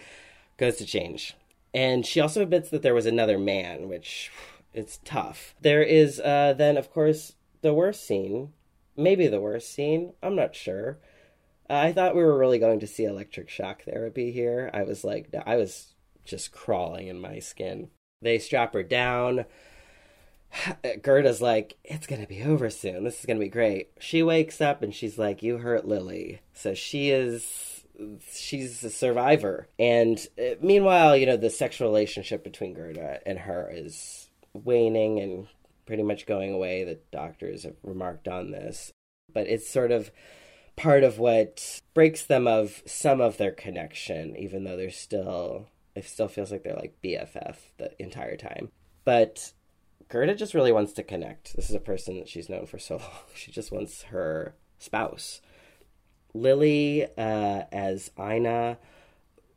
Goes 0.56 0.76
to 0.76 0.86
change. 0.86 1.36
And 1.72 2.06
she 2.06 2.20
also 2.20 2.42
admits 2.42 2.70
that 2.70 2.82
there 2.82 2.94
was 2.94 3.06
another 3.06 3.38
man, 3.38 3.88
which 3.88 4.30
it's 4.72 5.00
tough. 5.04 5.54
There 5.60 5.82
is 5.82 6.20
uh, 6.20 6.54
then, 6.56 6.76
of 6.76 6.92
course, 6.92 7.34
the 7.62 7.74
worst 7.74 8.06
scene. 8.06 8.52
Maybe 8.96 9.26
the 9.26 9.40
worst 9.40 9.72
scene. 9.72 10.12
I'm 10.22 10.36
not 10.36 10.54
sure. 10.54 10.98
Uh, 11.68 11.74
I 11.74 11.92
thought 11.92 12.14
we 12.14 12.22
were 12.22 12.38
really 12.38 12.58
going 12.58 12.80
to 12.80 12.86
see 12.86 13.04
electric 13.04 13.48
shock 13.48 13.82
therapy 13.84 14.30
here. 14.30 14.70
I 14.72 14.82
was 14.84 15.02
like, 15.02 15.34
I 15.46 15.56
was 15.56 15.94
just 16.24 16.52
crawling 16.52 17.08
in 17.08 17.20
my 17.20 17.38
skin. 17.40 17.88
They 18.22 18.38
strap 18.38 18.72
her 18.74 18.82
down. 18.82 19.44
Gerda's 21.02 21.40
like, 21.40 21.76
it's 21.84 22.06
to 22.20 22.26
be 22.26 22.42
over 22.42 22.70
soon. 22.70 23.04
This 23.04 23.20
is 23.20 23.26
to 23.38 23.44
be 23.44 23.48
great. 23.48 23.90
She 23.98 24.22
wakes 24.22 24.60
up 24.60 24.82
and 24.82 24.94
she's 24.94 25.18
like, 25.18 25.42
you 25.42 25.58
hurt 25.58 25.86
Lili. 25.86 26.40
So 26.52 26.74
she 26.74 27.10
is, 27.10 27.84
she's 28.32 28.82
a 28.84 28.90
survivor. 28.90 29.68
And 29.78 30.24
uh, 30.38 30.54
meanwhile, 30.60 31.16
you 31.16 31.26
know, 31.26 31.36
the 31.36 31.50
sexual 31.50 31.88
relationship 31.88 32.44
between 32.44 32.74
Gerda 32.74 33.20
and 33.26 33.38
her 33.38 33.70
is 33.72 34.28
waning 34.52 35.20
and 35.20 35.46
pretty 35.86 36.02
much 36.02 36.26
going 36.26 36.52
away. 36.52 36.84
The 36.84 36.98
doctors 37.12 37.64
have 37.64 37.76
remarked 37.82 38.28
on 38.28 38.50
this. 38.50 38.92
But 39.32 39.48
it's 39.48 39.68
sort 39.68 39.90
of 39.90 40.10
part 40.76 41.04
of 41.04 41.18
what 41.18 41.80
breaks 41.92 42.24
them 42.24 42.46
of 42.46 42.82
some 42.86 43.20
of 43.20 43.36
their 43.36 43.52
connection, 43.52 44.36
even 44.36 44.64
though 44.64 44.76
they're 44.76 44.90
still, 44.90 45.68
it 45.94 46.04
still 46.04 46.28
feels 46.28 46.50
like 46.52 46.62
they're 46.62 46.74
like 46.74 46.98
BFF 47.02 47.56
the 47.78 47.90
entire 48.02 48.36
time. 48.36 48.70
But 49.04 49.52
Gerda 50.08 50.34
just 50.34 50.54
really 50.54 50.72
wants 50.72 50.92
to 50.94 51.02
connect. 51.02 51.54
This 51.56 51.68
is 51.68 51.74
a 51.74 51.80
person 51.80 52.18
that 52.18 52.28
she's 52.28 52.48
known 52.48 52.66
for 52.66 52.78
so 52.78 52.96
long. 52.98 53.10
She 53.34 53.50
just 53.50 53.72
wants 53.72 54.02
her 54.04 54.54
spouse. 54.78 55.40
Lili, 56.34 57.04
uh, 57.16 57.62
as 57.72 58.10
Einar, 58.18 58.78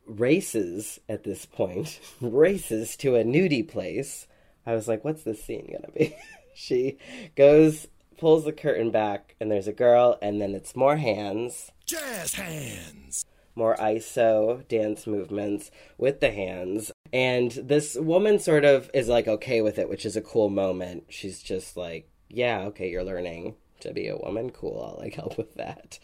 races 0.06 1.00
at 1.10 1.24
this 1.24 1.46
point, 1.46 2.00
races 2.22 2.96
to 2.98 3.16
a 3.16 3.24
nudie 3.24 3.68
place. 3.68 4.28
I 4.66 4.74
was 4.76 4.88
like, 4.88 5.04
what's 5.04 5.24
this 5.24 5.44
scene 5.44 5.70
gonna 5.72 5.92
be? 5.94 6.16
she 6.56 6.98
goes, 7.36 7.88
pulls 8.18 8.46
the 8.46 8.52
curtain 8.52 8.92
back, 8.92 9.36
and 9.40 9.50
there's 9.52 9.68
a 9.68 9.74
girl, 9.74 10.18
and 10.22 10.42
then 10.42 10.54
it's 10.54 10.76
more 10.76 10.98
hands, 10.98 11.72
Jazz 11.86 12.34
hands. 12.34 13.26
more 13.56 13.76
ISO 13.78 14.68
dance 14.68 15.08
movements 15.08 15.72
with 15.98 16.20
the 16.20 16.32
hands. 16.32 16.92
And 17.14 17.52
this 17.52 17.96
woman 17.96 18.40
sort 18.40 18.66
of 18.66 18.90
is 18.94 19.08
like 19.08 19.28
okay 19.28 19.62
with 19.62 19.78
it, 19.78 19.90
which 19.90 20.06
is 20.06 20.16
a 20.16 20.22
cool 20.22 20.50
moment. 20.50 21.06
She's 21.10 21.42
just 21.42 21.78
like, 21.78 22.10
yeah, 22.30 22.62
okay, 22.68 22.90
you're 22.90 23.04
learning 23.04 23.56
to 23.82 23.94
be 23.94 24.08
a 24.08 24.18
woman. 24.18 24.50
Cool, 24.50 24.82
I'll 24.82 25.04
like 25.04 25.14
help 25.16 25.38
with 25.38 25.56
that. 25.56 26.00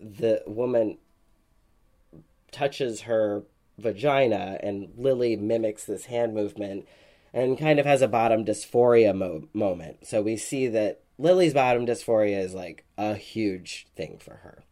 The 0.00 0.42
woman 0.46 0.98
touches 2.50 3.02
her 3.02 3.44
vagina, 3.78 4.58
and 4.62 4.92
Lili 4.96 5.36
mimics 5.36 5.84
this 5.84 6.06
hand 6.06 6.34
movement 6.34 6.86
and 7.32 7.58
kind 7.58 7.78
of 7.78 7.86
has 7.86 8.02
a 8.02 8.08
bottom 8.08 8.44
dysphoria 8.44 9.14
mo- 9.14 9.48
moment. 9.54 10.06
So 10.06 10.20
we 10.22 10.36
see 10.36 10.68
that 10.68 11.00
Lili's 11.18 11.54
bottom 11.54 11.86
dysphoria 11.86 12.38
is 12.38 12.54
like 12.54 12.84
a 12.98 13.14
huge 13.14 13.86
thing 13.96 14.18
for 14.18 14.36
her. 14.36 14.64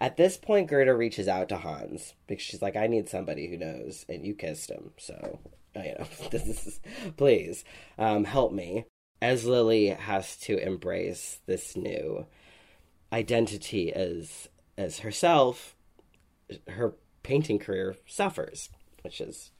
At 0.00 0.16
this 0.16 0.38
point, 0.38 0.68
Gerda 0.68 0.94
reaches 0.94 1.28
out 1.28 1.50
to 1.50 1.58
Hans 1.58 2.14
because 2.26 2.42
she's 2.42 2.62
like, 2.62 2.74
I 2.74 2.86
need 2.86 3.08
somebody 3.08 3.48
who 3.48 3.58
knows, 3.58 4.06
and 4.08 4.24
you 4.24 4.34
kissed 4.34 4.70
him. 4.70 4.92
So, 4.96 5.40
you 5.76 5.94
know, 5.98 6.06
this 6.30 6.46
is, 6.46 6.80
please 7.16 7.64
um, 7.98 8.24
help 8.24 8.52
me. 8.52 8.86
As 9.20 9.44
Lili 9.44 9.88
has 9.88 10.38
to 10.38 10.56
embrace 10.56 11.40
this 11.44 11.76
new 11.76 12.26
identity 13.12 13.92
as 13.92 14.48
as 14.78 15.00
herself, 15.00 15.76
her 16.68 16.94
painting 17.22 17.58
career 17.58 17.96
suffers, 18.06 18.70
which 19.02 19.20
is 19.20 19.50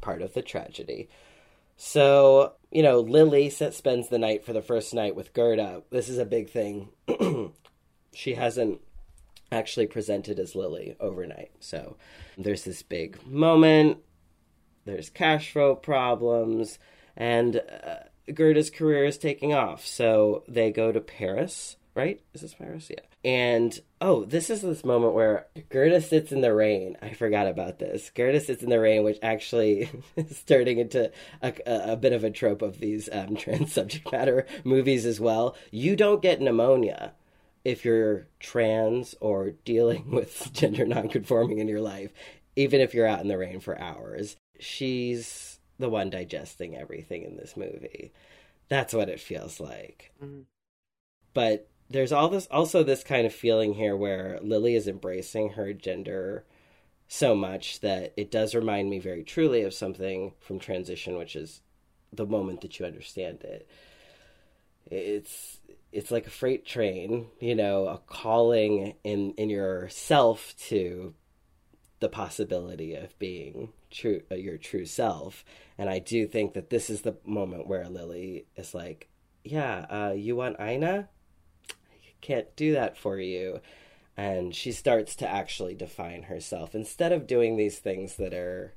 part 0.00 0.22
of 0.22 0.32
the 0.32 0.40
tragedy. 0.40 1.10
So, 1.76 2.54
you 2.70 2.82
know, 2.82 3.00
Lili 3.00 3.50
spends 3.50 4.08
the 4.08 4.18
night 4.18 4.44
for 4.44 4.54
the 4.54 4.62
first 4.62 4.94
night 4.94 5.14
with 5.14 5.34
Gerda. 5.34 5.82
This 5.90 6.08
is 6.08 6.16
a 6.16 6.24
big 6.24 6.48
thing. 6.48 6.88
she 8.14 8.34
hasn't 8.34 8.80
actually 9.52 9.86
presented 9.86 10.38
as 10.38 10.54
Lili 10.54 10.96
overnight. 11.00 11.52
So 11.60 11.96
there's 12.38 12.64
this 12.64 12.82
big 12.82 13.24
moment. 13.26 13.98
There's 14.84 15.10
cash 15.10 15.52
flow 15.52 15.74
problems, 15.74 16.78
and 17.16 17.56
uh, 17.56 18.32
Gerda's 18.32 18.70
career 18.70 19.04
is 19.04 19.18
taking 19.18 19.52
off. 19.52 19.84
So 19.84 20.44
they 20.48 20.70
go 20.70 20.90
to 20.90 21.00
Paris, 21.00 21.76
right? 21.94 22.20
Is 22.32 22.40
this 22.40 22.54
Paris? 22.54 22.88
Yeah. 22.90 23.00
And 23.22 23.78
oh, 24.00 24.24
this 24.24 24.48
is 24.48 24.62
this 24.62 24.82
moment 24.82 25.12
where 25.12 25.46
Gerda 25.68 26.00
sits 26.00 26.32
in 26.32 26.40
the 26.40 26.54
rain. 26.54 26.96
I 27.02 27.12
forgot 27.12 27.46
about 27.46 27.78
this. 27.78 28.08
Gerda 28.10 28.40
sits 28.40 28.62
in 28.62 28.70
the 28.70 28.80
rain, 28.80 29.04
which 29.04 29.18
actually 29.22 29.90
is 30.16 30.42
turning 30.42 30.78
into 30.78 31.10
a, 31.42 31.52
a, 31.66 31.92
a 31.92 31.96
bit 31.96 32.14
of 32.14 32.24
a 32.24 32.30
trope 32.30 32.62
of 32.62 32.80
these 32.80 33.10
um, 33.12 33.36
trans 33.36 33.72
subject 33.74 34.10
matter 34.10 34.46
movies 34.64 35.04
as 35.04 35.20
well. 35.20 35.54
You 35.70 35.96
don't 35.96 36.22
get 36.22 36.40
pneumonia 36.40 37.12
if 37.64 37.84
you're 37.84 38.26
trans 38.38 39.14
or 39.20 39.50
dealing 39.64 40.10
with 40.12 40.52
gender 40.52 40.86
nonconforming 40.86 41.58
in 41.58 41.68
your 41.68 41.80
life, 41.80 42.12
even 42.56 42.80
if 42.80 42.94
you're 42.94 43.06
out 43.06 43.20
in 43.20 43.28
the 43.28 43.38
rain 43.38 43.60
for 43.60 43.78
hours. 43.80 44.36
She's 44.58 45.58
the 45.78 45.88
one 45.88 46.10
digesting 46.10 46.76
everything 46.76 47.22
in 47.22 47.36
this 47.36 47.56
movie. 47.56 48.12
That's 48.68 48.92
what 48.92 49.08
it 49.08 49.20
feels 49.20 49.58
like. 49.58 50.12
Mhm. 50.22 50.44
But 51.32 51.68
there's 51.88 52.12
all 52.12 52.28
this 52.28 52.46
also 52.50 52.82
this 52.82 53.02
kind 53.02 53.26
of 53.26 53.34
feeling 53.34 53.74
here 53.74 53.96
where 53.96 54.38
Lili 54.42 54.74
is 54.76 54.86
embracing 54.86 55.50
her 55.50 55.72
gender 55.72 56.44
so 57.08 57.34
much 57.34 57.80
that 57.80 58.12
it 58.16 58.30
does 58.30 58.54
remind 58.54 58.88
me 58.88 59.00
very 59.00 59.24
truly 59.24 59.62
of 59.62 59.74
something 59.74 60.32
from 60.38 60.58
transition, 60.60 61.16
which 61.16 61.34
is 61.34 61.62
the 62.12 62.26
moment 62.26 62.60
that 62.60 62.78
you 62.78 62.86
understand 62.86 63.42
it. 63.42 63.68
It's 64.90 65.58
it's 65.92 66.10
like 66.10 66.26
a 66.26 66.30
freight 66.30 66.64
train, 66.66 67.28
you 67.40 67.54
know, 67.54 67.86
a 67.86 67.98
calling 68.06 68.94
in 69.04 69.32
in 69.32 69.50
yourself 69.50 70.54
to 70.68 71.14
the 72.00 72.08
possibility 72.08 72.94
of 72.94 73.18
being 73.18 73.72
true 73.90 74.22
uh, 74.30 74.34
your 74.34 74.56
true 74.56 74.86
self. 74.86 75.44
And 75.76 75.90
I 75.90 75.98
do 75.98 76.26
think 76.26 76.54
that 76.54 76.70
this 76.70 76.90
is 76.90 77.02
the 77.02 77.16
moment 77.24 77.66
where 77.66 77.88
Lili 77.88 78.46
is 78.56 78.74
like, 78.74 79.08
"Yeah, 79.44 79.86
uh, 79.90 80.12
you 80.12 80.36
want 80.36 80.60
Einar? 80.60 81.08
can't 82.20 82.54
do 82.56 82.72
that 82.72 82.96
for 82.96 83.18
you. 83.18 83.60
And 84.16 84.54
she 84.54 84.72
starts 84.72 85.16
to 85.16 85.28
actually 85.28 85.74
define 85.74 86.24
herself 86.24 86.74
instead 86.74 87.12
of 87.12 87.26
doing 87.26 87.56
these 87.56 87.78
things 87.78 88.16
that 88.16 88.34
are 88.34 88.74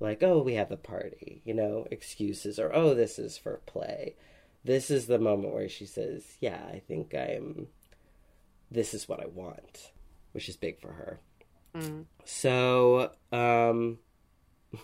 like, 0.00 0.22
oh, 0.22 0.42
we 0.42 0.54
have 0.54 0.72
a 0.72 0.76
party, 0.76 1.42
you 1.44 1.54
know, 1.54 1.86
excuses, 1.90 2.58
or 2.58 2.74
oh, 2.74 2.94
this 2.94 3.18
is 3.18 3.38
for 3.38 3.60
play. 3.66 4.16
This 4.64 4.90
is 4.90 5.06
the 5.06 5.18
moment 5.18 5.54
where 5.54 5.68
she 5.68 5.86
says, 5.86 6.24
yeah, 6.40 6.60
I 6.70 6.80
think 6.86 7.14
I'm, 7.14 7.68
this 8.70 8.92
is 8.92 9.08
what 9.08 9.20
I 9.20 9.26
want, 9.26 9.92
which 10.32 10.48
is 10.48 10.56
big 10.56 10.80
for 10.80 10.92
her. 10.92 11.20
Mm. 11.74 12.04
So, 12.24 13.12
um, 13.32 13.98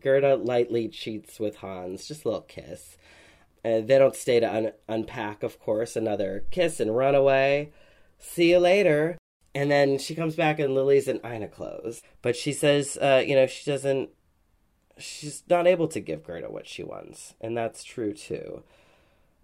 Gerda 0.00 0.36
lightly 0.36 0.88
cheats 0.88 1.38
with 1.38 1.56
Hans, 1.56 2.08
just 2.08 2.24
a 2.24 2.28
little 2.28 2.42
kiss. 2.42 2.96
Uh, 3.64 3.80
they 3.80 3.98
don't 3.98 4.16
stay 4.16 4.40
to 4.40 4.52
un- 4.52 4.72
unpack, 4.88 5.42
of 5.42 5.60
course. 5.60 5.96
Another 5.96 6.44
kiss 6.50 6.80
and 6.80 6.96
run 6.96 7.14
away. 7.14 7.72
See 8.18 8.50
you 8.50 8.58
later. 8.58 9.18
And 9.54 9.70
then 9.70 9.98
she 9.98 10.14
comes 10.14 10.36
back 10.36 10.58
and 10.58 10.74
Lili's 10.74 11.08
in 11.08 11.20
Einar 11.24 11.48
clothes. 11.48 12.02
But 12.22 12.36
she 12.36 12.52
says, 12.52 12.96
uh, 12.96 13.22
you 13.26 13.34
know, 13.34 13.46
she 13.46 13.70
doesn't, 13.70 14.10
she's 14.96 15.42
not 15.48 15.66
able 15.66 15.88
to 15.88 16.00
give 16.00 16.24
Gerda 16.24 16.50
what 16.50 16.66
she 16.66 16.82
wants. 16.82 17.34
And 17.40 17.56
that's 17.56 17.84
true 17.84 18.14
too. 18.14 18.62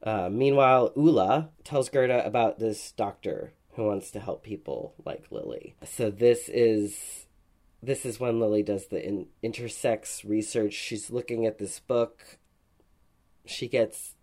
Uh, 0.03 0.29
meanwhile, 0.31 0.93
Ulla 0.97 1.51
tells 1.65 1.89
Gerda 1.89 2.25
about 2.25 2.59
this 2.59 2.93
doctor 2.93 3.55
who 3.73 3.87
wants 3.87 4.11
to 4.11 4.21
help 4.21 4.43
people 4.43 4.95
like 5.05 5.27
Lili. 5.31 5.75
So 5.85 6.11
this 6.11 6.49
is 6.49 7.27
this 7.83 8.07
is 8.07 8.19
when 8.19 8.41
Lili 8.41 8.63
does 8.63 8.87
the 8.87 9.05
in- 9.05 9.29
intersex 9.45 10.29
research. 10.29 10.73
She's 10.73 11.11
looking 11.11 11.47
at 11.47 11.59
this 11.59 11.79
book. 11.79 12.39
She 13.45 13.69
gets 13.69 14.15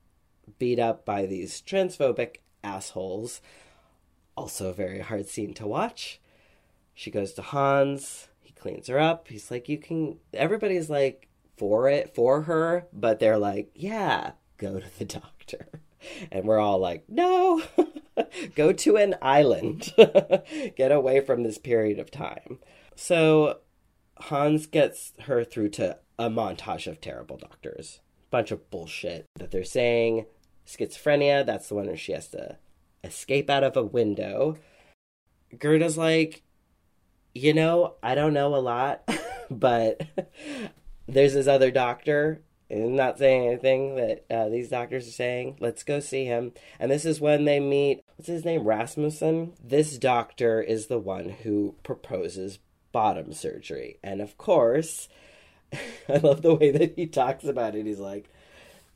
beat 0.59 0.79
up 0.79 1.05
by 1.05 1.25
these 1.25 1.61
transphobic 1.61 2.37
assholes. 2.63 3.41
Also, 4.35 4.69
a 4.69 4.73
very 4.73 4.99
hard 4.99 5.27
scene 5.27 5.53
to 5.53 5.67
watch. 5.67 6.19
She 6.93 7.11
goes 7.11 7.33
to 7.33 7.41
Hans. 7.41 8.27
He 8.41 8.53
cleans 8.53 8.87
her 8.87 8.99
up. 8.99 9.27
He's 9.27 9.51
like, 9.51 9.69
"You 9.69 9.77
can." 9.77 10.19
Everybody's 10.33 10.89
like 10.89 11.29
for 11.55 11.87
it 11.87 12.13
for 12.15 12.43
her, 12.43 12.87
but 12.91 13.19
they're 13.19 13.37
like, 13.37 13.69
"Yeah, 13.75 14.31
go 14.57 14.79
to 14.79 14.99
the 14.99 15.05
doctor," 15.05 15.29
and 16.31 16.45
we're 16.45 16.59
all 16.59 16.79
like, 16.79 17.03
"No." 17.07 17.61
Go 18.55 18.71
to 18.73 18.97
an 18.97 19.15
island. 19.21 19.91
Get 20.75 20.91
away 20.91 21.21
from 21.21 21.43
this 21.43 21.57
period 21.57 21.99
of 21.99 22.11
time. 22.11 22.59
So 22.95 23.59
Hans 24.17 24.67
gets 24.67 25.13
her 25.21 25.43
through 25.43 25.69
to 25.69 25.97
a 26.19 26.29
montage 26.29 26.87
of 26.87 27.01
terrible 27.01 27.37
doctors. 27.37 28.01
Bunch 28.29 28.51
of 28.51 28.69
bullshit 28.69 29.25
that 29.35 29.51
they're 29.51 29.63
saying. 29.63 30.25
Schizophrenia, 30.67 31.45
that's 31.45 31.69
the 31.69 31.75
one 31.75 31.87
where 31.87 31.97
she 31.97 32.13
has 32.13 32.27
to 32.29 32.57
escape 33.03 33.49
out 33.49 33.63
of 33.63 33.75
a 33.75 33.83
window. 33.83 34.57
Gerda's 35.57 35.97
like, 35.97 36.43
you 37.33 37.53
know, 37.53 37.95
I 38.01 38.15
don't 38.15 38.33
know 38.33 38.55
a 38.55 38.57
lot, 38.57 39.07
but 39.51 40.01
there's 41.07 41.33
this 41.33 41.47
other 41.47 41.71
doctor. 41.71 42.41
Not 42.73 43.17
saying 43.17 43.47
anything 43.47 43.95
that 43.95 44.25
uh, 44.29 44.49
these 44.49 44.69
doctors 44.69 45.07
are 45.07 45.11
saying. 45.11 45.57
Let's 45.59 45.83
go 45.83 45.99
see 45.99 46.25
him. 46.25 46.53
And 46.79 46.91
this 46.91 47.05
is 47.05 47.21
when 47.21 47.45
they 47.45 47.59
meet, 47.59 48.03
what's 48.15 48.27
his 48.27 48.45
name? 48.45 48.63
Rasmussen. 48.63 49.53
This 49.63 49.97
doctor 49.97 50.61
is 50.61 50.87
the 50.87 50.99
one 50.99 51.29
who 51.29 51.75
proposes 51.83 52.59
bottom 52.91 53.33
surgery. 53.33 53.99
And 54.03 54.21
of 54.21 54.37
course, 54.37 55.09
I 56.09 56.17
love 56.17 56.41
the 56.41 56.55
way 56.55 56.71
that 56.71 56.93
he 56.95 57.07
talks 57.07 57.43
about 57.43 57.75
it. 57.75 57.85
He's 57.85 57.99
like, 57.99 58.29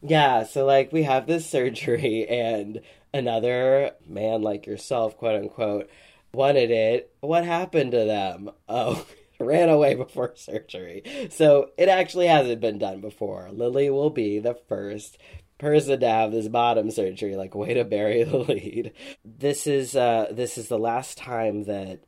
yeah, 0.02 0.44
so 0.44 0.66
like 0.66 0.94
we 0.94 1.04
have 1.04 1.28
this 1.28 1.50
surgery, 1.50 2.28
and 2.28 2.82
another 3.14 3.92
man 4.08 4.42
like 4.42 4.66
yourself, 4.68 5.18
quote 5.18 5.42
unquote, 5.42 5.90
wanted 6.34 6.72
it. 6.72 7.12
What 7.20 7.44
happened 7.46 7.92
to 7.92 8.06
them? 8.06 8.52
Oh, 8.70 9.06
ran 9.40 9.70
away 9.70 9.96
before 9.96 10.34
surgery. 10.36 11.04
So 11.30 11.72
it 11.78 11.90
actually 11.90 12.28
hasn't 12.28 12.62
been 12.62 12.78
done 12.78 13.02
before. 13.02 13.50
Lili 13.52 13.90
will 13.90 14.10
be 14.10 14.40
the 14.40 14.58
first 14.68 15.18
person 15.58 16.00
to 16.00 16.08
have 16.08 16.32
this 16.32 16.48
bottom 16.48 16.92
surgery. 16.92 17.36
Like 17.36 17.56
way 17.56 17.74
to 17.74 17.84
bury 17.84 18.24
the 18.24 18.38
lead. 18.38 18.94
This 19.24 19.68
is 19.68 19.96
uh 19.96 20.28
this 20.32 20.58
is 20.58 20.68
the 20.68 20.80
last 20.80 21.18
time 21.18 21.64
that 21.66 22.02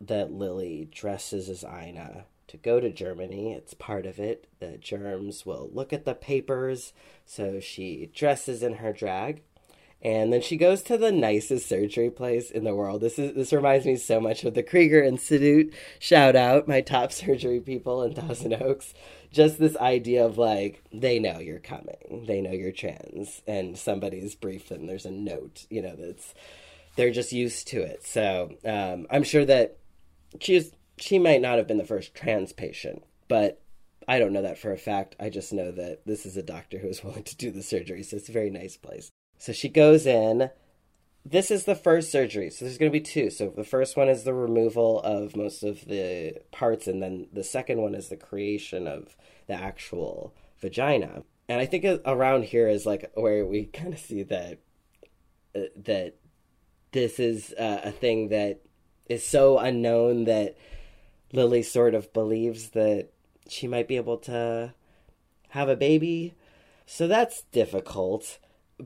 that 0.00 0.32
Lili 0.32 0.88
dresses 0.90 1.48
as 1.48 1.64
Einar 1.64 2.24
to 2.48 2.56
go 2.56 2.80
to 2.80 2.90
Germany. 2.90 3.52
It's 3.52 3.74
part 3.74 4.06
of 4.06 4.18
it. 4.18 4.46
The 4.58 4.78
germs 4.78 5.46
will 5.46 5.70
look 5.72 5.92
at 5.92 6.04
the 6.04 6.14
papers, 6.14 6.92
so 7.24 7.60
she 7.60 8.10
dresses 8.14 8.62
in 8.62 8.74
her 8.74 8.92
drag. 8.92 9.42
And 10.00 10.32
then 10.32 10.42
she 10.42 10.56
goes 10.56 10.82
to 10.82 10.96
the 10.96 11.10
nicest 11.10 11.68
surgery 11.68 12.10
place 12.10 12.52
in 12.52 12.62
the 12.62 12.74
world. 12.74 13.00
This 13.00 13.18
is 13.18 13.34
this 13.34 13.52
reminds 13.52 13.84
me 13.84 13.96
so 13.96 14.20
much 14.20 14.44
of 14.44 14.54
the 14.54 14.62
Krieger 14.62 15.02
Institute. 15.02 15.74
Shout 15.98 16.36
out 16.36 16.68
my 16.68 16.80
top 16.80 17.10
surgery 17.12 17.60
people 17.60 18.02
in 18.02 18.14
Thousand 18.14 18.54
Oaks. 18.54 18.94
Just 19.32 19.58
this 19.58 19.76
idea 19.76 20.24
of 20.24 20.38
like 20.38 20.84
they 20.92 21.18
know 21.18 21.40
you're 21.40 21.58
coming, 21.58 22.24
they 22.26 22.40
know 22.40 22.52
you're 22.52 22.72
trans, 22.72 23.42
and 23.46 23.76
somebody's 23.76 24.36
briefed 24.36 24.68
them. 24.68 24.86
There's 24.86 25.04
a 25.04 25.10
note, 25.10 25.66
you 25.68 25.82
know, 25.82 25.96
that's 25.96 26.32
they're 26.96 27.10
just 27.10 27.32
used 27.32 27.66
to 27.68 27.82
it. 27.82 28.06
So 28.06 28.54
um, 28.64 29.06
I'm 29.10 29.24
sure 29.24 29.44
that 29.44 29.78
she's 30.40 30.72
she 30.96 31.18
might 31.18 31.40
not 31.40 31.58
have 31.58 31.66
been 31.66 31.78
the 31.78 31.84
first 31.84 32.14
trans 32.14 32.52
patient, 32.52 33.02
but 33.26 33.60
I 34.06 34.18
don't 34.20 34.32
know 34.32 34.42
that 34.42 34.58
for 34.58 34.72
a 34.72 34.78
fact. 34.78 35.16
I 35.18 35.28
just 35.28 35.52
know 35.52 35.70
that 35.72 36.06
this 36.06 36.24
is 36.24 36.36
a 36.36 36.42
doctor 36.42 36.78
who 36.78 36.88
is 36.88 37.02
willing 37.04 37.24
to 37.24 37.36
do 37.36 37.50
the 37.50 37.62
surgery, 37.64 38.04
so 38.04 38.16
it's 38.16 38.28
a 38.28 38.32
very 38.32 38.50
nice 38.50 38.76
place. 38.76 39.10
So 39.38 39.52
she 39.52 39.68
goes 39.68 40.06
in. 40.06 40.50
This 41.24 41.50
is 41.50 41.64
the 41.64 41.74
first 41.74 42.10
surgery, 42.10 42.48
so 42.48 42.64
there's 42.64 42.78
going 42.78 42.90
to 42.90 42.98
be 42.98 43.04
two. 43.04 43.28
So 43.28 43.52
the 43.54 43.64
first 43.64 43.96
one 43.96 44.08
is 44.08 44.24
the 44.24 44.32
removal 44.32 45.00
of 45.00 45.36
most 45.36 45.62
of 45.62 45.84
the 45.84 46.38
parts, 46.52 46.86
and 46.86 47.02
then 47.02 47.26
the 47.32 47.44
second 47.44 47.82
one 47.82 47.94
is 47.94 48.08
the 48.08 48.16
creation 48.16 48.88
of 48.88 49.16
the 49.46 49.52
actual 49.52 50.34
vagina. 50.60 51.22
And 51.48 51.60
I 51.60 51.66
think 51.66 51.84
around 52.06 52.44
here 52.44 52.68
is 52.68 52.86
like 52.86 53.10
where 53.14 53.44
we 53.44 53.64
kind 53.72 53.92
of 53.92 54.00
see 54.00 54.22
that 54.24 54.58
uh, 55.54 55.60
that 55.76 56.16
this 56.92 57.20
is 57.20 57.52
uh, 57.52 57.80
a 57.84 57.92
thing 57.92 58.28
that 58.28 58.60
is 59.08 59.24
so 59.24 59.58
unknown 59.58 60.24
that 60.24 60.56
Lili 61.32 61.62
sort 61.62 61.94
of 61.94 62.12
believes 62.12 62.70
that 62.70 63.08
she 63.48 63.66
might 63.66 63.88
be 63.88 63.96
able 63.96 64.18
to 64.18 64.72
have 65.50 65.68
a 65.68 65.76
baby. 65.76 66.34
So 66.86 67.06
that's 67.06 67.42
difficult 67.52 68.38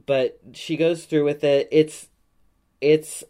but 0.06 0.38
she 0.52 0.76
goes 0.76 1.04
through 1.04 1.24
with 1.24 1.44
it. 1.44 1.68
It's 1.70 2.08
it's 2.80 3.24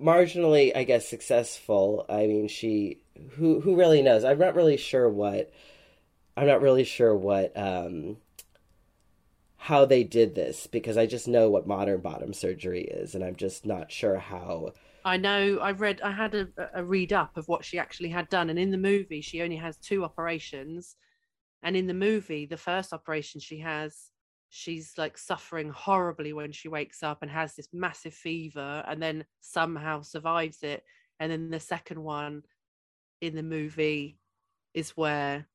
marginally, 0.00 0.74
I 0.76 0.84
guess, 0.84 1.08
successful. 1.08 2.06
I 2.08 2.26
mean, 2.26 2.48
she 2.48 3.02
who 3.32 3.60
who 3.60 3.76
really 3.76 4.02
knows? 4.02 4.24
I'm 4.24 4.38
not 4.38 4.54
really 4.54 4.76
sure 4.76 5.08
what 5.08 5.52
I'm 6.36 6.46
not 6.46 6.62
really 6.62 6.84
sure 6.84 7.14
what 7.14 7.56
um 7.56 8.16
how 9.56 9.84
they 9.84 10.02
did 10.02 10.34
this 10.34 10.66
because 10.66 10.96
I 10.96 11.04
just 11.04 11.28
know 11.28 11.50
what 11.50 11.66
modern 11.66 12.00
bottom 12.00 12.32
surgery 12.32 12.82
is, 12.82 13.14
and 13.14 13.22
I'm 13.22 13.36
just 13.36 13.66
not 13.66 13.92
sure 13.92 14.18
how. 14.18 14.72
I 15.04 15.16
know. 15.16 15.58
I 15.58 15.72
read. 15.72 16.00
I 16.02 16.12
had 16.12 16.34
a, 16.34 16.48
a 16.74 16.84
read 16.84 17.12
up 17.12 17.36
of 17.36 17.48
what 17.48 17.64
she 17.64 17.78
actually 17.78 18.08
had 18.08 18.28
done, 18.28 18.48
and 18.48 18.58
in 18.58 18.70
the 18.70 18.78
movie, 18.78 19.20
she 19.20 19.42
only 19.42 19.56
has 19.56 19.76
two 19.76 20.04
operations. 20.04 20.96
And 21.62 21.76
in 21.76 21.86
the 21.86 21.94
movie, 21.94 22.46
the 22.46 22.56
first 22.56 22.90
operation 22.94 23.38
she 23.38 23.58
has 23.58 24.10
she's 24.50 24.94
like 24.98 25.16
suffering 25.16 25.70
horribly 25.70 26.32
when 26.32 26.52
she 26.52 26.68
wakes 26.68 27.02
up 27.02 27.18
and 27.22 27.30
has 27.30 27.54
this 27.54 27.68
massive 27.72 28.14
fever 28.14 28.84
and 28.86 29.02
then 29.02 29.24
somehow 29.40 30.02
survives 30.02 30.62
it 30.62 30.82
and 31.20 31.30
then 31.30 31.50
the 31.50 31.60
second 31.60 32.02
one 32.02 32.42
in 33.20 33.34
the 33.34 33.42
movie 33.42 34.18
is 34.74 34.90
where 34.90 35.46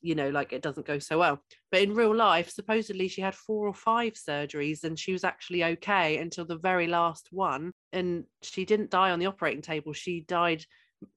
you 0.00 0.16
know 0.16 0.30
like 0.30 0.52
it 0.52 0.62
doesn't 0.62 0.86
go 0.86 0.98
so 0.98 1.18
well. 1.18 1.40
But 1.70 1.82
in 1.82 1.94
real 1.94 2.14
life 2.14 2.50
supposedly 2.50 3.06
she 3.06 3.20
had 3.20 3.36
four 3.36 3.68
or 3.68 3.74
five 3.74 4.14
surgeries 4.14 4.82
and 4.82 4.98
she 4.98 5.12
was 5.12 5.22
actually 5.22 5.62
okay 5.64 6.18
until 6.18 6.44
the 6.44 6.56
very 6.56 6.88
last 6.88 7.28
one 7.30 7.72
and 7.92 8.24
she 8.42 8.64
didn't 8.64 8.90
die 8.90 9.12
on 9.12 9.20
the 9.20 9.26
operating 9.26 9.62
table. 9.62 9.92
She 9.92 10.20
died 10.22 10.64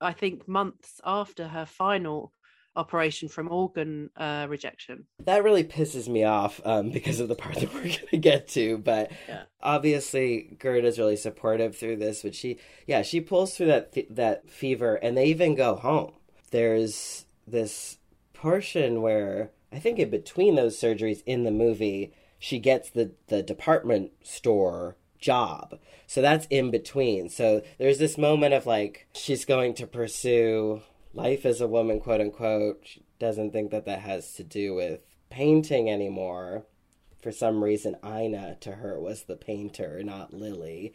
i 0.02 0.12
think 0.12 0.48
months 0.48 1.00
after 1.06 1.48
her 1.48 1.66
final 1.66 2.32
operation 2.76 3.30
from 3.30 3.52
organ 3.52 4.10
uh, 4.18 4.46
rejection 4.50 5.06
That 5.24 5.44
really 5.44 5.64
pisses 5.64 6.08
me 6.08 6.24
off 6.24 6.60
um, 6.66 6.90
because 6.92 7.20
of 7.20 7.28
the 7.28 7.36
part 7.36 7.56
that 7.56 7.74
we're 7.74 7.82
going 7.84 8.08
to 8.12 8.18
get 8.18 8.48
to. 8.50 8.78
But 8.78 9.12
Yeah. 9.28 9.44
obviously, 9.62 10.56
Gerda's 10.60 11.00
really 11.00 11.16
supportive 11.16 11.76
through 11.78 11.98
this. 11.98 12.22
But 12.24 12.36
she, 12.36 12.58
yeah, 12.88 13.02
she 13.02 13.22
pulls 13.22 13.56
through 13.56 13.68
that 13.68 13.94
fe- 13.94 14.08
that 14.10 14.50
fever, 14.50 14.96
and 14.96 15.16
they 15.18 15.26
even 15.26 15.56
go 15.56 15.76
home. 15.76 16.14
There's 16.52 17.26
this 17.48 17.98
portion 18.34 19.02
where 19.02 19.52
I 19.72 19.80
think 19.80 20.00
in 20.00 20.10
between 20.10 20.56
those 20.56 20.80
surgeries 20.80 21.22
in 21.26 21.44
the 21.44 21.52
movie, 21.52 22.14
she 22.40 22.60
gets 22.60 22.90
the 22.90 23.12
the 23.28 23.42
department 23.44 24.12
store 24.24 24.98
job. 25.20 25.80
So 26.08 26.22
that's 26.22 26.46
in 26.52 26.70
between. 26.72 27.30
So 27.30 27.62
there's 27.80 27.98
this 27.98 28.18
moment 28.18 28.54
of 28.54 28.66
like 28.66 29.08
she's 29.14 29.44
going 29.46 29.74
to 29.76 29.88
pursue 29.88 30.82
life 31.16 31.45
as 31.45 31.61
a 31.61 31.68
woman, 31.68 31.99
quote 31.99 32.22
unquote. 32.22 32.82
She 32.84 33.03
doesn't 33.20 33.51
think 33.51 33.72
that 33.72 33.86
that 33.86 33.99
has 33.99 34.34
to 34.34 34.43
do 34.43 34.76
with 34.76 35.01
painting 35.30 35.89
anymore. 35.89 36.66
For 37.22 37.32
some 37.32 37.63
reason, 37.63 37.95
Einar 38.03 38.55
to 38.61 38.74
her 38.74 38.99
was 38.99 39.24
the 39.24 39.36
painter, 39.36 40.03
not 40.03 40.34
Lili. 40.34 40.93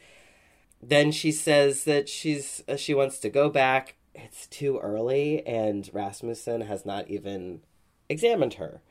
Then 0.82 1.10
she 1.10 1.32
says 1.32 1.84
that 1.84 2.08
she's 2.08 2.62
uh, 2.68 2.76
she 2.76 2.94
wants 2.94 3.18
to 3.20 3.28
go 3.28 3.48
back. 3.48 3.96
It's 4.14 4.46
too 4.46 4.78
early, 4.78 5.44
and 5.46 5.88
Rasmussen 5.92 6.62
has 6.62 6.86
not 6.86 7.08
even 7.08 7.60
examined 8.08 8.54
her. 8.54 8.82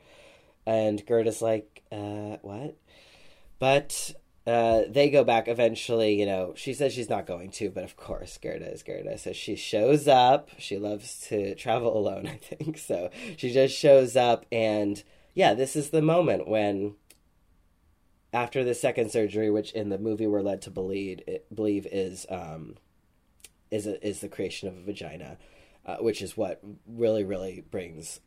And 0.66 1.04
Gerda's 1.06 1.42
like, 1.42 1.82
uh, 1.90 2.36
what? 2.42 2.76
But 3.58 4.12
uh, 4.50 4.84
they 4.88 5.10
go 5.10 5.24
back 5.24 5.48
eventually. 5.48 6.18
You 6.18 6.26
know, 6.26 6.52
she 6.56 6.74
says 6.74 6.92
she's 6.92 7.08
not 7.08 7.26
going 7.26 7.50
to, 7.52 7.70
but 7.70 7.84
of 7.84 7.96
course, 7.96 8.38
Gerda 8.38 8.70
is 8.72 8.82
Gerda. 8.82 9.18
So 9.18 9.32
she 9.32 9.56
shows 9.56 10.08
up. 10.08 10.50
She 10.58 10.78
loves 10.78 11.26
to 11.28 11.54
travel 11.54 11.96
alone, 11.96 12.26
I 12.32 12.36
think. 12.36 12.78
So 12.78 13.10
she 13.36 13.52
just 13.52 13.76
shows 13.76 14.16
up, 14.16 14.46
and 14.50 15.02
yeah, 15.34 15.54
this 15.54 15.76
is 15.76 15.90
the 15.90 16.02
moment 16.02 16.48
when, 16.48 16.94
after 18.32 18.64
the 18.64 18.74
second 18.74 19.10
surgery, 19.10 19.50
which 19.50 19.72
in 19.72 19.88
the 19.88 19.98
movie 19.98 20.26
we're 20.26 20.42
led 20.42 20.62
to 20.62 20.70
believe 20.70 21.20
believe 21.54 21.86
is 21.86 22.26
um, 22.28 22.76
is 23.70 23.86
a, 23.86 24.04
is 24.06 24.20
the 24.20 24.28
creation 24.28 24.68
of 24.68 24.76
a 24.76 24.82
vagina, 24.82 25.38
uh, 25.86 25.96
which 25.96 26.20
is 26.20 26.36
what 26.36 26.60
really 26.86 27.24
really 27.24 27.64
brings 27.70 28.20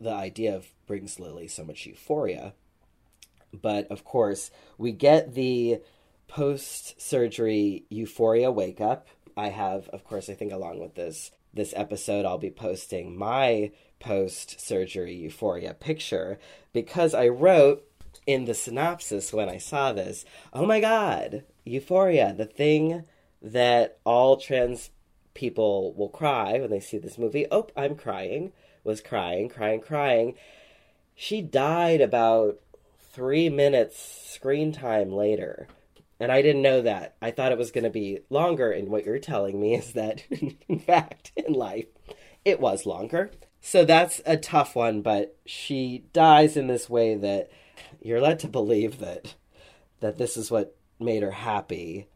the 0.00 0.12
idea 0.12 0.54
of 0.54 0.66
brings 0.86 1.18
Lili 1.18 1.48
so 1.48 1.64
much 1.64 1.86
euphoria 1.86 2.54
but 3.62 3.86
of 3.90 4.04
course 4.04 4.50
we 4.78 4.92
get 4.92 5.34
the 5.34 5.78
post 6.28 7.00
surgery 7.00 7.84
euphoria 7.90 8.50
wake 8.50 8.80
up 8.80 9.08
i 9.36 9.48
have 9.48 9.88
of 9.88 10.04
course 10.04 10.28
i 10.28 10.34
think 10.34 10.52
along 10.52 10.80
with 10.80 10.94
this 10.94 11.30
this 11.52 11.72
episode 11.76 12.24
i'll 12.24 12.38
be 12.38 12.50
posting 12.50 13.16
my 13.16 13.70
post 14.00 14.60
surgery 14.60 15.14
euphoria 15.14 15.74
picture 15.74 16.38
because 16.72 17.14
i 17.14 17.28
wrote 17.28 17.84
in 18.26 18.44
the 18.44 18.54
synopsis 18.54 19.32
when 19.32 19.48
i 19.48 19.58
saw 19.58 19.92
this 19.92 20.24
oh 20.52 20.66
my 20.66 20.80
god 20.80 21.44
euphoria 21.64 22.32
the 22.32 22.46
thing 22.46 23.04
that 23.42 23.98
all 24.04 24.38
trans 24.38 24.90
people 25.34 25.92
will 25.94 26.08
cry 26.08 26.58
when 26.58 26.70
they 26.70 26.80
see 26.80 26.96
this 26.98 27.18
movie. 27.18 27.46
Oh 27.50 27.66
i'm 27.76 27.96
crying 27.96 28.52
was 28.82 29.00
crying 29.00 29.48
crying 29.48 29.80
crying. 29.80 30.34
She 31.14 31.42
died 31.42 32.00
about 32.00 32.60
three 33.14 33.48
minutes 33.48 33.98
screen 34.32 34.72
time 34.72 35.12
later. 35.12 35.68
And 36.20 36.30
I 36.30 36.42
didn't 36.42 36.62
know 36.62 36.82
that. 36.82 37.16
I 37.22 37.30
thought 37.30 37.52
it 37.52 37.58
was 37.58 37.70
going 37.70 37.84
to 37.84 37.90
be 37.90 38.20
longer. 38.30 38.70
And 38.70 38.88
what 38.88 39.04
you're 39.04 39.18
telling 39.18 39.60
me 39.60 39.74
is 39.74 39.92
that, 39.92 40.22
in 40.30 40.78
fact, 40.80 41.32
in 41.36 41.52
life, 41.52 41.86
it 42.44 42.60
was 42.60 42.86
longer. 42.86 43.30
So 43.60 43.84
that's 43.84 44.20
a 44.26 44.36
tough 44.36 44.76
one, 44.76 45.00
but 45.00 45.36
she 45.46 46.04
dies 46.12 46.56
in 46.56 46.66
this 46.66 46.90
way 46.90 47.14
that 47.14 47.50
you're 48.02 48.20
led 48.20 48.38
to 48.40 48.48
believe 48.48 48.98
that 48.98 49.34
that 50.00 50.18
this 50.18 50.36
is 50.36 50.50
what 50.50 50.76
made 51.00 51.22
her 51.22 51.30
happy 51.30 52.06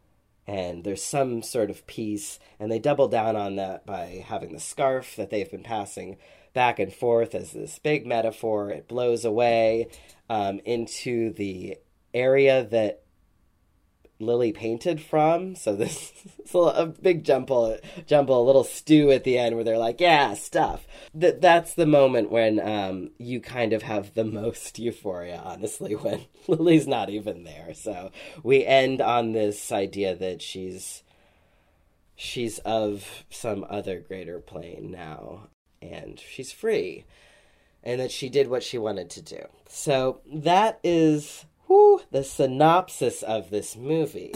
and 0.45 0.83
there's 0.83 1.03
some 1.03 1.41
sort 1.41 1.71
of 1.71 1.87
peace 1.87 2.39
and 2.59 2.71
they 2.71 2.77
double 2.77 3.07
down 3.07 3.35
on 3.35 3.55
that 3.55 3.85
by 3.85 4.23
having 4.27 4.53
the 4.53 4.59
scarf 4.59 5.15
that 5.15 5.31
they've 5.31 5.49
been 5.49 5.63
passing 5.63 6.17
back 6.53 6.79
and 6.79 6.93
forth 6.93 7.35
as 7.35 7.51
this 7.51 7.79
big 7.79 8.05
metaphor 8.05 8.69
it 8.69 8.87
blows 8.87 9.25
away 9.25 9.87
um, 10.29 10.59
into 10.65 11.33
the 11.33 11.77
area 12.13 12.63
that 12.63 13.03
Lili 14.19 14.51
painted 14.51 15.01
from. 15.01 15.55
So 15.55 15.75
this 15.75 16.11
is 16.45 16.53
a 16.53 16.85
big 16.85 17.23
jumble, 17.23 17.77
jumble, 18.05 18.41
a 18.41 18.45
little 18.45 18.63
stew 18.63 19.11
at 19.11 19.23
the 19.23 19.37
end 19.37 19.55
where 19.55 19.63
they're 19.63 19.77
like, 19.77 20.01
"Yeah, 20.01 20.33
stuff." 20.33 20.85
That 21.13 21.41
that's 21.41 21.73
the 21.73 21.85
moment 21.85 22.31
when 22.31 22.59
um, 22.59 23.11
you 23.17 23.39
kind 23.39 23.73
of 23.73 23.83
have 23.83 24.13
the 24.13 24.23
most 24.25 24.77
euphoria, 24.77 25.41
honestly, 25.43 25.95
when 25.95 26.25
Lili's 26.47 26.87
not 26.87 27.09
even 27.09 27.43
there. 27.43 27.73
So 27.73 28.11
we 28.43 28.65
end 28.65 29.01
on 29.01 29.31
this 29.31 29.71
idea 29.71 30.15
that 30.15 30.41
she's 30.41 31.03
she's 32.15 32.59
of 32.59 33.23
some 33.29 33.65
other 33.69 33.99
greater 34.01 34.39
plane 34.39 34.91
now, 34.91 35.47
and 35.81 36.19
she's 36.19 36.51
free, 36.51 37.05
and 37.83 37.99
that 37.99 38.11
she 38.11 38.29
did 38.29 38.47
what 38.47 38.63
she 38.63 38.77
wanted 38.77 39.09
to 39.11 39.21
do. 39.21 39.41
So 39.67 40.21
that 40.31 40.79
is 40.83 41.45
whew, 41.67 42.01
the 42.11 42.23
synopsis 42.23 43.21
of 43.23 43.49
this 43.49 43.75
movie. 43.75 44.33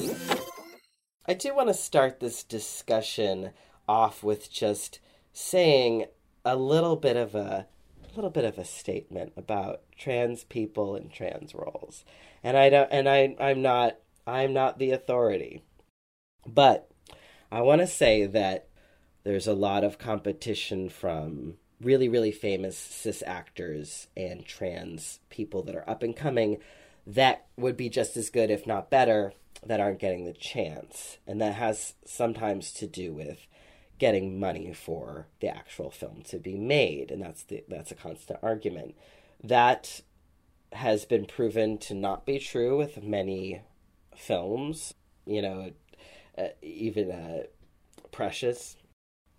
I 1.25 1.33
do 1.33 1.55
want 1.55 1.69
to 1.69 1.73
start 1.73 2.19
this 2.19 2.43
discussion 2.43 3.51
off 3.87 4.23
with 4.23 4.51
just 4.51 4.99
saying 5.31 6.05
a 6.45 6.55
little 6.55 6.95
bit 6.95 7.15
of 7.15 7.33
a, 7.33 7.67
a 8.03 8.15
little 8.15 8.29
bit 8.29 8.45
of 8.45 8.57
a 8.57 8.65
statement 8.65 9.33
about 9.35 9.81
trans 9.97 10.43
people 10.43 10.95
and 10.95 11.11
trans 11.11 11.55
roles. 11.55 12.05
And 12.43 12.57
I 12.57 12.69
don't 12.69 12.89
and 12.91 13.09
I 13.09 13.35
I'm 13.39 13.61
not 13.61 13.97
I'm 14.27 14.53
not 14.53 14.79
the 14.79 14.91
authority. 14.91 15.63
But 16.45 16.89
I 17.51 17.61
want 17.61 17.81
to 17.81 17.87
say 17.87 18.25
that 18.25 18.67
there's 19.24 19.47
a 19.47 19.53
lot 19.53 19.84
of 19.84 19.97
competition 19.97 20.89
from 20.89 21.55
really, 21.82 22.07
really 22.07 22.32
famous 22.32 22.78
cis 22.78 23.24
actors 23.26 24.07
and 24.15 24.45
trans 24.45 25.19
people 25.30 25.63
that 25.63 25.76
are 25.76 25.89
up 25.89 26.03
and 26.03 26.15
coming 26.15 26.57
that 27.05 27.45
would 27.57 27.76
be 27.78 27.89
just 27.89 28.15
as 28.15 28.30
good, 28.30 28.49
if 28.49 28.65
not 28.65 28.89
better, 28.89 29.34
that 29.65 29.80
aren't 29.80 29.99
getting 29.99 30.26
the 30.26 30.34
chance. 30.34 31.17
And 31.28 31.41
that 31.41 31.55
has 31.55 31.95
sometimes 32.05 32.71
to 32.74 32.88
do 32.88 33.13
with 33.13 33.47
getting 33.99 34.39
money 34.39 34.74
for 34.74 35.28
the 35.39 35.47
actual 35.47 35.91
film 35.91 36.24
to 36.24 36.38
be 36.38 36.55
made. 36.55 37.11
And 37.11 37.21
that's 37.21 37.43
the 37.43 37.63
that's 37.67 37.91
a 37.91 37.95
constant 37.95 38.39
argument. 38.41 38.95
That 39.43 40.01
has 40.71 41.05
been 41.05 41.26
proven 41.26 41.78
to 41.78 41.93
not 41.93 42.26
be 42.26 42.39
true 42.39 42.78
with 42.78 43.03
many 43.03 43.61
films. 44.15 44.93
You 45.26 45.41
know, 45.41 45.71
uh, 46.38 46.47
even 46.61 47.11
uh, 47.11 47.43
Precious, 48.11 48.76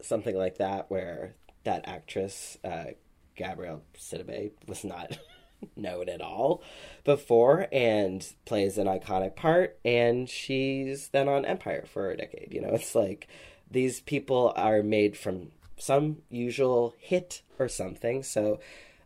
something 0.04 0.36
like 0.36 0.58
that, 0.58 0.90
where 0.90 1.34
that 1.64 1.86
actress, 1.86 2.58
uh, 2.64 2.92
Gabrielle 3.36 3.82
Sidibe, 3.98 4.52
was 4.66 4.84
not 4.84 5.18
known 5.76 6.08
at 6.08 6.20
all 6.20 6.62
before 7.04 7.66
and 7.72 8.26
plays 8.44 8.78
an 8.78 8.86
iconic 8.86 9.34
part. 9.34 9.78
And 9.84 10.28
she's 10.28 11.08
then 11.08 11.28
on 11.28 11.44
Empire 11.44 11.84
for 11.86 12.10
a 12.10 12.16
decade. 12.16 12.52
You 12.52 12.60
know, 12.60 12.74
it's 12.74 12.94
like 12.94 13.28
these 13.70 14.00
people 14.00 14.52
are 14.56 14.82
made 14.82 15.16
from 15.16 15.52
some 15.76 16.18
usual 16.30 16.94
hit 16.98 17.42
or 17.58 17.68
something. 17.68 18.22
So 18.22 18.60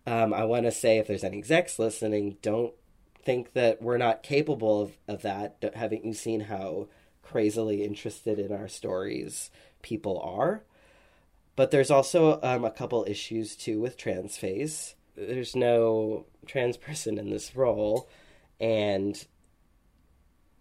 um, 0.07 0.32
I 0.32 0.44
want 0.44 0.64
to 0.64 0.72
say 0.72 0.99
if 0.99 1.07
there's 1.07 1.24
any 1.24 1.38
execs 1.38 1.78
listening, 1.78 2.36
don't 2.42 2.74
think 3.22 3.53
that 3.53 3.82
we're 3.82 3.99
not 3.99 4.22
capable 4.22 4.80
of, 4.80 4.92
of 5.07 5.22
that. 5.22 5.72
Haven't 5.74 6.05
you 6.05 6.14
seen 6.14 6.40
how 6.40 6.88
crazily 7.22 7.84
interested 7.84 8.38
in 8.38 8.53
our 8.53 8.68
stories 8.68 9.51
people 9.82 10.20
are? 10.20 10.62
But 11.59 11.72
there's 11.72 11.90
also 11.90 12.38
um, 12.44 12.64
a 12.64 12.70
couple 12.70 13.04
issues 13.09 13.56
too 13.56 13.80
with 13.80 13.96
trans 13.96 14.36
face. 14.38 14.94
There's 15.16 15.56
no 15.56 16.24
trans 16.46 16.76
person 16.76 17.18
in 17.18 17.30
this 17.30 17.56
role, 17.56 18.09
and 18.61 19.26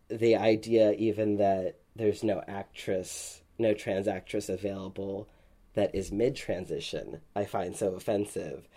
the 0.09 0.35
idea 0.35 0.93
even 0.93 1.37
that 1.37 1.75
there's 1.95 2.23
no 2.23 2.41
actress, 2.47 3.43
no 3.59 3.75
trans 3.75 4.07
actress 4.07 4.49
available 4.49 5.29
that 5.75 5.93
is 5.93 6.11
mid 6.11 6.35
transition, 6.35 7.21
I 7.35 7.45
find 7.45 7.75
so 7.75 7.93
offensive. 7.93 8.67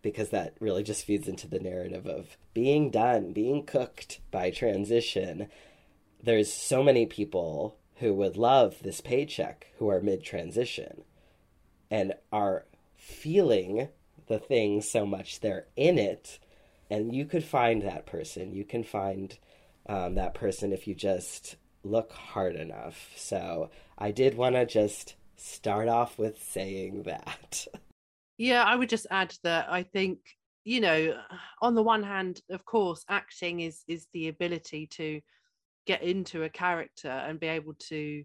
because 0.00 0.28
that 0.28 0.54
really 0.60 0.84
just 0.84 1.04
feeds 1.04 1.26
into 1.26 1.48
the 1.48 1.58
narrative 1.58 2.06
of 2.06 2.36
being 2.52 2.88
done, 2.88 3.32
being 3.32 3.66
cooked 3.66 4.20
by 4.30 4.52
transition. 4.52 5.48
There's 6.22 6.52
so 6.52 6.84
many 6.84 7.04
people 7.04 7.78
who 7.96 8.14
would 8.14 8.36
love 8.36 8.76
this 8.82 9.00
paycheck 9.00 9.66
who 9.78 9.88
are 9.88 10.00
mid 10.00 10.22
transition 10.22 11.02
and 11.94 12.12
are 12.32 12.64
feeling 12.96 13.86
the 14.26 14.40
thing 14.40 14.80
so 14.80 15.06
much 15.06 15.38
they're 15.38 15.66
in 15.76 15.96
it. 15.96 16.40
And 16.90 17.14
you 17.14 17.24
could 17.24 17.44
find 17.44 17.82
that 17.82 18.04
person. 18.04 18.52
You 18.52 18.64
can 18.64 18.82
find 18.82 19.38
um, 19.88 20.16
that 20.16 20.34
person 20.34 20.72
if 20.72 20.88
you 20.88 20.96
just 20.96 21.54
look 21.84 22.10
hard 22.10 22.56
enough. 22.56 23.12
So 23.14 23.70
I 23.96 24.10
did 24.10 24.36
want 24.36 24.56
to 24.56 24.66
just 24.66 25.14
start 25.36 25.86
off 25.86 26.18
with 26.18 26.42
saying 26.42 27.04
that. 27.04 27.66
Yeah, 28.36 28.64
I 28.64 28.74
would 28.74 28.88
just 28.88 29.06
add 29.12 29.32
that 29.44 29.68
I 29.70 29.84
think, 29.84 30.18
you 30.64 30.80
know, 30.80 31.16
on 31.62 31.76
the 31.76 31.84
one 31.84 32.02
hand, 32.02 32.40
of 32.50 32.64
course, 32.64 33.04
acting 33.08 33.60
is 33.60 33.84
is 33.86 34.08
the 34.12 34.26
ability 34.26 34.88
to 34.88 35.20
get 35.86 36.02
into 36.02 36.42
a 36.42 36.48
character 36.48 37.10
and 37.10 37.38
be 37.38 37.46
able 37.46 37.74
to 37.90 38.24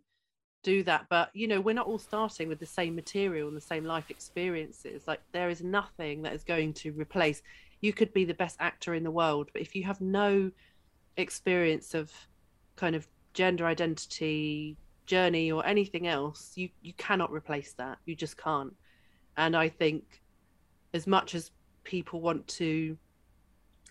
do 0.61 0.83
that 0.83 1.05
but 1.09 1.29
you 1.33 1.47
know 1.47 1.61
we're 1.61 1.73
not 1.73 1.87
all 1.87 1.97
starting 1.97 2.49
with 2.49 2.59
the 2.59 2.65
same 2.65 2.93
material 2.93 3.47
and 3.47 3.55
the 3.55 3.61
same 3.61 3.85
life 3.85 4.09
experiences. 4.09 5.03
Like 5.07 5.21
there 5.31 5.49
is 5.49 5.63
nothing 5.63 6.21
that 6.23 6.33
is 6.33 6.43
going 6.43 6.73
to 6.75 6.91
replace 6.91 7.41
you 7.81 7.93
could 7.93 8.11
be 8.13 8.25
the 8.25 8.33
best 8.33 8.57
actor 8.59 8.93
in 8.93 9.03
the 9.03 9.11
world 9.11 9.49
but 9.53 9.61
if 9.61 9.75
you 9.75 9.83
have 9.83 10.01
no 10.01 10.51
experience 11.17 11.93
of 11.93 12.11
kind 12.75 12.95
of 12.95 13.07
gender 13.33 13.65
identity 13.65 14.77
journey 15.05 15.51
or 15.51 15.65
anything 15.65 16.07
else 16.07 16.53
you 16.55 16.69
you 16.81 16.93
cannot 16.93 17.31
replace 17.31 17.73
that. 17.73 17.97
You 18.05 18.15
just 18.15 18.37
can't. 18.37 18.73
And 19.37 19.55
i 19.55 19.69
think 19.69 20.21
as 20.93 21.07
much 21.07 21.35
as 21.35 21.51
people 21.83 22.21
want 22.21 22.47
to 22.47 22.97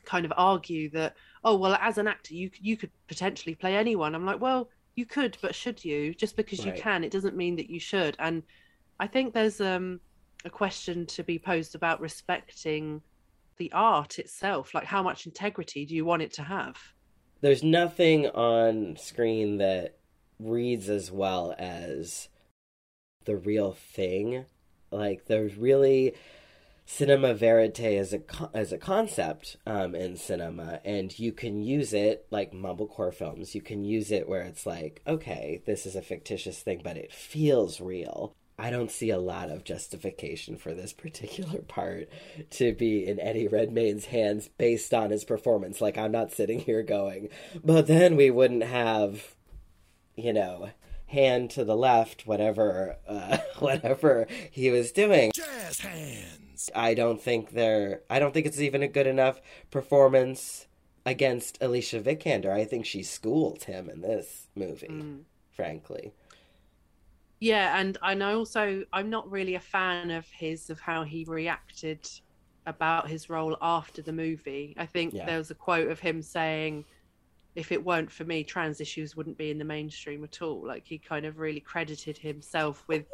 kind 0.04 0.24
of 0.24 0.32
argue 0.36 0.88
that 0.90 1.14
oh 1.44 1.56
well 1.56 1.74
as 1.80 1.98
an 1.98 2.06
actor 2.06 2.34
you 2.34 2.50
you 2.60 2.76
could 2.76 2.90
potentially 3.08 3.54
play 3.54 3.76
anyone 3.76 4.14
i'm 4.14 4.24
like 4.24 4.40
well 4.40 4.68
you 4.98 5.06
could 5.06 5.38
but 5.40 5.54
should 5.54 5.84
you? 5.84 6.12
Just 6.12 6.36
because 6.36 6.66
right. 6.66 6.76
you 6.76 6.82
can 6.82 7.04
it 7.04 7.12
doesn't 7.12 7.36
mean 7.36 7.56
that 7.56 7.70
you 7.70 7.80
should. 7.80 8.16
And 8.18 8.42
i 9.00 9.06
think 9.06 9.32
there's 9.32 9.60
um 9.60 10.00
a 10.44 10.50
question 10.50 11.06
to 11.06 11.22
be 11.22 11.38
posed 11.38 11.74
about 11.74 12.00
respecting 12.00 13.00
the 13.56 13.70
art 13.72 14.18
itself. 14.18 14.74
Like 14.74 14.84
how 14.84 15.02
much 15.02 15.26
integrity 15.26 15.86
do 15.86 15.94
you 15.94 16.04
want 16.04 16.22
it 16.22 16.32
to 16.34 16.42
have? 16.42 16.76
There's 17.40 17.62
nothing 17.62 18.26
on 18.26 18.96
screen 18.96 19.58
that 19.58 19.98
reads 20.40 20.88
as 20.88 21.10
well 21.10 21.54
as 21.58 22.28
the 23.24 23.36
real 23.36 23.72
thing. 23.72 24.44
Like 24.90 25.26
there's 25.26 25.56
really 25.56 26.14
cinema 26.90 27.34
verite 27.34 27.80
as 27.80 28.14
a 28.14 28.20
as 28.54 28.72
a 28.72 28.78
concept 28.78 29.58
um, 29.66 29.94
in 29.94 30.16
cinema, 30.16 30.80
and 30.86 31.16
you 31.18 31.32
can 31.32 31.62
use 31.62 31.92
it 31.92 32.26
like 32.30 32.52
mumblecore 32.52 33.12
films. 33.12 33.54
You 33.54 33.60
can 33.60 33.84
use 33.84 34.10
it 34.10 34.28
where 34.28 34.40
it's 34.40 34.66
like, 34.66 35.02
okay, 35.06 35.62
this 35.66 35.84
is 35.84 35.94
a 35.94 36.02
fictitious 36.02 36.60
thing, 36.60 36.80
but 36.82 36.96
it 36.96 37.12
feels 37.12 37.80
real. 37.80 38.32
I 38.58 38.70
don't 38.70 38.90
see 38.90 39.10
a 39.10 39.20
lot 39.20 39.50
of 39.50 39.62
justification 39.62 40.56
for 40.56 40.74
this 40.74 40.92
particular 40.92 41.60
part 41.68 42.08
to 42.52 42.72
be 42.72 43.06
in 43.06 43.20
Eddie 43.20 43.48
Redmayne's 43.48 44.06
hands 44.06 44.48
based 44.48 44.92
on 44.92 45.10
his 45.10 45.24
performance. 45.24 45.80
Like, 45.80 45.98
I'm 45.98 46.10
not 46.10 46.32
sitting 46.32 46.58
here 46.58 46.82
going, 46.82 47.28
but 47.62 47.86
then 47.86 48.16
we 48.16 48.30
wouldn't 48.30 48.64
have, 48.64 49.36
you 50.16 50.32
know, 50.32 50.70
hand 51.06 51.50
to 51.50 51.64
the 51.64 51.76
left, 51.76 52.26
whatever, 52.26 52.96
uh, 53.06 53.36
whatever 53.58 54.26
he 54.50 54.70
was 54.70 54.90
doing. 54.90 55.30
Jazz. 55.34 56.47
I 56.74 56.94
don't 56.94 57.20
think 57.20 57.50
they're. 57.50 58.02
I 58.10 58.18
don't 58.18 58.34
think 58.34 58.46
it's 58.46 58.60
even 58.60 58.82
a 58.82 58.88
good 58.88 59.06
enough 59.06 59.40
performance 59.70 60.66
against 61.06 61.58
Alicia 61.60 62.00
Vikander. 62.00 62.50
I 62.50 62.64
think 62.64 62.84
she 62.86 63.02
schooled 63.02 63.64
him 63.64 63.88
in 63.88 64.00
this 64.00 64.48
movie, 64.54 64.88
mm. 64.88 65.20
frankly. 65.50 66.12
Yeah, 67.40 67.78
and 67.78 67.96
and 68.02 68.22
I 68.22 68.32
also 68.32 68.84
I'm 68.92 69.10
not 69.10 69.30
really 69.30 69.54
a 69.54 69.60
fan 69.60 70.10
of 70.10 70.26
his 70.26 70.70
of 70.70 70.80
how 70.80 71.04
he 71.04 71.24
reacted 71.24 72.08
about 72.66 73.08
his 73.08 73.30
role 73.30 73.56
after 73.62 74.02
the 74.02 74.12
movie. 74.12 74.74
I 74.78 74.86
think 74.86 75.14
yeah. 75.14 75.24
there 75.24 75.38
was 75.38 75.50
a 75.50 75.54
quote 75.54 75.90
of 75.90 76.00
him 76.00 76.20
saying 76.20 76.84
if 77.54 77.72
it 77.72 77.84
weren't 77.84 78.10
for 78.10 78.24
me, 78.24 78.44
trans 78.44 78.80
issues 78.80 79.16
wouldn't 79.16 79.38
be 79.38 79.50
in 79.50 79.58
the 79.58 79.64
mainstream 79.64 80.22
at 80.22 80.42
all. 80.42 80.64
Like 80.64 80.86
he 80.86 80.98
kind 80.98 81.26
of 81.26 81.38
really 81.38 81.60
credited 81.60 82.18
himself 82.18 82.84
with 82.86 83.06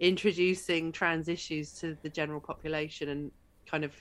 introducing 0.00 0.92
trans 0.92 1.28
issues 1.28 1.72
to 1.80 1.96
the 2.02 2.08
general 2.08 2.40
population 2.40 3.08
and 3.08 3.30
kind 3.66 3.84
of 3.84 3.92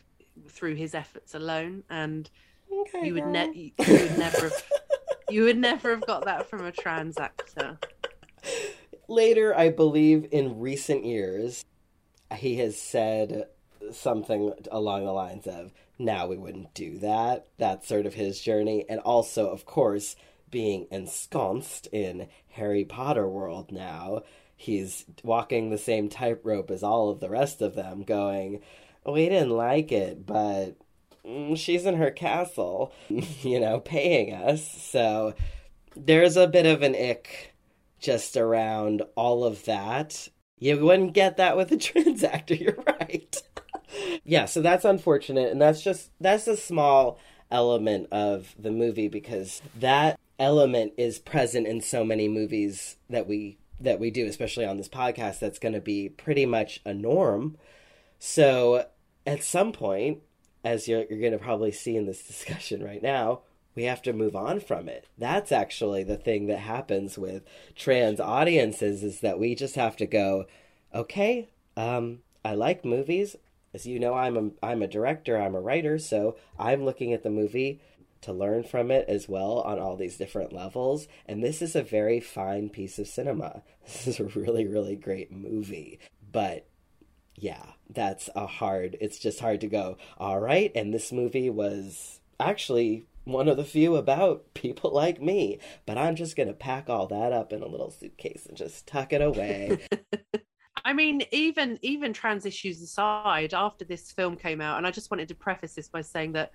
through 0.50 0.76
his 0.76 0.96
efforts 0.96 1.36
alone. 1.36 1.84
And 1.90 2.30
okay, 2.72 3.06
you 3.06 3.14
would 3.16 3.28
ne- 3.28 3.74
you 3.80 3.94
would 3.94 4.18
never 4.18 4.42
have 4.50 4.64
you 5.30 5.44
would 5.44 5.58
never 5.58 5.92
have 5.92 6.06
got 6.06 6.26
that 6.26 6.50
from 6.50 6.66
a 6.66 6.72
trans 6.72 7.18
actor. 7.18 7.78
Later, 9.08 9.58
I 9.58 9.70
believe 9.70 10.28
in 10.32 10.60
recent 10.60 11.06
years, 11.06 11.66
he 12.36 12.56
has 12.58 12.80
said 12.80 13.48
something 13.92 14.54
along 14.72 15.06
the 15.06 15.12
lines 15.12 15.48
of 15.48 15.74
now 16.00 16.28
we 16.28 16.38
wouldn't 16.38 16.74
do 16.74 16.98
that. 17.00 17.48
That's 17.58 17.88
sort 17.88 18.06
of 18.06 18.14
his 18.14 18.40
journey. 18.40 18.86
And 18.90 19.00
also, 19.02 19.50
of 19.50 19.66
course, 19.66 20.16
being 20.50 20.88
ensconced 20.92 21.88
in 21.88 22.28
Harry 22.50 22.84
Potter 22.84 23.28
world 23.28 23.72
now, 23.72 24.24
he's 24.62 25.06
walking 25.24 25.70
the 25.70 25.78
same 25.78 26.10
tightrope 26.10 26.72
as 26.72 26.84
all 26.84 27.10
of 27.10 27.20
the 27.20 27.30
rest 27.30 27.62
of 27.62 27.76
them, 27.76 28.04
going, 28.04 28.62
We 29.06 29.28
didn't 29.30 29.52
like 29.52 29.92
it, 29.92 30.26
but 30.26 30.76
mm, 31.26 31.58
she's 31.58 31.86
in 31.86 31.96
her 31.96 32.12
castle, 32.12 32.94
you 33.10 33.60
know, 33.60 33.80
paying 33.80 34.34
us. 34.34 34.70
So 34.70 35.34
there's 35.96 36.38
a 36.38 36.48
bit 36.48 36.66
of 36.66 36.82
an 36.82 36.96
ick 36.96 37.54
just 38.00 38.38
around 38.38 39.04
all 39.16 39.44
of 39.44 39.66
that. 39.66 40.28
You 40.58 40.86
wouldn't 40.86 41.14
get 41.14 41.38
that 41.38 41.58
with 41.58 41.72
a 41.72 41.78
trans 41.78 42.24
actor, 42.24 42.56
you're 42.56 42.84
right 42.86 43.42
yeah, 44.24 44.46
so 44.46 44.62
that's 44.62 44.86
unfortunate, 44.86 45.52
and 45.52 45.62
that's 45.62 45.82
just 45.82 46.12
that's 46.20 46.48
a 46.48 46.58
small 46.58 47.20
element 47.50 48.08
of 48.12 48.56
the 48.58 48.72
movie 48.72 49.08
because 49.08 49.62
that 49.80 50.20
element 50.40 50.94
is 50.98 51.20
present 51.20 51.68
in 51.68 51.82
so 51.82 52.04
many 52.04 52.28
movies 52.28 52.98
that 53.10 53.28
we 53.28 53.58
that 53.84 54.00
we 54.00 54.12
do, 54.12 54.26
especially 54.28 54.66
on 54.66 54.78
this 54.78 54.90
podcast. 54.90 55.40
That's 55.40 55.60
going 55.60 55.74
to 55.74 55.82
be 55.82 56.10
pretty 56.10 56.46
much 56.46 56.82
a 56.86 56.94
norm. 56.94 57.58
So 58.20 58.86
at 59.26 59.44
some 59.44 59.72
point, 59.72 60.20
as 60.64 60.88
you're, 60.88 61.06
you're 61.10 61.20
going 61.20 61.32
to 61.32 61.38
probably 61.38 61.72
see 61.72 61.96
in 61.96 62.06
this 62.06 62.24
discussion 62.28 62.84
right 62.84 63.02
now, 63.02 63.42
we 63.74 63.84
have 63.84 64.02
to 64.02 64.14
move 64.14 64.36
on 64.36 64.60
from 64.60 64.90
it. 64.90 65.08
That's 65.18 65.52
actually 65.52 66.04
the 66.04 66.18
thing 66.18 66.48
that 66.48 66.60
happens 66.60 67.18
with 67.18 67.44
trans 67.76 68.20
audiences 68.20 69.04
is 69.04 69.22
that 69.22 69.40
we 69.40 69.56
just 69.56 69.76
have 69.76 69.96
to 69.98 70.06
go, 70.06 70.46
okay, 70.94 71.50
um, 71.78 72.20
I 72.44 72.54
like 72.54 72.84
movies 72.84 73.38
as 73.74 73.86
you 73.86 74.00
know, 74.00 74.14
I'm 74.14 74.38
a 74.38 74.66
I'm 74.66 74.82
a 74.82 74.88
director, 74.88 75.38
I'm 75.38 75.56
a 75.56 75.62
writer, 75.62 75.98
so 75.98 76.36
I'm 76.60 76.84
looking 76.84 77.14
at 77.14 77.24
the 77.24 77.30
movie 77.30 77.82
to 78.22 78.34
learn 78.34 78.64
from 78.64 78.92
it 78.92 79.06
as 79.08 79.28
well 79.28 79.62
on 79.62 79.80
all 79.80 79.96
these 79.96 80.18
different 80.18 80.54
levels. 80.54 81.08
And 81.26 81.44
this 81.44 81.62
is 81.62 81.76
a 81.76 81.84
very 81.84 82.20
fine 82.20 82.70
piece 82.70 83.00
of 83.00 83.08
cinema. 83.08 83.64
This 83.84 84.08
is 84.08 84.20
a 84.20 84.40
really, 84.40 84.68
really 84.68 84.96
great 84.96 85.32
movie. 85.32 86.00
But 86.32 86.68
yeah, 87.36 87.66
that's 87.90 88.30
a 88.36 88.46
hard, 88.46 88.96
it's 89.02 89.18
just 89.18 89.40
hard 89.40 89.62
to 89.62 89.68
go, 89.68 89.98
all 90.18 90.40
right. 90.40 90.72
And 90.76 90.94
this 90.94 91.12
movie 91.12 91.50
was 91.50 92.20
actually 92.40 93.08
one 93.24 93.48
of 93.48 93.58
the 93.58 93.64
few 93.64 93.96
about 93.96 94.46
people 94.54 94.92
like 94.94 95.22
me. 95.22 95.60
But 95.86 95.98
I'm 95.98 96.16
just 96.16 96.36
going 96.36 96.48
to 96.48 96.54
pack 96.54 96.90
all 96.90 97.08
that 97.08 97.34
up 97.34 97.52
in 97.52 97.62
a 97.62 97.68
little 97.68 97.92
suitcase 97.92 98.46
and 98.46 98.58
just 98.58 98.88
tuck 98.88 99.14
it 99.14 99.22
away. 99.22 99.80
I 100.86 100.94
mean, 100.94 101.24
even 101.32 101.78
even 101.82 102.14
trans 102.14 102.46
issues 102.46 102.82
aside, 102.82 103.54
after 103.54 103.86
this 103.86 104.12
film 104.12 104.36
came 104.36 104.62
out, 104.62 104.78
and 104.78 104.88
I 104.88 104.92
just 104.92 105.12
wanted 105.12 105.28
to 105.28 105.36
preface 105.36 105.76
this 105.76 105.90
by 105.90 106.02
saying 106.02 106.32
that 106.34 106.54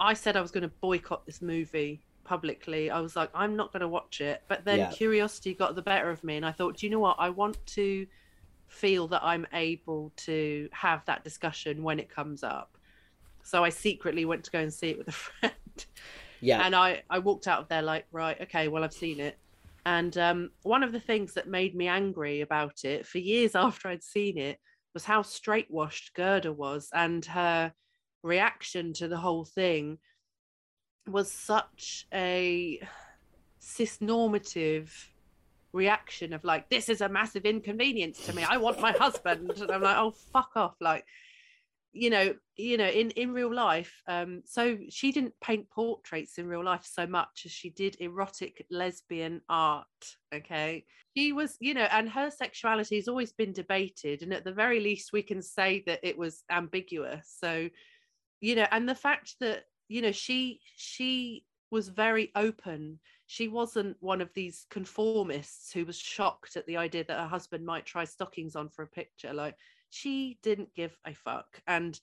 I 0.00 0.14
said 0.14 0.36
I 0.36 0.40
was 0.40 0.50
going 0.50 0.62
to 0.62 0.72
boycott 0.80 1.26
this 1.26 1.42
movie 1.42 2.02
publicly. 2.24 2.90
I 2.90 3.00
was 3.00 3.16
like, 3.16 3.30
I'm 3.34 3.54
not 3.54 3.72
going 3.72 3.82
to 3.82 3.88
watch 3.88 4.20
it. 4.20 4.42
But 4.48 4.64
then 4.64 4.78
yeah. 4.78 4.90
curiosity 4.90 5.54
got 5.54 5.74
the 5.74 5.82
better 5.82 6.10
of 6.10 6.24
me, 6.24 6.36
and 6.36 6.46
I 6.46 6.52
thought, 6.52 6.78
do 6.78 6.86
you 6.86 6.90
know 6.90 6.98
what? 6.98 7.16
I 7.18 7.28
want 7.28 7.58
to 7.66 8.06
feel 8.66 9.08
that 9.08 9.22
I'm 9.22 9.46
able 9.52 10.12
to 10.16 10.68
have 10.72 11.04
that 11.04 11.24
discussion 11.24 11.82
when 11.82 11.98
it 11.98 12.08
comes 12.08 12.42
up. 12.42 12.76
So 13.42 13.64
I 13.64 13.68
secretly 13.68 14.24
went 14.24 14.44
to 14.44 14.50
go 14.50 14.60
and 14.60 14.72
see 14.72 14.90
it 14.90 14.98
with 14.98 15.08
a 15.08 15.12
friend. 15.12 15.52
Yeah. 16.40 16.64
And 16.64 16.74
I 16.74 17.02
I 17.10 17.18
walked 17.18 17.48
out 17.48 17.60
of 17.60 17.68
there 17.68 17.82
like, 17.82 18.06
right, 18.12 18.40
okay, 18.40 18.68
well 18.68 18.84
I've 18.84 18.92
seen 18.92 19.20
it. 19.20 19.38
And 19.86 20.16
um, 20.18 20.50
one 20.62 20.82
of 20.82 20.92
the 20.92 21.00
things 21.00 21.34
that 21.34 21.48
made 21.48 21.74
me 21.74 21.88
angry 21.88 22.42
about 22.42 22.84
it 22.84 23.06
for 23.06 23.18
years 23.18 23.54
after 23.66 23.88
I'd 23.88 24.02
seen 24.04 24.38
it 24.38 24.58
was 24.94 25.04
how 25.04 25.22
straight 25.22 25.70
washed 25.70 26.14
Gerda 26.14 26.52
was 26.52 26.88
and 26.92 27.24
her 27.26 27.72
reaction 28.22 28.92
to 28.94 29.08
the 29.08 29.16
whole 29.16 29.44
thing 29.44 29.98
was 31.06 31.30
such 31.30 32.06
a 32.12 32.80
cisnormative 33.60 34.90
reaction 35.72 36.32
of 36.32 36.42
like 36.42 36.68
this 36.68 36.88
is 36.88 37.00
a 37.00 37.08
massive 37.08 37.44
inconvenience 37.44 38.24
to 38.26 38.34
me. 38.34 38.42
I 38.42 38.56
want 38.56 38.80
my 38.80 38.92
husband. 38.92 39.50
And 39.60 39.70
i'm 39.70 39.82
like 39.82 39.96
oh 39.96 40.12
fuck 40.32 40.50
off. 40.56 40.74
Like 40.80 41.04
you 41.92 42.10
know 42.10 42.34
you 42.56 42.76
know 42.76 42.88
in 42.88 43.10
in 43.10 43.32
real 43.32 43.52
life 43.52 44.00
um 44.06 44.42
so 44.44 44.78
she 44.90 45.10
didn't 45.10 45.34
paint 45.42 45.68
portraits 45.70 46.38
in 46.38 46.46
real 46.46 46.62
life 46.62 46.84
so 46.88 47.04
much 47.04 47.42
as 47.44 47.50
she 47.50 47.68
did 47.70 47.96
erotic 47.98 48.64
lesbian 48.70 49.40
art 49.48 49.86
okay? 50.34 50.84
She 51.16 51.32
was 51.32 51.56
you 51.60 51.74
know 51.74 51.88
and 51.90 52.08
her 52.08 52.30
sexuality 52.30 52.96
has 52.96 53.08
always 53.08 53.32
been 53.32 53.52
debated 53.52 54.22
and 54.22 54.32
at 54.32 54.44
the 54.44 54.52
very 54.52 54.80
least 54.80 55.12
we 55.12 55.22
can 55.22 55.42
say 55.42 55.82
that 55.86 56.00
it 56.02 56.16
was 56.18 56.44
ambiguous. 56.50 57.36
So 57.40 57.68
you 58.40 58.54
know 58.54 58.66
and 58.70 58.88
the 58.88 58.94
fact 58.94 59.34
that 59.40 59.64
you 59.88 60.02
know 60.02 60.12
she 60.12 60.60
she 60.76 61.44
was 61.70 61.88
very 61.88 62.30
open. 62.34 62.98
She 63.26 63.48
wasn't 63.48 63.96
one 64.00 64.20
of 64.20 64.32
these 64.34 64.66
conformists 64.70 65.72
who 65.72 65.84
was 65.84 65.98
shocked 65.98 66.56
at 66.56 66.66
the 66.66 66.76
idea 66.76 67.04
that 67.04 67.20
her 67.20 67.28
husband 67.28 67.64
might 67.64 67.86
try 67.86 68.04
stockings 68.04 68.56
on 68.56 68.68
for 68.68 68.82
a 68.82 68.88
picture. 68.88 69.32
Like 69.32 69.54
she 69.90 70.38
didn't 70.42 70.74
give 70.74 70.96
a 71.06 71.14
fuck 71.14 71.62
and 71.66 71.98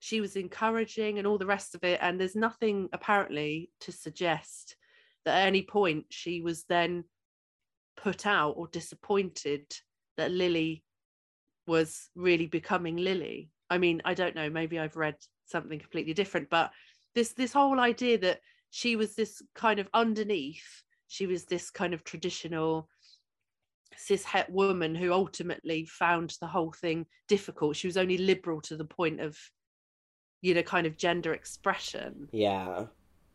she 0.00 0.20
was 0.20 0.36
encouraging 0.36 1.18
and 1.18 1.26
all 1.26 1.38
the 1.38 1.46
rest 1.46 1.74
of 1.74 1.84
it. 1.84 1.98
And 2.02 2.18
there's 2.18 2.36
nothing 2.36 2.88
apparently 2.92 3.70
to 3.80 3.92
suggest 3.92 4.76
that 5.24 5.40
at 5.42 5.46
any 5.46 5.62
point 5.62 6.06
she 6.10 6.40
was 6.40 6.64
then 6.64 7.04
put 7.96 8.26
out 8.26 8.54
or 8.56 8.68
disappointed 8.68 9.66
that 10.16 10.30
lili 10.30 10.82
was 11.66 12.08
really 12.14 12.46
becoming 12.46 12.96
lili. 12.96 13.50
I 13.70 13.78
mean 13.78 14.02
i 14.04 14.12
don't 14.14 14.34
know 14.34 14.50
maybe 14.50 14.78
i've 14.78 14.96
read 14.96 15.16
something 15.46 15.78
completely 15.78 16.14
different 16.14 16.48
but 16.50 16.70
this 17.14 17.32
this 17.32 17.52
whole 17.52 17.80
idea 17.80 18.18
that 18.18 18.40
she 18.70 18.96
was 18.96 19.14
this 19.14 19.42
kind 19.54 19.78
of 19.78 19.88
underneath 19.94 20.82
she 21.08 21.26
was 21.26 21.44
this 21.44 21.70
kind 21.70 21.94
of 21.94 22.02
traditional 22.04 22.88
cis 23.96 24.24
het 24.24 24.50
woman 24.50 24.94
who 24.94 25.12
ultimately 25.12 25.84
found 25.86 26.36
the 26.40 26.46
whole 26.46 26.72
thing 26.72 27.06
difficult. 27.28 27.76
She 27.76 27.86
was 27.86 27.96
only 27.96 28.18
liberal 28.18 28.60
to 28.62 28.76
the 28.76 28.84
point 28.84 29.20
of, 29.20 29.38
you 30.40 30.54
know, 30.54 30.62
kind 30.62 30.86
of 30.86 30.96
gender 30.96 31.32
expression. 31.32 32.28
Yeah. 32.32 32.86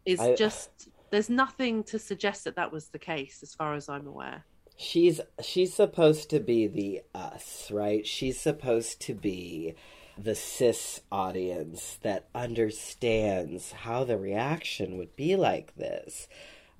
Is 0.05 0.19
I- 0.19 0.31
uh, 0.31 0.35
just 0.35 0.89
there's 1.11 1.29
nothing 1.29 1.83
to 1.85 1.97
suggest 1.97 2.43
that 2.43 2.55
that 2.55 2.71
was 2.71 2.89
the 2.89 2.99
case, 2.99 3.39
as 3.41 3.53
far 3.55 3.73
as 3.73 3.89
I'm 3.89 4.07
aware. 4.07 4.45
She's 4.77 5.19
she's 5.41 5.73
supposed 5.73 6.29
to 6.29 6.39
be 6.39 6.67
the 6.67 7.01
us, 7.13 7.69
right? 7.69 8.07
She's 8.07 8.39
supposed 8.39 9.01
to 9.01 9.13
be 9.13 9.75
the 10.23 10.35
cis 10.35 11.01
audience 11.11 11.97
that 12.01 12.27
understands 12.35 13.71
how 13.71 14.03
the 14.03 14.17
reaction 14.17 14.97
would 14.97 15.15
be 15.15 15.35
like 15.35 15.75
this. 15.75 16.27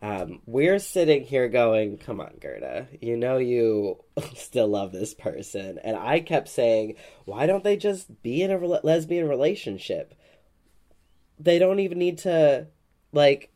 Um, 0.01 0.41
we're 0.45 0.79
sitting 0.79 1.23
here 1.23 1.49
going, 1.49 1.97
"Come 1.97 2.21
on, 2.21 2.37
Gerda, 2.39 2.87
you 3.01 3.17
know 3.17 3.37
you 3.37 4.03
still 4.35 4.67
love 4.67 4.91
this 4.91 5.13
person," 5.13 5.77
and 5.83 5.97
I 5.97 6.21
kept 6.21 6.47
saying, 6.47 6.95
"Why 7.25 7.45
don't 7.45 7.63
they 7.63 7.77
just 7.77 8.21
be 8.21 8.41
in 8.41 8.51
a 8.51 8.57
rela- 8.57 8.83
lesbian 8.83 9.27
relationship? 9.27 10.15
They 11.37 11.59
don't 11.59 11.79
even 11.79 11.99
need 11.99 12.19
to, 12.19 12.67
like." 13.11 13.51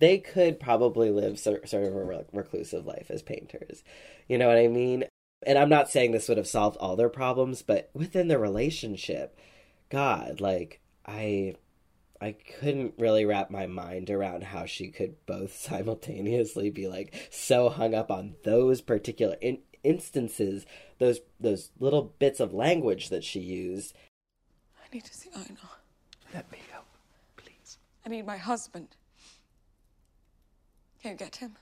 they 0.00 0.18
could 0.18 0.60
probably 0.60 1.10
live 1.10 1.38
sort 1.38 1.72
of 1.72 1.96
a 1.96 2.24
reclusive 2.32 2.86
life 2.86 3.10
as 3.10 3.20
painters. 3.22 3.82
You 4.28 4.38
know 4.38 4.46
what 4.46 4.56
I 4.56 4.68
mean? 4.68 5.04
And 5.46 5.56
I'm 5.56 5.68
not 5.68 5.88
saying 5.88 6.12
this 6.12 6.28
would 6.28 6.38
have 6.38 6.48
solved 6.48 6.76
all 6.78 6.96
their 6.96 7.08
problems, 7.08 7.62
but 7.62 7.90
within 7.94 8.28
the 8.28 8.38
relationship, 8.38 9.38
God, 9.88 10.40
like 10.40 10.80
I 11.06 11.54
I 12.20 12.32
couldn't 12.32 12.94
really 12.98 13.24
wrap 13.24 13.50
my 13.50 13.66
mind 13.66 14.10
around 14.10 14.44
how 14.44 14.66
she 14.66 14.88
could 14.88 15.14
both 15.26 15.56
simultaneously 15.56 16.70
be 16.70 16.88
like 16.88 17.14
so 17.30 17.68
hung 17.68 17.94
up 17.94 18.10
on 18.10 18.34
those 18.44 18.80
particular 18.80 19.36
in- 19.40 19.62
instances, 19.84 20.66
those 20.98 21.20
those 21.38 21.70
little 21.78 22.14
bits 22.18 22.40
of 22.40 22.52
language 22.52 23.08
that 23.10 23.24
she 23.24 23.40
used. 23.40 23.94
I 24.82 24.94
need 24.94 25.04
to 25.04 25.14
see 25.14 25.30
oh, 25.34 25.40
Einar. 25.40 25.70
Let 26.34 26.50
me 26.50 26.58
help, 26.70 26.86
please. 27.36 27.78
I 28.04 28.08
need 28.08 28.26
my 28.26 28.36
husband. 28.36 28.88
Can 31.02 31.12
you 31.12 31.16
get 31.16 31.36
him? 31.36 31.56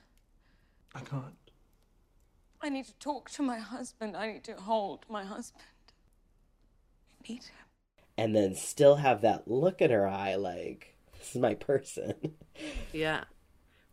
I 0.95 1.01
can't. 1.01 1.35
I 2.61 2.69
need 2.69 2.85
to 2.85 2.93
talk 2.99 3.29
to 3.31 3.43
my 3.43 3.59
husband. 3.59 4.15
I 4.17 4.31
need 4.33 4.43
to 4.45 4.53
hold 4.53 5.05
my 5.09 5.23
husband. 5.23 5.63
I 7.19 7.31
need 7.31 7.43
him. 7.43 7.65
And 8.17 8.35
then 8.35 8.55
still 8.55 8.95
have 8.95 9.21
that 9.21 9.47
look 9.47 9.81
in 9.81 9.91
her 9.91 10.07
eye 10.07 10.35
like 10.35 10.95
this 11.19 11.35
is 11.35 11.41
my 11.41 11.53
person. 11.55 12.13
Yeah. 12.91 13.25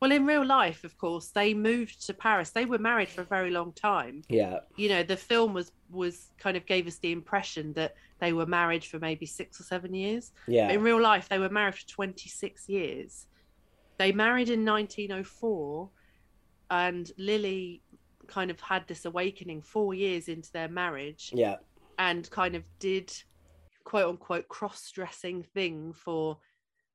Well, 0.00 0.10
in 0.10 0.24
real 0.24 0.44
life, 0.44 0.84
of 0.84 0.96
course, 0.96 1.28
they 1.28 1.52
moved 1.52 2.06
to 2.06 2.14
Paris. 2.14 2.50
They 2.50 2.64
were 2.64 2.78
married 2.78 3.08
for 3.10 3.20
a 3.20 3.24
very 3.26 3.50
long 3.50 3.72
time. 3.72 4.22
yeah. 4.28 4.60
You 4.76 4.88
know, 4.88 5.02
the 5.02 5.16
film 5.16 5.52
was 5.52 5.70
was 5.90 6.30
kind 6.38 6.56
of 6.56 6.64
gave 6.64 6.86
us 6.86 6.96
the 6.98 7.12
impression 7.12 7.74
that 7.74 7.94
they 8.20 8.32
were 8.32 8.46
married 8.46 8.84
for 8.84 8.98
maybe 8.98 9.26
six 9.26 9.60
or 9.60 9.64
seven 9.64 9.92
years. 9.94 10.32
Yeah. 10.46 10.68
But 10.68 10.76
in 10.76 10.82
real 10.82 11.00
life, 11.00 11.28
they 11.28 11.38
were 11.38 11.50
married 11.50 11.74
for 11.74 11.86
26 11.86 12.68
years. 12.68 13.26
They 13.98 14.12
married 14.12 14.48
in 14.48 14.64
1904, 14.64 15.90
and 16.70 17.12
Lili 17.18 17.82
kind 18.28 18.50
of 18.50 18.60
had 18.60 18.86
this 18.86 19.04
awakening 19.04 19.62
four 19.62 19.94
years 19.94 20.28
into 20.28 20.50
their 20.52 20.68
marriage 20.68 21.30
Yeah. 21.34 21.56
and 21.98 22.28
kind 22.30 22.54
of 22.54 22.64
did 22.78 23.12
quote 23.84 24.08
unquote 24.08 24.48
cross 24.48 24.90
dressing 24.90 25.42
thing 25.42 25.92
for 25.92 26.38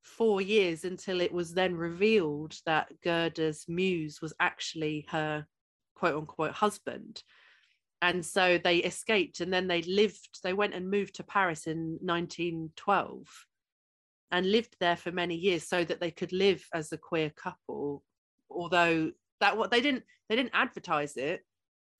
four 0.02 0.42
years 0.42 0.86
until 0.86 1.22
it 1.22 1.32
was 1.32 1.54
then 1.54 1.76
revealed 1.76 2.56
that 2.66 2.90
Gerda's 3.02 3.66
muse 3.68 4.22
was 4.22 4.34
actually 4.40 5.06
her 5.10 5.46
quote 5.96 6.16
unquote 6.16 6.54
husband. 6.54 7.24
And 8.02 8.26
so 8.26 8.58
they 8.58 8.78
escaped 8.78 9.42
and 9.42 9.52
then 9.52 9.68
they 9.68 9.82
lived, 9.82 10.40
they 10.42 10.54
went 10.54 10.74
and 10.74 10.90
moved 10.90 11.16
to 11.16 11.24
Paris 11.24 11.68
in 11.68 11.98
1912 12.02 13.28
and 14.32 14.52
lived 14.52 14.78
there 14.80 14.96
for 14.96 15.12
many 15.12 15.36
years 15.36 15.68
so 15.68 15.84
that 15.84 16.00
they 16.00 16.12
could 16.12 16.32
live 16.32 16.66
as 16.74 16.92
a 16.92 16.98
queer 16.98 17.30
couple. 17.32 18.04
Although 18.50 19.12
that 19.40 19.58
what 19.58 19.72
they 19.72 19.82
didn't 19.82 20.04
they 20.28 20.36
didn't 20.36 20.52
advertise 20.54 21.18
it, 21.18 21.46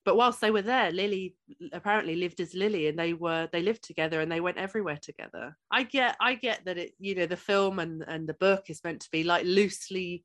but 0.04 0.16
whilst 0.16 0.40
they 0.40 0.50
were 0.50 0.62
there, 0.62 0.90
Lili 0.90 1.36
apparently 1.72 2.16
lived 2.16 2.40
as 2.40 2.54
Lili 2.54 2.88
and 2.88 2.98
they 2.98 3.12
were 3.12 3.48
they 3.52 3.62
lived 3.62 3.82
together 3.82 4.20
and 4.20 4.30
they 4.30 4.40
went 4.40 4.56
everywhere 4.56 4.98
together. 5.00 5.56
I 5.70 5.82
get 5.82 6.16
I 6.20 6.34
get 6.34 6.64
that 6.64 6.78
it 6.78 6.92
you 6.98 7.14
know 7.14 7.26
the 7.26 7.36
film 7.36 7.78
and 7.78 8.04
and 8.06 8.28
the 8.28 8.34
book 8.34 8.64
is 8.68 8.82
meant 8.84 9.00
to 9.02 9.10
be 9.10 9.24
like 9.24 9.44
loosely 9.44 10.24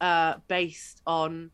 uh 0.00 0.34
based 0.48 1.02
on 1.06 1.50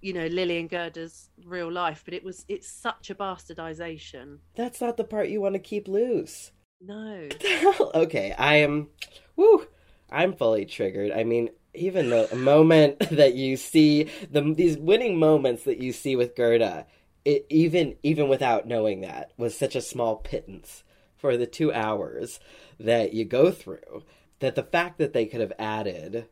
you 0.00 0.12
know 0.12 0.26
Lili 0.26 0.58
and 0.58 0.70
Gerda's 0.70 1.30
real 1.44 1.70
life, 1.70 2.02
but 2.04 2.14
it 2.14 2.22
was 2.22 2.44
it's 2.48 2.70
such 2.70 3.10
a 3.10 3.14
bastardization. 3.14 4.38
That's 4.54 4.80
not 4.80 4.96
the 4.96 5.04
part 5.04 5.28
you 5.28 5.40
want 5.40 5.54
to 5.54 5.60
keep 5.60 5.88
loose. 5.88 6.52
No. 6.80 7.28
okay, 7.94 8.34
I 8.36 8.56
am. 8.56 8.88
Woo! 9.36 9.66
I'm 10.10 10.34
fully 10.34 10.66
triggered. 10.66 11.12
I 11.12 11.24
mean, 11.24 11.48
even 11.74 12.10
the 12.10 12.28
moment 12.34 12.98
that 13.10 13.34
you 13.34 13.56
see 13.56 14.10
the 14.30 14.42
these 14.54 14.76
winning 14.76 15.18
moments 15.18 15.64
that 15.64 15.78
you 15.78 15.92
see 15.92 16.16
with 16.16 16.36
Gerda, 16.36 16.86
it 17.24 17.46
even 17.48 17.96
even 18.02 18.28
without 18.28 18.66
knowing 18.66 19.00
that 19.00 19.32
was 19.36 19.56
such 19.56 19.76
a 19.76 19.80
small 19.80 20.16
pittance 20.16 20.84
for 21.16 21.36
the 21.36 21.46
two 21.46 21.72
hours 21.72 22.40
that 22.78 23.12
you 23.12 23.24
go 23.24 23.50
through. 23.50 24.02
That 24.40 24.54
the 24.56 24.64
fact 24.64 24.98
that 24.98 25.12
they 25.12 25.26
could 25.26 25.40
have 25.40 25.52
added 25.58 26.26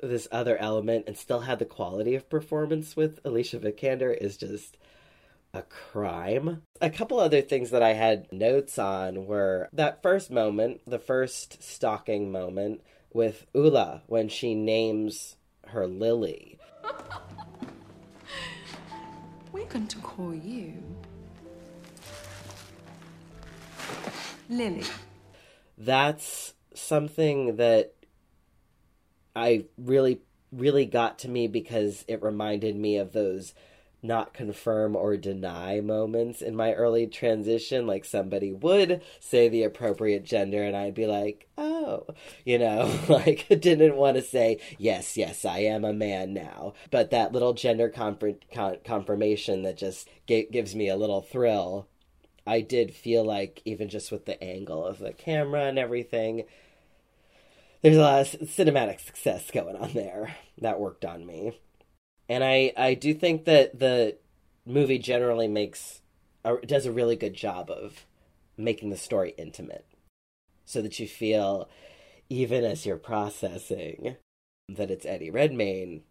this 0.00 0.26
other 0.32 0.56
element 0.56 1.04
and 1.06 1.16
still 1.16 1.40
had 1.40 1.58
the 1.58 1.64
quality 1.64 2.14
of 2.14 2.28
performance 2.28 2.96
with 2.96 3.20
Alicia 3.24 3.58
Vikander 3.58 4.16
is 4.16 4.36
just 4.36 4.76
a 5.52 5.62
crime. 5.62 6.62
A 6.80 6.90
couple 6.90 7.20
other 7.20 7.40
things 7.40 7.70
that 7.70 7.82
I 7.82 7.92
had 7.92 8.32
notes 8.32 8.78
on 8.78 9.26
were 9.26 9.68
that 9.72 10.02
first 10.02 10.30
moment, 10.30 10.80
the 10.86 10.98
first 10.98 11.62
stalking 11.62 12.32
moment 12.32 12.80
with 13.14 13.46
Ulla 13.54 14.02
when 14.06 14.28
she 14.28 14.54
names 14.54 15.36
her 15.68 15.86
Lili. 15.86 16.58
We're 19.52 19.64
going 19.66 19.86
to 19.86 19.98
call 19.98 20.34
you 20.34 20.74
Lili. 24.50 24.82
That's 25.78 26.54
something 26.74 27.56
that 27.56 27.94
I 29.34 29.64
really, 29.78 30.20
really 30.52 30.84
got 30.84 31.20
to 31.20 31.28
me 31.28 31.46
because 31.46 32.04
it 32.08 32.22
reminded 32.22 32.76
me 32.76 32.98
of 32.98 33.12
those 33.12 33.54
not 34.04 34.34
confirm 34.34 34.94
or 34.94 35.16
deny 35.16 35.80
moments 35.80 36.42
in 36.42 36.54
my 36.54 36.74
early 36.74 37.06
transition. 37.06 37.86
Like 37.86 38.04
somebody 38.04 38.52
would 38.52 39.02
say 39.18 39.48
the 39.48 39.62
appropriate 39.62 40.24
gender, 40.24 40.62
and 40.62 40.76
I'd 40.76 40.94
be 40.94 41.06
like, 41.06 41.48
oh, 41.56 42.06
you 42.44 42.58
know, 42.58 43.00
like 43.08 43.48
didn't 43.48 43.96
want 43.96 44.16
to 44.16 44.22
say, 44.22 44.60
yes, 44.78 45.16
yes, 45.16 45.44
I 45.44 45.60
am 45.60 45.84
a 45.84 45.92
man 45.92 46.34
now. 46.34 46.74
But 46.90 47.10
that 47.10 47.32
little 47.32 47.54
gender 47.54 47.88
confir- 47.88 48.38
con- 48.52 48.78
confirmation 48.84 49.62
that 49.62 49.78
just 49.78 50.08
ga- 50.26 50.48
gives 50.50 50.74
me 50.74 50.88
a 50.88 50.96
little 50.96 51.22
thrill. 51.22 51.88
I 52.46 52.60
did 52.60 52.94
feel 52.94 53.24
like, 53.24 53.62
even 53.64 53.88
just 53.88 54.12
with 54.12 54.26
the 54.26 54.42
angle 54.44 54.84
of 54.84 54.98
the 54.98 55.14
camera 55.14 55.64
and 55.64 55.78
everything, 55.78 56.44
there's 57.80 57.96
a 57.96 58.00
lot 58.00 58.20
of 58.20 58.40
cinematic 58.40 59.00
success 59.00 59.50
going 59.50 59.76
on 59.76 59.92
there 59.94 60.36
that 60.58 60.78
worked 60.78 61.06
on 61.06 61.24
me 61.24 61.58
and 62.28 62.44
I 62.44 62.72
I 62.76 62.94
do 62.94 63.14
think 63.14 63.44
that 63.44 63.78
the 63.78 64.16
movie 64.66 64.98
generally 64.98 65.48
makes 65.48 66.00
does 66.66 66.86
a 66.86 66.92
really 66.92 67.16
good 67.16 67.34
job 67.34 67.70
of 67.70 68.06
making 68.56 68.90
the 68.90 68.96
story 68.96 69.34
intimate 69.36 69.86
so 70.64 70.80
that 70.82 70.98
you 70.98 71.08
feel 71.08 71.68
even 72.28 72.64
as 72.64 72.86
you're 72.86 72.96
processing 72.96 74.16
that 74.68 74.90
it's 74.90 75.04
Eddie 75.04 75.30
Redmayne, 75.30 76.02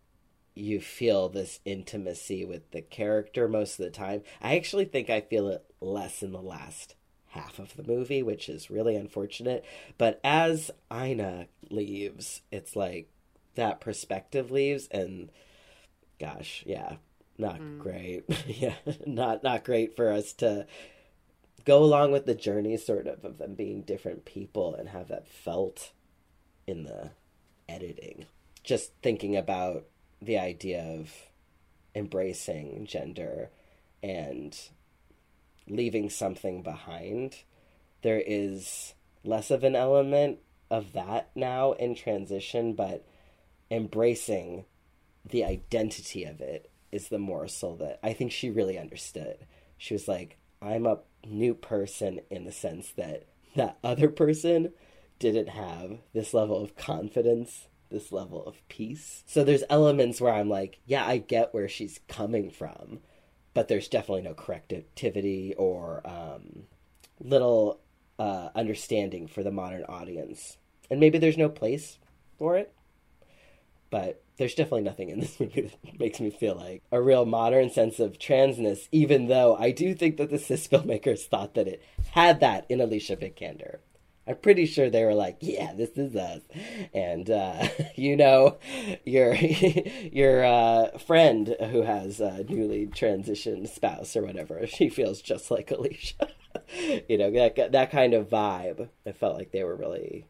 you 0.56 0.80
feel 0.80 1.30
this 1.30 1.60
intimacy 1.66 2.46
with 2.46 2.70
the 2.72 2.82
character 2.82 3.48
most 3.48 3.80
of 3.80 3.86
the 3.86 3.92
time. 3.92 4.22
I 4.42 4.56
actually 4.56 4.86
think 4.86 5.10
I 5.10 5.22
feel 5.22 5.48
it 5.48 5.66
less 5.82 6.22
in 6.22 6.32
the 6.32 6.42
last 6.42 6.96
half 7.30 7.58
of 7.58 7.76
the 7.76 7.84
movie, 7.84 8.22
which 8.22 8.48
is 8.48 8.70
really 8.70 8.96
unfortunate. 8.96 9.66
But 9.98 10.20
as 10.24 10.70
Einar 10.92 11.48
leaves, 11.70 12.42
it's 12.52 12.76
like 12.76 13.10
that 13.56 13.82
perspective 13.82 14.52
leaves 14.52 14.88
and 14.92 15.32
gosh, 16.20 16.64
yeah, 16.66 16.96
not 17.38 17.60
mm. 17.60 17.80
great. 17.80 18.24
yeah, 18.48 18.76
not 19.06 19.44
not 19.44 19.64
great 19.64 19.96
for 19.96 20.12
us 20.12 20.34
to 20.34 20.66
go 21.66 21.84
along 21.84 22.12
with 22.12 22.26
the 22.26 22.36
journey 22.36 22.78
sort 22.78 23.08
of 23.08 23.24
of 23.24 23.38
them 23.38 23.56
being 23.56 23.82
different 23.82 24.26
people 24.26 24.76
and 24.76 24.90
have 24.90 25.08
that 25.08 25.28
felt 25.28 25.92
in 26.68 26.84
the 26.84 27.12
editing. 27.68 28.26
Just 28.64 28.92
thinking 29.02 29.36
about 29.36 29.86
the 30.22 30.38
idea 30.38 30.82
of 30.82 31.12
embracing 31.96 32.86
gender 32.86 33.50
and 34.02 34.58
leaving 35.68 36.10
something 36.10 36.62
behind, 36.62 37.38
there 38.02 38.22
is 38.26 38.94
less 39.24 39.52
of 39.52 39.64
an 39.64 39.76
element 39.76 40.40
of 40.70 40.94
that 40.94 41.30
now 41.36 41.74
in 41.74 41.96
transition, 41.96 42.74
but 42.74 43.06
embracing 43.70 44.66
the 45.26 45.44
identity 45.44 46.24
of 46.26 46.42
it 46.42 46.70
is 46.92 47.10
the 47.10 47.20
morsel 47.20 47.76
that 47.78 48.00
I 48.04 48.14
think 48.14 48.32
she 48.32 48.50
really 48.50 48.78
understood. 48.78 49.46
She 49.78 49.94
was 49.94 50.08
like, 50.08 50.38
I'm 50.62 50.86
a 50.86 51.00
new 51.26 51.54
person 51.54 52.22
in 52.30 52.46
the 52.46 52.52
sense 52.52 52.92
that 52.92 53.26
that 53.56 53.78
other 53.84 54.10
person 54.10 54.74
didn't 55.20 55.50
have 55.50 56.00
this 56.14 56.34
level 56.34 56.62
of 56.62 56.76
confidence, 56.76 57.68
this 57.90 58.12
level 58.12 58.46
of 58.46 58.68
peace. 58.68 59.24
So 59.28 59.44
there's 59.44 59.64
elements 59.70 60.20
where 60.20 60.34
I'm 60.34 60.50
like, 60.50 60.80
yeah, 60.86 61.06
I 61.06 61.18
get 61.18 61.54
where 61.54 61.70
she's 61.70 62.00
coming 62.08 62.50
from, 62.50 63.00
but 63.54 63.68
there's 63.68 63.88
definitely 63.88 64.24
no 64.24 64.34
correctivity 64.34 65.54
or 65.58 66.02
um, 66.06 66.64
little 67.20 67.80
uh, 68.20 68.50
understanding 68.56 69.28
for 69.28 69.44
the 69.44 69.52
modern 69.52 69.84
audience. 69.86 70.58
And 70.90 71.00
maybe 71.00 71.18
there's 71.18 71.38
no 71.38 71.50
place 71.50 71.98
for 72.38 72.58
it, 72.58 72.74
but 73.94 74.24
there's 74.38 74.56
definitely 74.56 74.82
nothing 74.82 75.10
in 75.10 75.20
this 75.20 75.40
movie 75.40 75.62
that 75.62 76.00
makes 76.00 76.20
me 76.20 76.32
feel 76.32 76.56
like 76.56 76.82
a 76.92 77.00
real 77.00 77.28
modern 77.28 77.70
sense 77.70 78.00
of 78.00 78.18
transness, 78.18 78.88
even 78.92 79.28
though 79.28 79.56
I 79.56 79.70
do 79.70 79.94
think 79.94 80.18
that 80.18 80.32
the 80.32 80.40
cis 80.40 80.68
filmmakers 80.72 81.28
thought 81.28 81.54
that 81.54 81.68
it 81.68 81.84
had 82.14 82.40
that 82.40 82.66
in 82.70 82.82
Alicia 82.82 83.18
Vikander. 83.18 83.78
I'm 84.26 84.38
pretty 84.38 84.66
sure 84.66 84.90
they 84.90 85.06
were 85.06 85.14
like, 85.14 85.38
"Yeah, 85.42 85.74
this 85.74 85.92
is 85.92 86.16
us," 86.16 86.42
and 86.92 87.30
uh, 87.30 87.68
you 87.96 88.16
know, 88.16 88.58
your 89.06 89.36
your 89.36 90.44
uh, 90.44 90.98
friend 90.98 91.56
who 91.70 91.84
has 91.84 92.20
a 92.20 92.44
newly 92.46 92.88
transitioned 92.88 93.68
spouse 93.68 94.16
or 94.16 94.24
whatever, 94.24 94.66
she 94.66 94.90
feels 94.90 95.22
just 95.22 95.52
like 95.52 95.70
Alicia. 95.70 96.30
you 97.08 97.20
know, 97.20 97.30
that 97.30 97.74
that 97.74 97.92
kind 97.92 98.16
of 98.16 98.30
vibe. 98.30 98.90
I 99.06 99.12
felt 99.12 99.38
like 99.38 99.52
they 99.52 99.64
were 99.64 99.76
really 99.76 100.26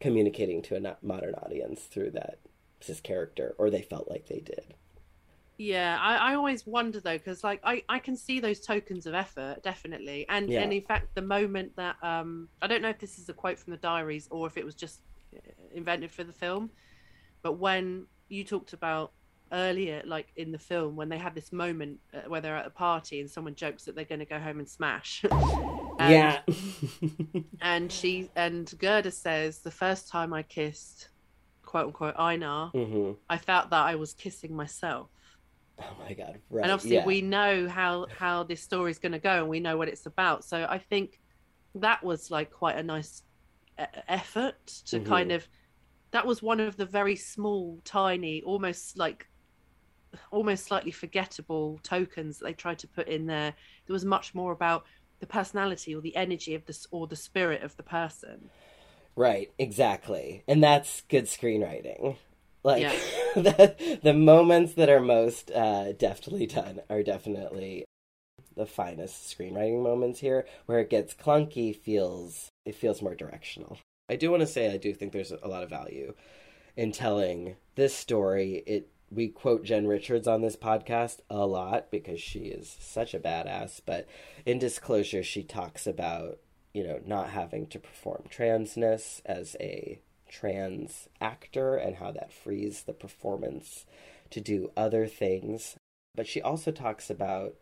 communicating 0.00 0.60
to 0.62 0.76
a 0.76 0.96
modern 1.00 1.34
audience 1.36 1.82
through 1.84 2.10
that 2.10 2.40
cis 2.80 3.00
character, 3.00 3.54
or 3.58 3.70
they 3.70 3.82
felt 3.82 4.08
like 4.08 4.26
they 4.26 4.40
did. 4.40 4.74
Yeah, 5.58 5.98
I, 6.00 6.32
I 6.32 6.34
always 6.36 6.66
wonder 6.66 7.00
though, 7.00 7.18
because 7.18 7.44
like 7.44 7.60
I, 7.62 7.82
I 7.88 7.98
can 7.98 8.16
see 8.16 8.40
those 8.40 8.60
tokens 8.60 9.06
of 9.06 9.14
effort 9.14 9.62
definitely, 9.62 10.24
and 10.28 10.48
yeah. 10.48 10.60
and 10.60 10.72
in 10.72 10.82
fact 10.82 11.14
the 11.14 11.22
moment 11.22 11.76
that 11.76 11.96
um 12.02 12.48
I 12.62 12.66
don't 12.66 12.80
know 12.80 12.88
if 12.88 12.98
this 12.98 13.18
is 13.18 13.28
a 13.28 13.34
quote 13.34 13.58
from 13.58 13.72
the 13.72 13.76
diaries 13.76 14.26
or 14.30 14.46
if 14.46 14.56
it 14.56 14.64
was 14.64 14.74
just 14.74 15.00
uh, 15.36 15.40
invented 15.74 16.10
for 16.10 16.24
the 16.24 16.32
film, 16.32 16.70
but 17.42 17.58
when 17.58 18.06
you 18.30 18.42
talked 18.42 18.72
about 18.72 19.12
earlier, 19.52 20.02
like 20.06 20.28
in 20.36 20.50
the 20.50 20.58
film, 20.58 20.96
when 20.96 21.10
they 21.10 21.18
have 21.18 21.34
this 21.34 21.52
moment 21.52 21.98
uh, 22.14 22.20
where 22.28 22.40
they're 22.40 22.56
at 22.56 22.66
a 22.66 22.70
party 22.70 23.20
and 23.20 23.30
someone 23.30 23.54
jokes 23.54 23.84
that 23.84 23.94
they're 23.94 24.04
going 24.04 24.20
to 24.20 24.24
go 24.24 24.38
home 24.38 24.60
and 24.60 24.68
smash. 24.68 25.24
and, 25.30 26.10
yeah. 26.10 26.40
and 27.60 27.92
she 27.92 28.30
and 28.34 28.72
Gerda 28.78 29.10
says 29.10 29.58
the 29.58 29.70
first 29.70 30.08
time 30.08 30.32
I 30.32 30.42
kissed, 30.42 31.09
quote 31.70 31.86
unquote, 31.86 32.16
Einar, 32.18 32.72
mm-hmm. 32.72 33.12
I 33.28 33.38
felt 33.38 33.70
that 33.70 33.86
I 33.86 33.94
was 33.94 34.12
kissing 34.12 34.56
myself. 34.56 35.08
Oh 35.78 35.84
my 36.00 36.14
god! 36.14 36.40
Right. 36.50 36.64
And 36.64 36.72
obviously, 36.72 36.96
yeah. 36.96 37.06
we 37.06 37.22
know 37.22 37.68
how 37.68 38.06
how 38.18 38.42
this 38.42 38.60
story 38.60 38.90
is 38.90 38.98
going 38.98 39.12
to 39.12 39.20
go, 39.20 39.38
and 39.38 39.48
we 39.48 39.60
know 39.60 39.76
what 39.76 39.86
it's 39.86 40.06
about. 40.06 40.44
So 40.44 40.66
I 40.68 40.78
think 40.78 41.20
that 41.76 42.02
was 42.02 42.28
like 42.28 42.50
quite 42.50 42.76
a 42.76 42.82
nice 42.82 43.22
effort 44.08 44.66
to 44.86 44.96
mm-hmm. 44.96 45.08
kind 45.08 45.30
of. 45.30 45.48
That 46.10 46.26
was 46.26 46.42
one 46.42 46.58
of 46.58 46.76
the 46.76 46.86
very 46.86 47.14
small, 47.14 47.80
tiny, 47.84 48.42
almost 48.42 48.98
like, 48.98 49.28
almost 50.32 50.64
slightly 50.64 50.90
forgettable 50.90 51.78
tokens 51.84 52.38
that 52.38 52.46
they 52.46 52.52
tried 52.52 52.80
to 52.80 52.88
put 52.88 53.06
in 53.06 53.26
there. 53.26 53.54
There 53.86 53.94
was 53.94 54.04
much 54.04 54.34
more 54.34 54.50
about 54.50 54.86
the 55.20 55.26
personality 55.26 55.94
or 55.94 56.00
the 56.00 56.16
energy 56.16 56.56
of 56.56 56.64
this 56.66 56.88
or 56.90 57.06
the 57.06 57.14
spirit 57.14 57.62
of 57.62 57.76
the 57.76 57.84
person. 57.84 58.50
Right, 59.16 59.50
exactly. 59.58 60.44
And 60.48 60.62
that's 60.62 61.02
good 61.02 61.24
screenwriting. 61.24 62.16
Like 62.62 62.82
yeah. 62.82 62.94
the 63.34 64.00
the 64.02 64.14
moments 64.14 64.74
that 64.74 64.88
are 64.88 65.00
most 65.00 65.50
uh, 65.50 65.92
deftly 65.92 66.46
done 66.46 66.80
are 66.90 67.02
definitely 67.02 67.84
the 68.56 68.66
finest 68.66 69.36
screenwriting 69.36 69.82
moments 69.82 70.20
here. 70.20 70.46
Where 70.66 70.80
it 70.80 70.90
gets 70.90 71.14
clunky 71.14 71.74
feels 71.74 72.48
it 72.64 72.74
feels 72.74 73.02
more 73.02 73.14
directional. 73.14 73.78
I 74.08 74.16
do 74.16 74.30
want 74.30 74.40
to 74.40 74.46
say 74.46 74.72
I 74.72 74.76
do 74.76 74.92
think 74.92 75.12
there's 75.12 75.32
a 75.32 75.48
lot 75.48 75.62
of 75.62 75.70
value 75.70 76.14
in 76.76 76.92
telling 76.92 77.56
this 77.76 77.94
story. 77.94 78.62
It 78.66 78.90
we 79.10 79.28
quote 79.28 79.64
Jen 79.64 79.86
Richards 79.86 80.28
on 80.28 80.42
this 80.42 80.56
podcast 80.56 81.18
a 81.28 81.46
lot 81.46 81.90
because 81.90 82.20
she 82.20 82.40
is 82.40 82.76
such 82.80 83.14
a 83.14 83.20
badass. 83.20 83.80
But 83.84 84.06
in 84.44 84.58
disclosure, 84.58 85.22
she 85.22 85.42
talks 85.42 85.86
about 85.86 86.38
you 86.72 86.86
know 86.86 87.00
not 87.04 87.30
having 87.30 87.66
to 87.66 87.78
perform 87.78 88.24
transness 88.30 89.20
as 89.24 89.56
a 89.60 90.00
trans 90.28 91.08
actor 91.20 91.76
and 91.76 91.96
how 91.96 92.12
that 92.12 92.32
frees 92.32 92.82
the 92.82 92.92
performance 92.92 93.84
to 94.30 94.40
do 94.40 94.70
other 94.76 95.06
things. 95.06 95.76
But 96.14 96.26
she 96.26 96.40
also 96.40 96.70
talks 96.70 97.10
about 97.10 97.54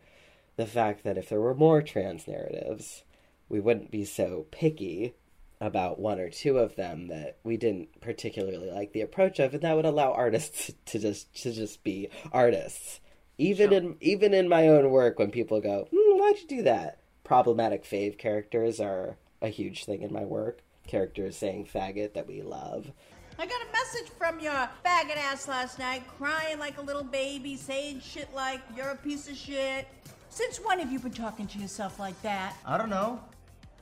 the 0.56 0.66
fact 0.66 1.04
that 1.04 1.18
if 1.18 1.28
there 1.28 1.40
were 1.40 1.54
more 1.54 1.82
trans 1.82 2.28
narratives, 2.28 3.04
we 3.48 3.60
wouldn't 3.60 3.90
be 3.90 4.04
so 4.04 4.46
picky 4.50 5.14
about 5.60 5.98
one 5.98 6.20
or 6.20 6.28
two 6.28 6.58
of 6.58 6.76
them 6.76 7.08
that 7.08 7.38
we 7.42 7.56
didn't 7.56 8.00
particularly 8.00 8.70
like 8.70 8.92
the 8.92 9.00
approach 9.00 9.38
of, 9.38 9.54
and 9.54 9.62
that 9.62 9.74
would 9.74 9.84
allow 9.84 10.12
artists 10.12 10.70
to 10.86 10.98
just 10.98 11.34
to 11.42 11.52
just 11.52 11.82
be 11.82 12.08
artists. 12.32 13.00
Even 13.38 13.70
sure. 13.70 13.78
in 13.78 13.96
even 14.00 14.34
in 14.34 14.48
my 14.48 14.68
own 14.68 14.90
work, 14.90 15.18
when 15.18 15.30
people 15.30 15.60
go, 15.60 15.88
mm, 15.92 16.18
"Why'd 16.18 16.38
you 16.40 16.46
do 16.48 16.62
that?" 16.62 16.98
Problematic 17.28 17.84
fave 17.84 18.16
characters 18.16 18.80
are 18.80 19.18
a 19.42 19.48
huge 19.48 19.84
thing 19.84 20.00
in 20.00 20.10
my 20.10 20.24
work 20.24 20.62
characters 20.86 21.36
saying 21.36 21.68
faggot 21.70 22.14
that 22.14 22.26
we 22.26 22.40
love. 22.40 22.90
I 23.38 23.44
got 23.44 23.60
a 23.60 23.70
message 23.70 24.10
from 24.16 24.40
your 24.40 24.54
faggot 24.82 25.18
ass 25.18 25.46
last 25.46 25.78
night, 25.78 26.04
crying 26.16 26.58
like 26.58 26.78
a 26.78 26.80
little 26.80 27.04
baby, 27.04 27.54
saying 27.54 28.00
shit 28.00 28.32
like, 28.34 28.62
you're 28.74 28.88
a 28.88 28.96
piece 28.96 29.28
of 29.28 29.36
shit. 29.36 29.86
Since 30.30 30.56
when 30.64 30.78
have 30.78 30.90
you 30.90 30.98
been 31.00 31.12
talking 31.12 31.46
to 31.48 31.58
yourself 31.58 31.98
like 31.98 32.18
that? 32.22 32.56
I 32.64 32.78
don't 32.78 32.88
know. 32.88 33.20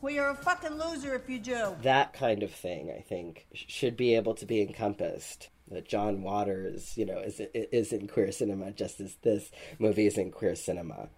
Well, 0.01 0.13
you're 0.13 0.31
a 0.31 0.35
fucking 0.35 0.77
loser 0.77 1.15
if 1.15 1.31
you 1.31 1.39
do. 1.39 1.77
That 1.83 2.15
kind 2.15 2.43
of 2.43 2.51
thing, 2.51 2.91
I 2.91 3.01
think, 3.01 3.47
should 3.55 3.97
be 3.97 4.17
able 4.17 4.35
to 4.35 4.45
be 4.45 4.61
encompassed. 4.61 5.51
That 5.71 5.89
John 5.89 6.23
Waters, 6.23 6.97
you 6.97 7.07
know, 7.07 7.19
is 7.19 7.41
is 7.55 7.93
in 7.93 8.09
queer 8.09 8.33
cinema 8.33 8.73
just 8.73 9.01
as 9.01 9.15
this 9.23 9.53
movie 9.79 10.07
is 10.07 10.19
in 10.19 10.33
queer 10.33 10.57
cinema. 10.57 11.11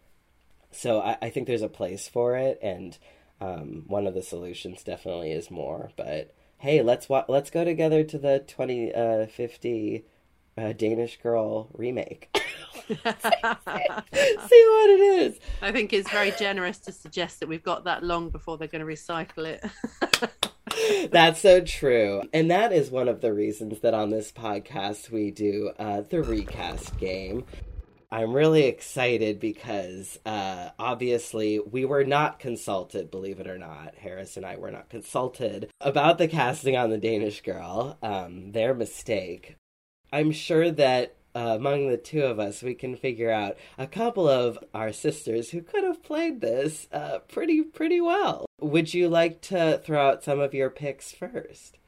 So 0.70 1.00
I, 1.00 1.16
I 1.22 1.30
think 1.30 1.46
there's 1.46 1.62
a 1.62 1.68
place 1.68 2.08
for 2.08 2.36
it, 2.36 2.58
and 2.62 2.96
um, 3.40 3.84
one 3.86 4.06
of 4.06 4.14
the 4.14 4.22
solutions 4.22 4.82
definitely 4.82 5.32
is 5.32 5.50
more, 5.50 5.90
but 5.96 6.34
hey, 6.58 6.82
let's 6.82 7.08
wa- 7.08 7.24
let's 7.28 7.50
go 7.50 7.64
together 7.64 8.04
to 8.04 8.18
the 8.18 8.44
2050 8.46 10.04
uh, 10.56 10.60
uh, 10.60 10.72
Danish 10.72 11.20
Girl 11.22 11.68
remake. 11.72 12.28
see, 12.88 12.94
see 13.04 13.12
what 13.12 14.90
it 14.90 15.20
is. 15.20 15.38
I 15.62 15.72
think 15.72 15.92
it's 15.92 16.10
very 16.10 16.32
generous 16.32 16.78
to 16.80 16.92
suggest 16.92 17.40
that 17.40 17.48
we've 17.48 17.62
got 17.62 17.84
that 17.84 18.02
long 18.02 18.30
before 18.30 18.58
they're 18.58 18.68
going 18.68 18.84
to 18.84 18.92
recycle 18.92 19.46
it. 19.46 19.64
That's 21.10 21.40
so 21.40 21.60
true. 21.60 22.22
And 22.32 22.50
that 22.50 22.72
is 22.72 22.90
one 22.90 23.08
of 23.08 23.20
the 23.20 23.32
reasons 23.32 23.80
that 23.80 23.94
on 23.94 24.10
this 24.10 24.32
podcast 24.32 25.10
we 25.10 25.30
do 25.30 25.72
uh, 25.78 26.02
the 26.02 26.22
recast 26.22 26.96
game. 26.98 27.44
I'm 28.10 28.32
really 28.32 28.64
excited 28.64 29.38
because 29.38 30.18
uh, 30.24 30.70
obviously 30.78 31.58
we 31.58 31.84
were 31.84 32.04
not 32.04 32.38
consulted, 32.38 33.10
believe 33.10 33.38
it 33.38 33.46
or 33.46 33.58
not. 33.58 33.96
Harris 33.96 34.36
and 34.38 34.46
I 34.46 34.56
were 34.56 34.70
not 34.70 34.88
consulted 34.88 35.70
about 35.80 36.16
the 36.16 36.26
casting 36.28 36.74
on 36.74 36.88
the 36.88 36.96
Danish 36.96 37.42
girl, 37.42 37.98
um, 38.02 38.52
their 38.52 38.72
mistake. 38.72 39.56
I'm 40.10 40.32
sure 40.32 40.70
that 40.70 41.16
uh, 41.34 41.56
among 41.56 41.88
the 41.88 41.98
two 41.98 42.22
of 42.22 42.40
us, 42.40 42.62
we 42.62 42.74
can 42.74 42.96
figure 42.96 43.30
out 43.30 43.58
a 43.76 43.86
couple 43.86 44.26
of 44.26 44.58
our 44.72 44.90
sisters 44.90 45.50
who 45.50 45.60
could 45.60 45.84
have 45.84 46.02
played 46.02 46.40
this 46.40 46.88
uh, 46.90 47.18
pretty 47.28 47.62
pretty 47.62 48.00
well. 48.00 48.46
Would 48.60 48.94
you 48.94 49.10
like 49.10 49.42
to 49.42 49.82
throw 49.84 50.08
out 50.08 50.24
some 50.24 50.40
of 50.40 50.54
your 50.54 50.70
picks 50.70 51.12
first? 51.12 51.78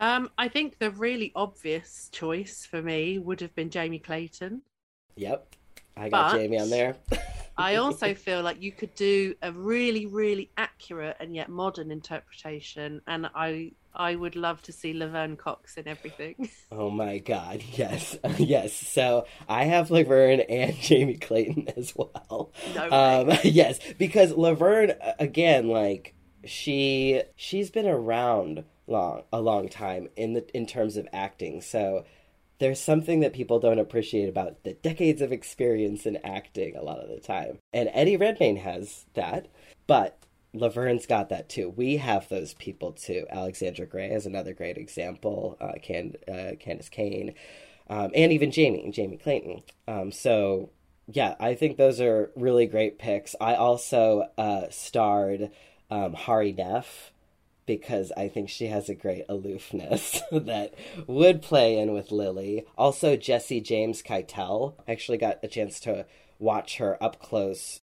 Um, 0.00 0.30
I 0.38 0.48
think 0.48 0.78
the 0.78 0.90
really 0.90 1.32
obvious 1.34 2.08
choice 2.10 2.64
for 2.64 2.80
me 2.80 3.18
would 3.18 3.40
have 3.40 3.54
been 3.54 3.68
Jamie 3.68 3.98
Clayton. 3.98 4.62
Yep, 5.18 5.54
I 5.96 6.08
got 6.08 6.32
But- 6.32 6.38
Jamie 6.38 6.58
on 6.58 6.70
there. 6.70 6.96
I 7.60 7.74
also 7.74 8.14
feel 8.14 8.40
like 8.40 8.62
you 8.62 8.70
could 8.70 8.94
do 8.94 9.34
a 9.42 9.50
really, 9.50 10.06
really 10.06 10.48
accurate 10.56 11.16
and 11.18 11.34
yet 11.34 11.48
modern 11.48 11.90
interpretation, 11.90 13.02
and 13.08 13.28
I 13.34 13.72
I 13.92 14.14
would 14.14 14.36
love 14.36 14.62
to 14.62 14.72
see 14.72 14.92
Laverne 14.92 15.36
Cox 15.36 15.76
in 15.76 15.88
everything. 15.88 16.48
Oh 16.70 16.90
my 16.90 17.18
god, 17.18 17.64
yes. 17.72 18.16
yes. 18.38 18.72
So 18.72 19.26
I 19.48 19.64
have 19.64 19.90
Laverne 19.90 20.40
and 20.40 20.76
Jamie 20.76 21.16
Clayton 21.16 21.68
as 21.76 21.94
well. 21.96 22.52
No 22.76 22.90
um 22.92 23.38
yes, 23.42 23.80
because 23.98 24.30
Laverne 24.32 24.92
again 25.18 25.66
like 25.68 26.14
she 26.44 27.22
she's 27.34 27.70
been 27.70 27.88
around 27.88 28.62
long 28.86 29.22
a 29.32 29.40
long 29.40 29.68
time 29.68 30.08
in 30.14 30.34
the 30.34 30.46
in 30.56 30.66
terms 30.66 30.96
of 30.96 31.08
acting. 31.12 31.60
So 31.60 32.04
there's 32.58 32.80
something 32.80 33.20
that 33.20 33.32
people 33.32 33.60
don't 33.60 33.78
appreciate 33.78 34.28
about 34.28 34.64
the 34.64 34.74
decades 34.74 35.22
of 35.22 35.32
experience 35.32 36.06
in 36.06 36.16
acting 36.24 36.76
a 36.76 36.82
lot 36.82 36.98
of 36.98 37.08
the 37.08 37.20
time. 37.20 37.58
And 37.72 37.88
Eddie 37.92 38.16
Redmayne 38.16 38.56
has 38.56 39.06
that, 39.14 39.48
but 39.86 40.18
Laverne's 40.54 41.06
got 41.06 41.28
that 41.28 41.48
too. 41.48 41.68
We 41.68 41.98
have 41.98 42.28
those 42.28 42.54
people 42.54 42.92
too. 42.92 43.26
Alexandra 43.30 43.86
Grey 43.86 44.10
is 44.10 44.26
another 44.26 44.54
great 44.54 44.78
example. 44.78 45.56
Uh, 45.60 45.66
uh, 45.66 46.52
Candis 46.56 46.90
Cayne, 46.90 47.34
um, 47.88 48.10
and 48.14 48.32
even 48.32 48.50
Jamie, 48.50 48.90
Jamie 48.90 49.18
Clayton. 49.18 49.62
Um, 49.86 50.10
so 50.10 50.70
yeah, 51.06 51.36
I 51.40 51.54
think 51.54 51.76
those 51.76 52.00
are 52.00 52.30
really 52.36 52.66
great 52.66 52.98
picks. 52.98 53.34
I 53.40 53.54
also 53.54 54.28
uh, 54.36 54.66
starred 54.70 55.50
um, 55.90 56.12
Hari 56.12 56.52
Nef 56.52 57.12
because 57.68 58.10
I 58.16 58.28
think 58.28 58.48
she 58.48 58.66
has 58.68 58.88
a 58.88 58.94
great 58.94 59.26
aloofness 59.28 60.22
that 60.32 60.74
would 61.06 61.42
play 61.42 61.78
in 61.78 61.92
with 61.92 62.10
Lili. 62.10 62.64
Also, 62.78 63.14
Jesse 63.14 63.60
James 63.60 64.02
Keitel. 64.02 64.74
I 64.88 64.92
actually 64.92 65.18
got 65.18 65.38
a 65.42 65.48
chance 65.48 65.78
to 65.80 66.06
watch 66.40 66.78
her 66.78 67.00
up 67.00 67.20
close 67.20 67.78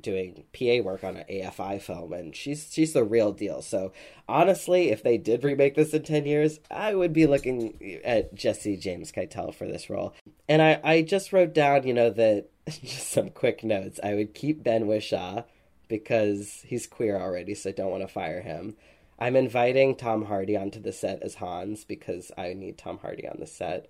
doing 0.00 0.44
PA 0.52 0.82
work 0.82 1.02
on 1.02 1.16
an 1.16 1.24
AFI 1.28 1.80
film, 1.80 2.12
and 2.12 2.36
she's 2.36 2.72
she's 2.72 2.92
the 2.92 3.02
real 3.02 3.32
deal. 3.32 3.60
So 3.60 3.92
honestly, 4.28 4.90
if 4.90 5.02
they 5.02 5.18
did 5.18 5.42
remake 5.42 5.74
this 5.74 5.92
in 5.92 6.04
ten 6.04 6.26
years, 6.26 6.60
I 6.70 6.94
would 6.94 7.12
be 7.12 7.26
looking 7.26 8.00
at 8.04 8.36
Jesse 8.36 8.76
James 8.76 9.10
Keitel 9.10 9.52
for 9.52 9.66
this 9.66 9.90
role. 9.90 10.14
And 10.48 10.62
I 10.62 10.80
I 10.84 11.02
just 11.02 11.32
wrote 11.32 11.52
down, 11.52 11.88
you 11.88 11.92
know, 11.92 12.10
that 12.10 12.50
just 12.68 13.10
some 13.10 13.30
quick 13.30 13.64
notes. 13.64 13.98
I 14.00 14.14
would 14.14 14.32
keep 14.32 14.62
Ben 14.62 14.84
Whishaw 14.84 15.44
because 15.88 16.62
he's 16.66 16.86
queer 16.86 17.18
already, 17.20 17.54
so 17.54 17.70
I 17.70 17.72
don't 17.72 17.90
want 17.90 18.02
to 18.02 18.08
fire 18.08 18.42
him. 18.42 18.76
I'm 19.24 19.36
inviting 19.36 19.94
Tom 19.94 20.26
Hardy 20.26 20.54
onto 20.54 20.78
the 20.78 20.92
set 20.92 21.22
as 21.22 21.36
Hans 21.36 21.82
because 21.82 22.30
I 22.36 22.52
need 22.52 22.76
Tom 22.76 22.98
Hardy 22.98 23.26
on 23.26 23.38
the 23.40 23.46
set. 23.46 23.88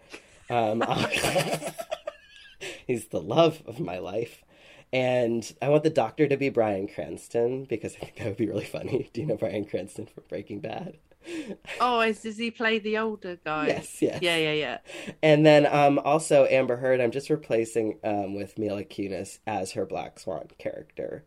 Um, 0.48 0.80
he's 2.86 3.06
the 3.06 3.20
love 3.20 3.60
of 3.66 3.80
my 3.80 3.98
life. 3.98 4.44
And 4.92 5.52
I 5.60 5.70
want 5.70 5.82
the 5.82 5.90
doctor 5.90 6.28
to 6.28 6.36
be 6.36 6.50
Bryan 6.50 6.86
Cranston 6.86 7.64
because 7.64 7.96
I 7.96 7.98
think 7.98 8.16
that 8.18 8.26
would 8.26 8.36
be 8.36 8.46
really 8.46 8.64
funny. 8.64 9.10
Do 9.12 9.22
you 9.22 9.26
know 9.26 9.34
Bryan 9.34 9.64
Cranston 9.64 10.06
from 10.06 10.22
Breaking 10.28 10.60
Bad? 10.60 10.98
oh, 11.80 12.00
is 12.02 12.22
does 12.22 12.38
he 12.38 12.52
play 12.52 12.78
the 12.78 12.98
older 12.98 13.36
guy? 13.44 13.66
Yes, 13.66 14.00
yes. 14.00 14.22
Yeah, 14.22 14.36
yeah, 14.36 14.52
yeah. 14.52 14.78
And 15.20 15.44
then 15.44 15.66
um, 15.66 15.98
also 15.98 16.44
Amber 16.44 16.76
Heard, 16.76 17.00
I'm 17.00 17.10
just 17.10 17.28
replacing 17.28 17.98
um, 18.04 18.36
with 18.36 18.56
Mila 18.56 18.84
Kunis 18.84 19.40
as 19.48 19.72
her 19.72 19.84
Black 19.84 20.20
Swan 20.20 20.46
character 20.58 21.24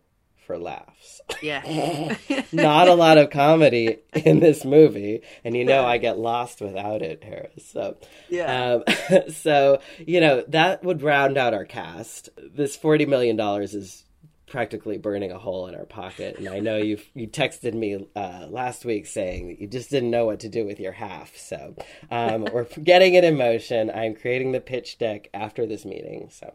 for 0.48 0.58
laughs. 0.58 1.22
Yeah. 1.44 2.16
Not 2.54 2.88
a 2.88 2.96
lot 2.96 3.18
of 3.18 3.30
comedy 3.30 3.98
in 4.16 4.40
this 4.40 4.64
movie, 4.64 5.22
and 5.44 5.56
you 5.56 5.66
know 5.66 5.86
I 5.86 5.98
get 5.98 6.18
lost 6.18 6.62
without 6.62 7.02
it, 7.02 7.24
Harris. 7.24 7.68
So 7.68 7.98
yeah. 8.30 8.82
um, 8.88 9.30
so 9.34 9.82
you 10.00 10.22
know 10.22 10.44
that 10.48 10.84
would 10.84 11.04
round 11.04 11.38
out 11.38 11.54
our 11.54 11.66
cast. 11.66 12.30
This 12.38 12.76
forty 12.76 13.06
million 13.06 13.36
dollars 13.36 13.76
is 13.76 14.06
practically 14.48 14.98
burning 14.98 15.32
a 15.32 15.38
hole 15.38 15.68
in 15.68 15.76
our 15.76 15.86
pocket, 15.86 16.38
and 16.38 16.48
I 16.48 16.60
know 16.60 16.78
you 16.78 16.98
you 17.14 17.28
texted 17.28 17.74
me 17.74 18.08
uh, 18.16 18.48
last 18.50 18.86
week 18.86 19.06
saying 19.06 19.50
that 19.50 19.60
you 19.60 19.68
just 19.68 19.90
didn't 19.90 20.10
know 20.10 20.26
what 20.26 20.40
to 20.40 20.50
do 20.50 20.66
with 20.66 20.80
your 20.80 20.94
half. 20.94 21.36
So 21.36 21.76
um, 22.10 22.48
we're 22.54 22.64
getting 22.84 23.16
it 23.16 23.26
in 23.26 23.38
motion. 23.38 23.92
I'm 23.92 24.16
creating 24.16 24.54
the 24.54 24.62
pitch 24.62 24.98
deck 24.98 25.30
after 25.34 25.66
this 25.66 25.84
meeting, 25.84 26.30
so 26.32 26.54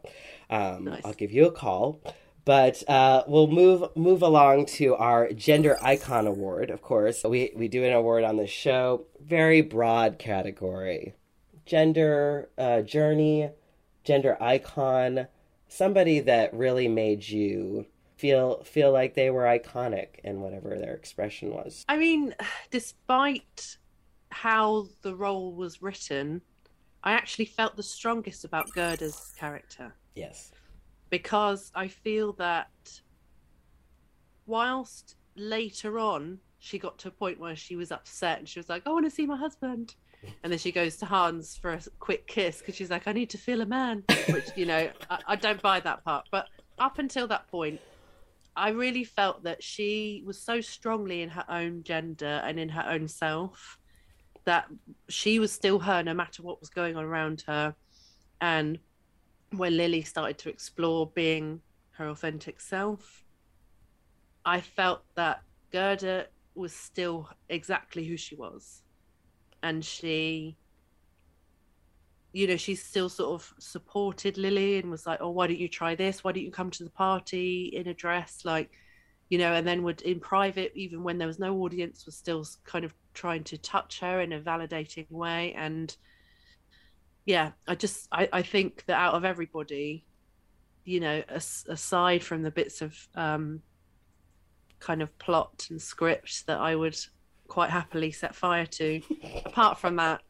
um, 0.48 0.84
Nice. 0.84 1.02
I'll 1.04 1.12
give 1.12 1.30
you 1.30 1.46
a 1.46 1.52
call. 1.52 2.00
But 2.44 2.88
uh, 2.88 3.22
we'll 3.28 3.46
move 3.46 3.84
move 3.96 4.22
along 4.22 4.66
to 4.66 4.96
our 4.96 5.32
gender 5.32 5.78
icon 5.80 6.26
award. 6.26 6.70
Of 6.70 6.82
course, 6.82 7.22
we 7.24 7.52
we 7.54 7.68
do 7.68 7.84
an 7.84 7.92
award 7.92 8.24
on 8.24 8.36
the 8.36 8.46
show. 8.46 9.06
Very 9.20 9.60
broad 9.60 10.18
category 10.18 11.14
gender 11.64 12.50
uh, 12.58 12.82
journey, 12.82 13.50
gender 14.04 14.36
icon, 14.42 15.28
somebody 15.68 16.20
that 16.20 16.52
really 16.52 16.88
made 16.88 17.28
you 17.28 17.86
feel 18.16 18.62
feel 18.64 18.92
like 18.92 19.14
they 19.14 19.30
were 19.30 19.44
iconic 19.44 20.18
in 20.24 20.40
whatever 20.40 20.78
their 20.78 20.94
expression 20.94 21.50
was. 21.50 21.84
I 21.88 21.96
mean, 21.96 22.34
despite 22.70 23.76
how 24.30 24.88
the 25.02 25.14
role 25.14 25.54
was 25.54 25.82
written, 25.82 26.42
I 27.04 27.12
actually 27.12 27.44
felt 27.44 27.76
the 27.76 27.82
strongest 27.82 28.44
about 28.44 28.72
Gerda's 28.72 29.32
character 29.38 29.94
Yes. 30.14 30.52
Because 31.12 31.70
I 31.74 31.88
feel 31.88 32.32
that 32.38 32.70
whilst 34.46 35.16
later 35.36 35.98
on 35.98 36.38
she 36.58 36.78
got 36.78 36.96
to 37.00 37.08
a 37.08 37.10
point 37.10 37.38
where 37.38 37.54
she 37.54 37.76
was 37.76 37.92
upset 37.92 38.38
and 38.38 38.48
she 38.48 38.58
was 38.58 38.70
like, 38.70 38.86
I 38.86 38.90
want 38.90 39.04
to 39.04 39.10
see 39.10 39.26
my 39.26 39.36
husband. 39.36 39.94
And 40.42 40.50
then 40.50 40.58
she 40.58 40.72
goes 40.72 40.96
to 40.96 41.06
Hans 41.06 41.56
for 41.56 41.72
a 41.72 41.80
quick 41.98 42.26
kiss 42.26 42.60
because 42.60 42.76
she's 42.76 42.90
like, 42.90 43.06
I 43.06 43.12
need 43.12 43.28
to 43.30 43.38
feel 43.38 43.60
a 43.60 43.66
man, 43.66 44.04
which, 44.30 44.48
you 44.56 44.64
know, 44.64 44.88
I, 45.10 45.18
I 45.26 45.36
don't 45.36 45.60
buy 45.60 45.80
that 45.80 46.02
part. 46.02 46.28
But 46.30 46.46
up 46.78 46.98
until 46.98 47.26
that 47.26 47.46
point, 47.48 47.80
I 48.56 48.70
really 48.70 49.04
felt 49.04 49.42
that 49.42 49.62
she 49.62 50.22
was 50.24 50.40
so 50.40 50.62
strongly 50.62 51.20
in 51.20 51.28
her 51.28 51.44
own 51.48 51.82
gender 51.82 52.40
and 52.44 52.58
in 52.58 52.70
her 52.70 52.86
own 52.88 53.06
self 53.06 53.78
that 54.44 54.66
she 55.08 55.38
was 55.40 55.52
still 55.52 55.80
her 55.80 56.02
no 56.02 56.14
matter 56.14 56.42
what 56.42 56.60
was 56.60 56.70
going 56.70 56.96
on 56.96 57.04
around 57.04 57.42
her. 57.48 57.74
And 58.40 58.78
when 59.58 59.76
Lili 59.76 60.02
started 60.02 60.38
to 60.38 60.48
explore 60.48 61.10
being 61.14 61.60
her 61.92 62.08
authentic 62.08 62.60
self, 62.60 63.24
I 64.44 64.60
felt 64.60 65.02
that 65.14 65.42
Gerda 65.70 66.26
was 66.54 66.72
still 66.72 67.28
exactly 67.48 68.04
who 68.04 68.16
she 68.16 68.34
was. 68.34 68.82
And 69.62 69.84
she, 69.84 70.56
you 72.32 72.46
know, 72.46 72.56
she 72.56 72.74
still 72.74 73.08
sort 73.08 73.40
of 73.40 73.54
supported 73.58 74.36
Lili 74.36 74.78
and 74.78 74.90
was 74.90 75.06
like, 75.06 75.20
oh, 75.20 75.30
why 75.30 75.46
don't 75.46 75.58
you 75.58 75.68
try 75.68 75.94
this? 75.94 76.24
Why 76.24 76.32
don't 76.32 76.44
you 76.44 76.50
come 76.50 76.70
to 76.70 76.84
the 76.84 76.90
party 76.90 77.72
in 77.74 77.88
a 77.88 77.94
dress? 77.94 78.40
Like, 78.44 78.70
you 79.28 79.38
know, 79.38 79.52
and 79.54 79.66
then 79.66 79.82
would 79.84 80.02
in 80.02 80.20
private, 80.20 80.72
even 80.74 81.02
when 81.02 81.18
there 81.18 81.28
was 81.28 81.38
no 81.38 81.56
audience, 81.58 82.04
was 82.04 82.16
still 82.16 82.44
kind 82.64 82.84
of 82.84 82.92
trying 83.14 83.44
to 83.44 83.58
touch 83.58 84.00
her 84.00 84.20
in 84.20 84.32
a 84.32 84.40
validating 84.40 85.10
way. 85.10 85.54
And 85.54 85.96
yeah, 87.24 87.52
I 87.68 87.74
just, 87.74 88.08
I, 88.10 88.28
I 88.32 88.42
think 88.42 88.84
that 88.86 88.96
out 88.96 89.14
of 89.14 89.24
everybody, 89.24 90.04
you 90.84 91.00
know, 91.00 91.22
as, 91.28 91.64
aside 91.68 92.22
from 92.22 92.42
the 92.42 92.50
bits 92.50 92.82
of 92.82 92.96
um, 93.14 93.62
kind 94.80 95.02
of 95.02 95.16
plot 95.18 95.66
and 95.70 95.80
script 95.80 96.46
that 96.46 96.58
I 96.58 96.74
would 96.74 96.96
quite 97.46 97.70
happily 97.70 98.10
set 98.10 98.34
fire 98.34 98.66
to, 98.66 99.00
apart 99.44 99.78
from 99.78 99.96
that, 99.96 100.22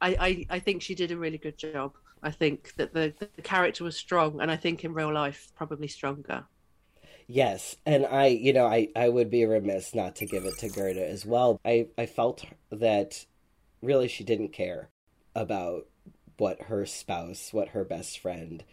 I, 0.00 0.16
I, 0.20 0.46
I 0.56 0.58
think 0.58 0.82
she 0.82 0.94
did 0.94 1.10
a 1.10 1.16
really 1.16 1.38
good 1.38 1.56
job. 1.56 1.94
I 2.22 2.30
think 2.30 2.74
that 2.76 2.92
the, 2.92 3.14
the 3.36 3.42
character 3.42 3.84
was 3.84 3.96
strong, 3.96 4.40
and 4.40 4.50
I 4.50 4.56
think 4.56 4.84
in 4.84 4.94
real 4.94 5.12
life, 5.12 5.52
probably 5.54 5.88
stronger. 5.88 6.44
Yes, 7.26 7.76
and 7.86 8.04
I, 8.06 8.26
you 8.26 8.52
know, 8.52 8.66
I, 8.66 8.88
I 8.96 9.08
would 9.08 9.30
be 9.30 9.44
remiss 9.44 9.94
not 9.94 10.16
to 10.16 10.26
give 10.26 10.44
it 10.44 10.58
to 10.58 10.68
Gerda 10.68 11.06
as 11.06 11.24
well. 11.24 11.58
I, 11.64 11.88
I 11.96 12.06
felt 12.06 12.44
that 12.70 13.24
really 13.82 14.08
she 14.08 14.24
didn't 14.24 14.52
care 14.52 14.90
about 15.34 15.86
what 16.38 16.62
her 16.62 16.86
spouse, 16.86 17.52
what 17.52 17.68
her 17.68 17.84
best 17.84 18.18
friend 18.18 18.64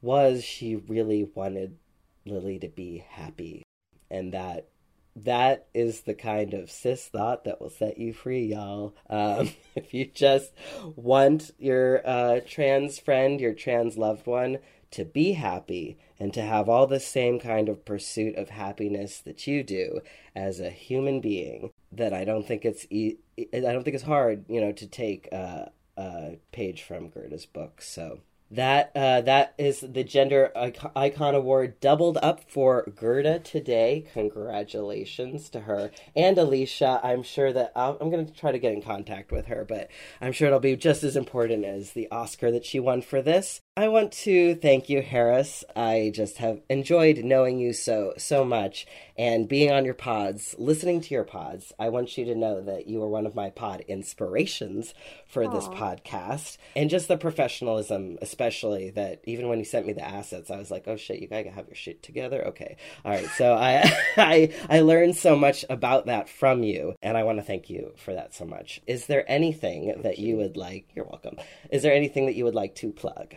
was. 0.00 0.44
She 0.44 0.76
really 0.76 1.30
wanted 1.34 1.78
Lili 2.26 2.58
to 2.60 2.68
be 2.68 3.04
happy, 3.08 3.62
and 4.10 4.32
that 4.32 4.68
that 5.14 5.66
is 5.74 6.02
the 6.02 6.14
kind 6.14 6.54
of 6.54 6.70
cis 6.70 7.06
thought 7.06 7.44
that 7.44 7.60
will 7.60 7.70
set 7.70 7.98
you 7.98 8.12
free, 8.12 8.46
y'all. 8.46 8.94
Um, 9.10 9.50
if 9.74 9.92
you 9.92 10.06
just 10.06 10.52
want 10.96 11.50
your 11.58 12.06
uh, 12.06 12.40
trans 12.46 12.98
friend, 12.98 13.40
your 13.40 13.52
trans 13.52 13.98
loved 13.98 14.26
one 14.26 14.58
to 14.92 15.04
be 15.04 15.32
happy 15.32 15.98
and 16.20 16.32
to 16.34 16.42
have 16.42 16.68
all 16.68 16.86
the 16.86 17.00
same 17.00 17.40
kind 17.40 17.68
of 17.68 17.84
pursuit 17.84 18.36
of 18.36 18.50
happiness 18.50 19.20
that 19.20 19.46
you 19.46 19.62
do 19.62 20.00
as 20.36 20.60
a 20.60 20.70
human 20.70 21.20
being, 21.20 21.72
that 21.90 22.12
I 22.12 22.24
don't 22.24 22.46
think 22.46 22.64
it's 22.64 22.86
e- 22.90 23.16
I 23.38 23.60
don't 23.60 23.84
think 23.84 23.94
it's 23.94 24.04
hard, 24.04 24.44
you 24.48 24.60
know, 24.60 24.72
to 24.72 24.86
take 24.86 25.28
uh, 25.32 25.66
uh, 26.02 26.36
page 26.50 26.82
from 26.82 27.08
Gerda's 27.08 27.46
book. 27.46 27.80
So 27.80 28.20
that 28.52 28.92
uh, 28.94 29.22
that 29.22 29.54
is 29.56 29.80
the 29.80 30.04
gender 30.04 30.52
icon 30.94 31.34
award 31.34 31.80
doubled 31.80 32.18
up 32.22 32.50
for 32.50 32.84
Gerda 32.94 33.38
today. 33.38 34.04
Congratulations 34.12 35.48
to 35.50 35.60
her 35.60 35.90
and 36.14 36.36
Alicia. 36.36 37.00
I'm 37.02 37.22
sure 37.22 37.50
that 37.50 37.72
i 37.74 37.88
am 37.88 38.10
going 38.10 38.26
to 38.26 38.32
try 38.32 38.52
to 38.52 38.58
get 38.58 38.74
in 38.74 38.82
contact 38.82 39.32
with 39.32 39.46
her, 39.46 39.64
but 39.64 39.88
I'm 40.20 40.32
sure 40.32 40.48
it'll 40.48 40.60
be 40.60 40.76
just 40.76 41.02
as 41.02 41.16
important 41.16 41.64
as 41.64 41.92
the 41.92 42.10
Oscar 42.10 42.50
that 42.50 42.66
she 42.66 42.78
won 42.78 43.00
for 43.00 43.22
this. 43.22 43.62
I 43.74 43.88
want 43.88 44.12
to 44.24 44.54
thank 44.56 44.90
you, 44.90 45.00
Harris. 45.00 45.64
I 45.74 46.12
just 46.14 46.36
have 46.36 46.60
enjoyed 46.68 47.24
knowing 47.24 47.58
you 47.58 47.72
so 47.72 48.12
so 48.18 48.44
much 48.44 48.86
and 49.16 49.48
being 49.48 49.72
on 49.72 49.86
your 49.86 49.94
pods, 49.94 50.54
listening 50.58 51.00
to 51.00 51.14
your 51.14 51.24
pods. 51.24 51.72
I 51.78 51.88
want 51.88 52.18
you 52.18 52.26
to 52.26 52.34
know 52.34 52.60
that 52.60 52.86
you 52.86 53.02
are 53.02 53.08
one 53.08 53.24
of 53.24 53.34
my 53.34 53.48
pod 53.48 53.82
inspirations 53.88 54.92
for 55.26 55.42
Aww. 55.42 55.54
this 55.54 55.68
podcast, 55.68 56.58
and 56.76 56.90
just 56.90 57.08
the 57.08 57.16
professionalism, 57.16 58.18
especially 58.20 58.90
that 58.90 59.22
even 59.24 59.48
when 59.48 59.58
you 59.58 59.64
sent 59.64 59.86
me 59.86 59.94
the 59.94 60.06
assets, 60.06 60.50
I 60.50 60.58
was 60.58 60.70
like, 60.70 60.86
"Oh 60.86 60.96
shit, 60.96 61.22
you 61.22 61.26
gotta 61.26 61.50
have 61.50 61.68
your 61.68 61.74
shit 61.74 62.02
together." 62.02 62.48
Okay, 62.48 62.76
all 63.06 63.12
right. 63.12 63.26
So 63.38 63.54
I 63.54 63.90
I 64.18 64.52
I 64.68 64.80
learned 64.80 65.16
so 65.16 65.34
much 65.34 65.64
about 65.70 66.04
that 66.06 66.28
from 66.28 66.62
you, 66.62 66.94
and 67.00 67.16
I 67.16 67.22
want 67.22 67.38
to 67.38 67.42
thank 67.42 67.70
you 67.70 67.94
for 67.96 68.12
that 68.12 68.34
so 68.34 68.44
much. 68.44 68.82
Is 68.86 69.06
there 69.06 69.24
anything 69.26 70.02
that 70.02 70.18
you 70.18 70.36
would 70.36 70.58
like? 70.58 70.90
You're 70.94 71.06
welcome. 71.06 71.38
Is 71.70 71.82
there 71.82 71.94
anything 71.94 72.26
that 72.26 72.34
you 72.34 72.44
would 72.44 72.54
like 72.54 72.74
to 72.74 72.92
plug? 72.92 73.34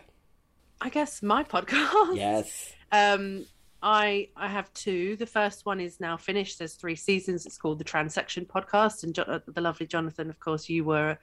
I 0.85 0.89
guess 0.89 1.23
my 1.23 1.43
podcast. 1.43 2.15
Yes. 2.15 2.71
Um, 2.91 3.47
I 3.81 4.29
I 4.35 4.47
have 4.47 4.71
two. 4.75 5.15
The 5.15 5.25
first 5.25 5.65
one 5.65 5.79
is 5.79 5.99
now 5.99 6.15
finished. 6.15 6.59
There's 6.59 6.75
three 6.75 6.95
seasons. 6.95 7.47
It's 7.47 7.57
called 7.57 7.79
the 7.79 7.83
Transection 7.83 8.45
Podcast, 8.45 9.03
and 9.03 9.15
jo- 9.15 9.23
uh, 9.23 9.39
the 9.47 9.61
lovely 9.61 9.87
Jonathan, 9.87 10.29
of 10.29 10.39
course, 10.39 10.69
you 10.69 10.83
were 10.83 11.17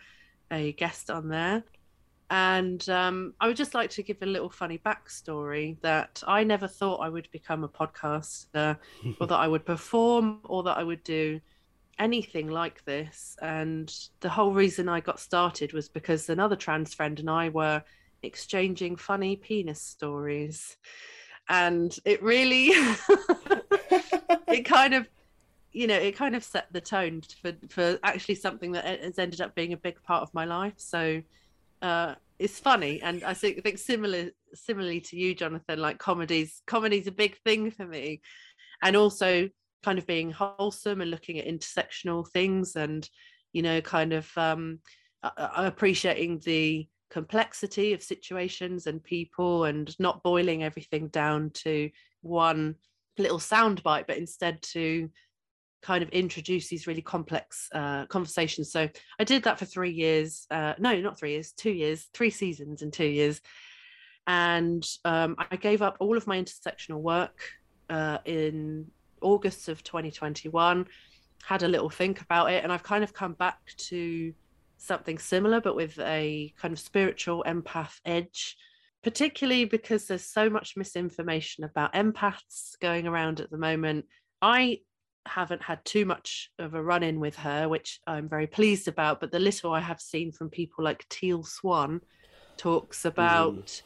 a 0.50 0.72
guest 0.72 1.10
on 1.10 1.28
there. 1.28 1.62
And 2.28 2.88
um, 2.88 3.34
I 3.40 3.46
would 3.46 3.56
just 3.56 3.72
like 3.72 3.90
to 3.90 4.02
give 4.02 4.16
a 4.22 4.26
little 4.26 4.50
funny 4.50 4.78
backstory 4.84 5.80
that 5.82 6.24
I 6.26 6.42
never 6.42 6.66
thought 6.66 6.96
I 6.96 7.08
would 7.08 7.28
become 7.30 7.62
a 7.62 7.68
podcaster, 7.68 8.76
or 9.20 9.28
that 9.28 9.38
I 9.38 9.46
would 9.46 9.64
perform, 9.64 10.40
or 10.42 10.64
that 10.64 10.76
I 10.76 10.82
would 10.82 11.04
do 11.04 11.40
anything 12.00 12.48
like 12.48 12.84
this. 12.84 13.36
And 13.40 13.94
the 14.18 14.28
whole 14.28 14.54
reason 14.54 14.88
I 14.88 14.98
got 14.98 15.20
started 15.20 15.72
was 15.72 15.88
because 15.88 16.28
another 16.28 16.56
trans 16.56 16.94
friend 16.94 17.20
and 17.20 17.30
I 17.30 17.48
were 17.50 17.84
exchanging 18.22 18.96
funny 18.96 19.36
penis 19.36 19.80
stories. 19.80 20.76
And 21.48 21.96
it 22.04 22.22
really 22.22 22.66
it 24.48 24.64
kind 24.64 24.94
of 24.94 25.08
you 25.72 25.86
know 25.86 25.96
it 25.96 26.16
kind 26.16 26.36
of 26.36 26.44
set 26.44 26.66
the 26.72 26.80
tone 26.80 27.22
for 27.40 27.52
for 27.68 27.98
actually 28.02 28.34
something 28.34 28.72
that 28.72 28.84
has 28.84 29.18
ended 29.18 29.40
up 29.40 29.54
being 29.54 29.72
a 29.72 29.76
big 29.76 30.02
part 30.02 30.22
of 30.22 30.34
my 30.34 30.44
life. 30.44 30.74
So 30.76 31.22
uh 31.80 32.14
it's 32.38 32.58
funny. 32.58 33.00
And 33.02 33.22
i 33.24 33.34
think, 33.34 33.58
I 33.58 33.60
think 33.60 33.78
similar 33.78 34.30
similarly 34.54 35.00
to 35.00 35.16
you 35.16 35.34
jonathan 35.34 35.78
like 35.78 35.98
comedies 35.98 36.60
comedy's 36.66 37.06
a 37.06 37.12
big 37.12 37.38
thing 37.38 37.70
for 37.70 37.86
me. 37.86 38.20
And 38.82 38.96
also 38.96 39.48
kind 39.82 39.98
of 39.98 40.06
being 40.06 40.30
wholesome 40.30 41.00
and 41.00 41.10
looking 41.10 41.38
at 41.38 41.46
intersectional 41.46 42.28
things 42.28 42.76
and 42.76 43.08
you 43.52 43.62
know 43.62 43.80
kind 43.80 44.12
of 44.12 44.30
um 44.36 44.78
appreciating 45.22 46.40
the 46.44 46.86
complexity 47.12 47.92
of 47.92 48.02
situations 48.02 48.86
and 48.86 49.04
people 49.04 49.64
and 49.64 49.94
not 50.00 50.22
boiling 50.22 50.62
everything 50.64 51.08
down 51.08 51.50
to 51.50 51.90
one 52.22 52.74
little 53.18 53.38
soundbite, 53.38 54.06
but 54.06 54.16
instead 54.16 54.62
to 54.62 55.10
kind 55.82 56.02
of 56.02 56.08
introduce 56.08 56.68
these 56.68 56.86
really 56.86 57.02
complex 57.02 57.68
uh, 57.74 58.06
conversations. 58.06 58.72
So 58.72 58.88
I 59.18 59.24
did 59.24 59.42
that 59.42 59.58
for 59.58 59.66
three 59.66 59.90
years. 59.90 60.46
Uh, 60.50 60.72
no, 60.78 60.98
not 61.00 61.18
three 61.18 61.32
years, 61.32 61.52
two 61.52 61.72
years, 61.72 62.08
three 62.14 62.30
seasons 62.30 62.80
in 62.80 62.90
two 62.90 63.04
years. 63.04 63.42
And 64.26 64.86
um, 65.04 65.36
I 65.38 65.56
gave 65.56 65.82
up 65.82 65.98
all 66.00 66.16
of 66.16 66.26
my 66.26 66.40
intersectional 66.40 67.00
work 67.00 67.38
uh, 67.90 68.18
in 68.24 68.86
August 69.20 69.68
of 69.68 69.84
2021, 69.84 70.86
had 71.44 71.62
a 71.62 71.68
little 71.68 71.90
think 71.90 72.22
about 72.22 72.50
it, 72.50 72.64
and 72.64 72.72
I've 72.72 72.82
kind 72.82 73.04
of 73.04 73.12
come 73.12 73.34
back 73.34 73.58
to 73.88 74.32
something 74.82 75.18
similar, 75.18 75.60
but 75.60 75.76
with 75.76 75.98
a 76.00 76.52
kind 76.60 76.72
of 76.72 76.80
spiritual 76.80 77.44
empath 77.46 78.00
edge, 78.04 78.56
particularly 79.02 79.64
because 79.64 80.06
there's 80.06 80.24
so 80.24 80.48
much 80.50 80.76
misinformation 80.76 81.64
about 81.64 81.94
empaths 81.94 82.78
going 82.80 83.06
around 83.06 83.40
at 83.40 83.50
the 83.50 83.58
moment. 83.58 84.04
I 84.40 84.80
haven't 85.26 85.62
had 85.62 85.84
too 85.84 86.04
much 86.04 86.50
of 86.58 86.74
a 86.74 86.82
run 86.82 87.02
in 87.02 87.20
with 87.20 87.36
her, 87.36 87.68
which 87.68 88.00
I'm 88.06 88.28
very 88.28 88.46
pleased 88.46 88.88
about, 88.88 89.20
but 89.20 89.30
the 89.30 89.38
little 89.38 89.72
I 89.72 89.80
have 89.80 90.00
seen 90.00 90.32
from 90.32 90.50
people 90.50 90.84
like 90.84 91.08
Teal 91.08 91.44
Swan 91.44 92.00
talks 92.56 93.04
about 93.04 93.66
mm. 93.66 93.82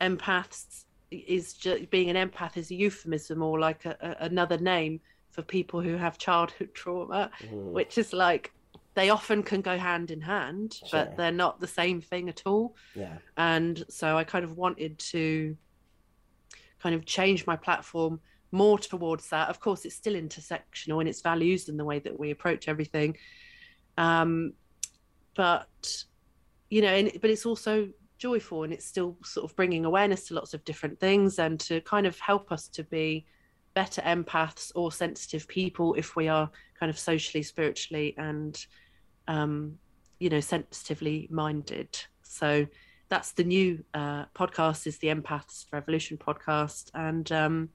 empaths 0.00 0.84
is 1.10 1.54
just 1.54 1.90
being 1.90 2.10
an 2.14 2.28
empath 2.28 2.56
is 2.56 2.70
a 2.70 2.74
euphemism 2.74 3.42
or 3.42 3.58
like 3.58 3.84
a, 3.84 3.96
a, 4.00 4.24
another 4.26 4.58
name 4.58 5.00
for 5.30 5.42
people 5.42 5.80
who 5.80 5.96
have 5.96 6.18
childhood 6.18 6.70
trauma, 6.74 7.30
mm. 7.40 7.72
which 7.72 7.98
is 7.98 8.12
like 8.12 8.52
they 8.96 9.10
often 9.10 9.42
can 9.42 9.60
go 9.60 9.76
hand 9.76 10.10
in 10.10 10.22
hand, 10.22 10.72
sure. 10.72 10.88
but 10.90 11.16
they're 11.18 11.30
not 11.30 11.60
the 11.60 11.66
same 11.66 12.00
thing 12.00 12.30
at 12.30 12.42
all. 12.46 12.74
Yeah. 12.94 13.18
And 13.36 13.84
so 13.90 14.16
I 14.16 14.24
kind 14.24 14.42
of 14.42 14.56
wanted 14.56 14.98
to 15.10 15.54
kind 16.80 16.94
of 16.94 17.04
change 17.04 17.46
my 17.46 17.56
platform 17.56 18.20
more 18.52 18.78
towards 18.78 19.28
that. 19.28 19.50
Of 19.50 19.60
course, 19.60 19.84
it's 19.84 19.94
still 19.94 20.14
intersectional 20.14 21.02
in 21.02 21.06
its 21.06 21.20
values 21.20 21.68
and 21.68 21.78
the 21.78 21.84
way 21.84 21.98
that 21.98 22.18
we 22.18 22.30
approach 22.30 22.68
everything. 22.68 23.18
Um, 23.98 24.54
but 25.34 26.04
you 26.70 26.80
know, 26.80 26.88
and, 26.88 27.12
but 27.20 27.28
it's 27.28 27.44
also 27.44 27.90
joyful 28.16 28.64
and 28.64 28.72
it's 28.72 28.86
still 28.86 29.18
sort 29.22 29.44
of 29.44 29.54
bringing 29.56 29.84
awareness 29.84 30.28
to 30.28 30.34
lots 30.34 30.54
of 30.54 30.64
different 30.64 30.98
things 30.98 31.38
and 31.38 31.60
to 31.60 31.82
kind 31.82 32.06
of 32.06 32.18
help 32.18 32.50
us 32.50 32.66
to 32.68 32.82
be 32.82 33.26
better 33.74 34.00
empaths 34.02 34.72
or 34.74 34.90
sensitive 34.90 35.46
people 35.48 35.92
if 35.94 36.16
we 36.16 36.28
are 36.28 36.50
kind 36.80 36.88
of 36.88 36.98
socially, 36.98 37.42
spiritually, 37.42 38.14
and 38.16 38.66
um, 39.28 39.78
you 40.18 40.30
know, 40.30 40.40
sensitively 40.40 41.28
minded. 41.30 41.98
So 42.22 42.66
that's 43.08 43.32
the 43.32 43.44
new 43.44 43.84
uh, 43.94 44.26
podcast 44.34 44.86
is 44.86 44.98
the 44.98 45.08
Empaths 45.08 45.66
Revolution 45.72 46.18
podcast, 46.18 46.90
and 46.94 47.30
um, 47.32 47.68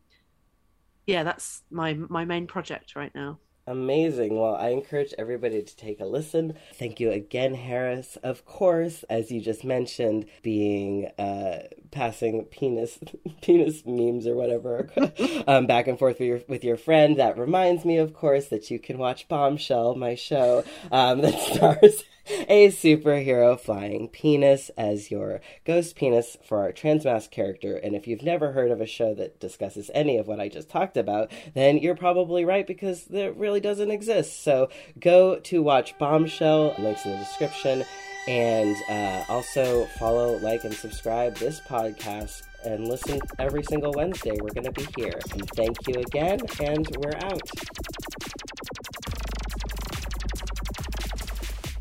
yeah, 1.08 1.24
that's 1.24 1.64
my 1.72 1.94
my 1.94 2.26
main 2.26 2.48
project 2.48 2.96
right 2.96 3.14
now. 3.16 3.40
Amazing. 3.68 4.40
Well, 4.40 4.56
I 4.56 4.70
encourage 4.70 5.14
everybody 5.18 5.62
to 5.62 5.76
take 5.76 6.00
a 6.00 6.06
listen. 6.06 6.56
Thank 6.74 7.00
you 7.00 7.12
again, 7.12 7.54
Harris. 7.54 8.18
Of 8.24 8.44
course, 8.46 9.04
as 9.04 9.32
you 9.32 9.40
just 9.40 9.64
mentioned, 9.64 10.26
being 10.42 11.08
uh, 11.20 11.68
passing 11.92 12.46
penis 12.46 12.98
penis 13.42 13.84
memes 13.86 14.26
or 14.26 14.36
whatever 14.36 14.90
um, 15.48 15.68
back 15.68 15.88
and 15.88 16.00
forth 16.00 16.20
with 16.20 16.28
your 16.28 16.42
with 16.48 16.64
your 16.64 16.78
friend. 16.78 17.18
That 17.18 17.38
reminds 17.38 17.86
me, 17.86 17.98
of 17.98 18.14
course, 18.14 18.48
that 18.48 18.72
you 18.72 18.80
can 18.80 18.98
watch 18.98 19.28
Bombshell, 19.28 19.96
my 19.96 20.16
show 20.16 20.64
um, 20.92 21.22
that 21.22 21.40
stars 21.54 22.04
a 22.48 22.68
superhero 22.70 23.60
flying 23.60 24.08
penis 24.08 24.70
as 24.78 25.12
your 25.12 25.42
ghost 25.66 25.96
penis 25.96 26.38
for 26.48 26.60
our 26.60 26.72
transmask 26.72 27.32
character. 27.32 27.78
And 27.78 27.96
if 27.96 28.08
you've 28.08 28.24
never 28.24 28.52
heard 28.52 28.72
of 28.72 28.82
a 28.82 28.86
show 28.86 29.14
that 29.16 29.40
discusses 29.40 29.92
any 29.94 30.18
of 30.18 30.28
what 30.28 30.40
I 30.40 30.50
just 30.50 30.70
talked 30.70 30.98
about, 30.98 31.32
then 31.54 31.78
you're 31.78 31.96
probably 31.96 32.46
right 32.46 32.66
because 32.66 33.06
there 33.06 33.32
really 33.32 33.60
doesn't 33.60 33.92
exist. 33.92 34.44
So 34.44 34.70
go 35.00 35.40
to 35.40 35.62
watch 35.62 35.98
Bombshell, 35.98 36.76
links 36.80 37.06
in 37.06 37.12
the 37.12 37.18
description, 37.18 37.86
and 38.28 38.76
uh, 38.88 39.24
also 39.30 39.86
follow, 39.98 40.38
like, 40.38 40.64
and 40.64 40.74
subscribe 40.74 41.36
this 41.38 41.60
podcast 41.62 42.44
and 42.64 42.88
listen 42.88 43.20
every 43.40 43.64
single 43.64 43.92
Wednesday. 43.96 44.38
We're 44.40 44.54
going 44.54 44.72
to 44.72 44.72
be 44.72 44.88
here. 44.96 45.20
And 45.34 45.50
thank 45.56 45.76
you 45.88 45.96
again, 45.96 46.40
and 46.60 46.88
we're 46.98 47.18
out. 47.18 47.42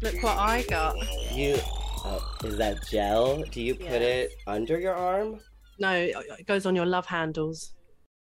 Look 0.03 0.23
what 0.23 0.39
I 0.39 0.63
got. 0.63 0.97
You, 1.33 1.59
uh, 2.05 2.21
is 2.45 2.57
that 2.57 2.87
gel? 2.89 3.43
Do 3.51 3.61
you 3.61 3.75
put 3.75 4.03
it 4.03 4.33
under 4.47 4.79
your 4.79 4.95
arm? 4.95 5.41
No, 5.79 5.93
it 5.93 6.47
goes 6.47 6.65
on 6.67 6.75
your 6.75 6.87
love 6.87 7.07
handles. 7.07 7.75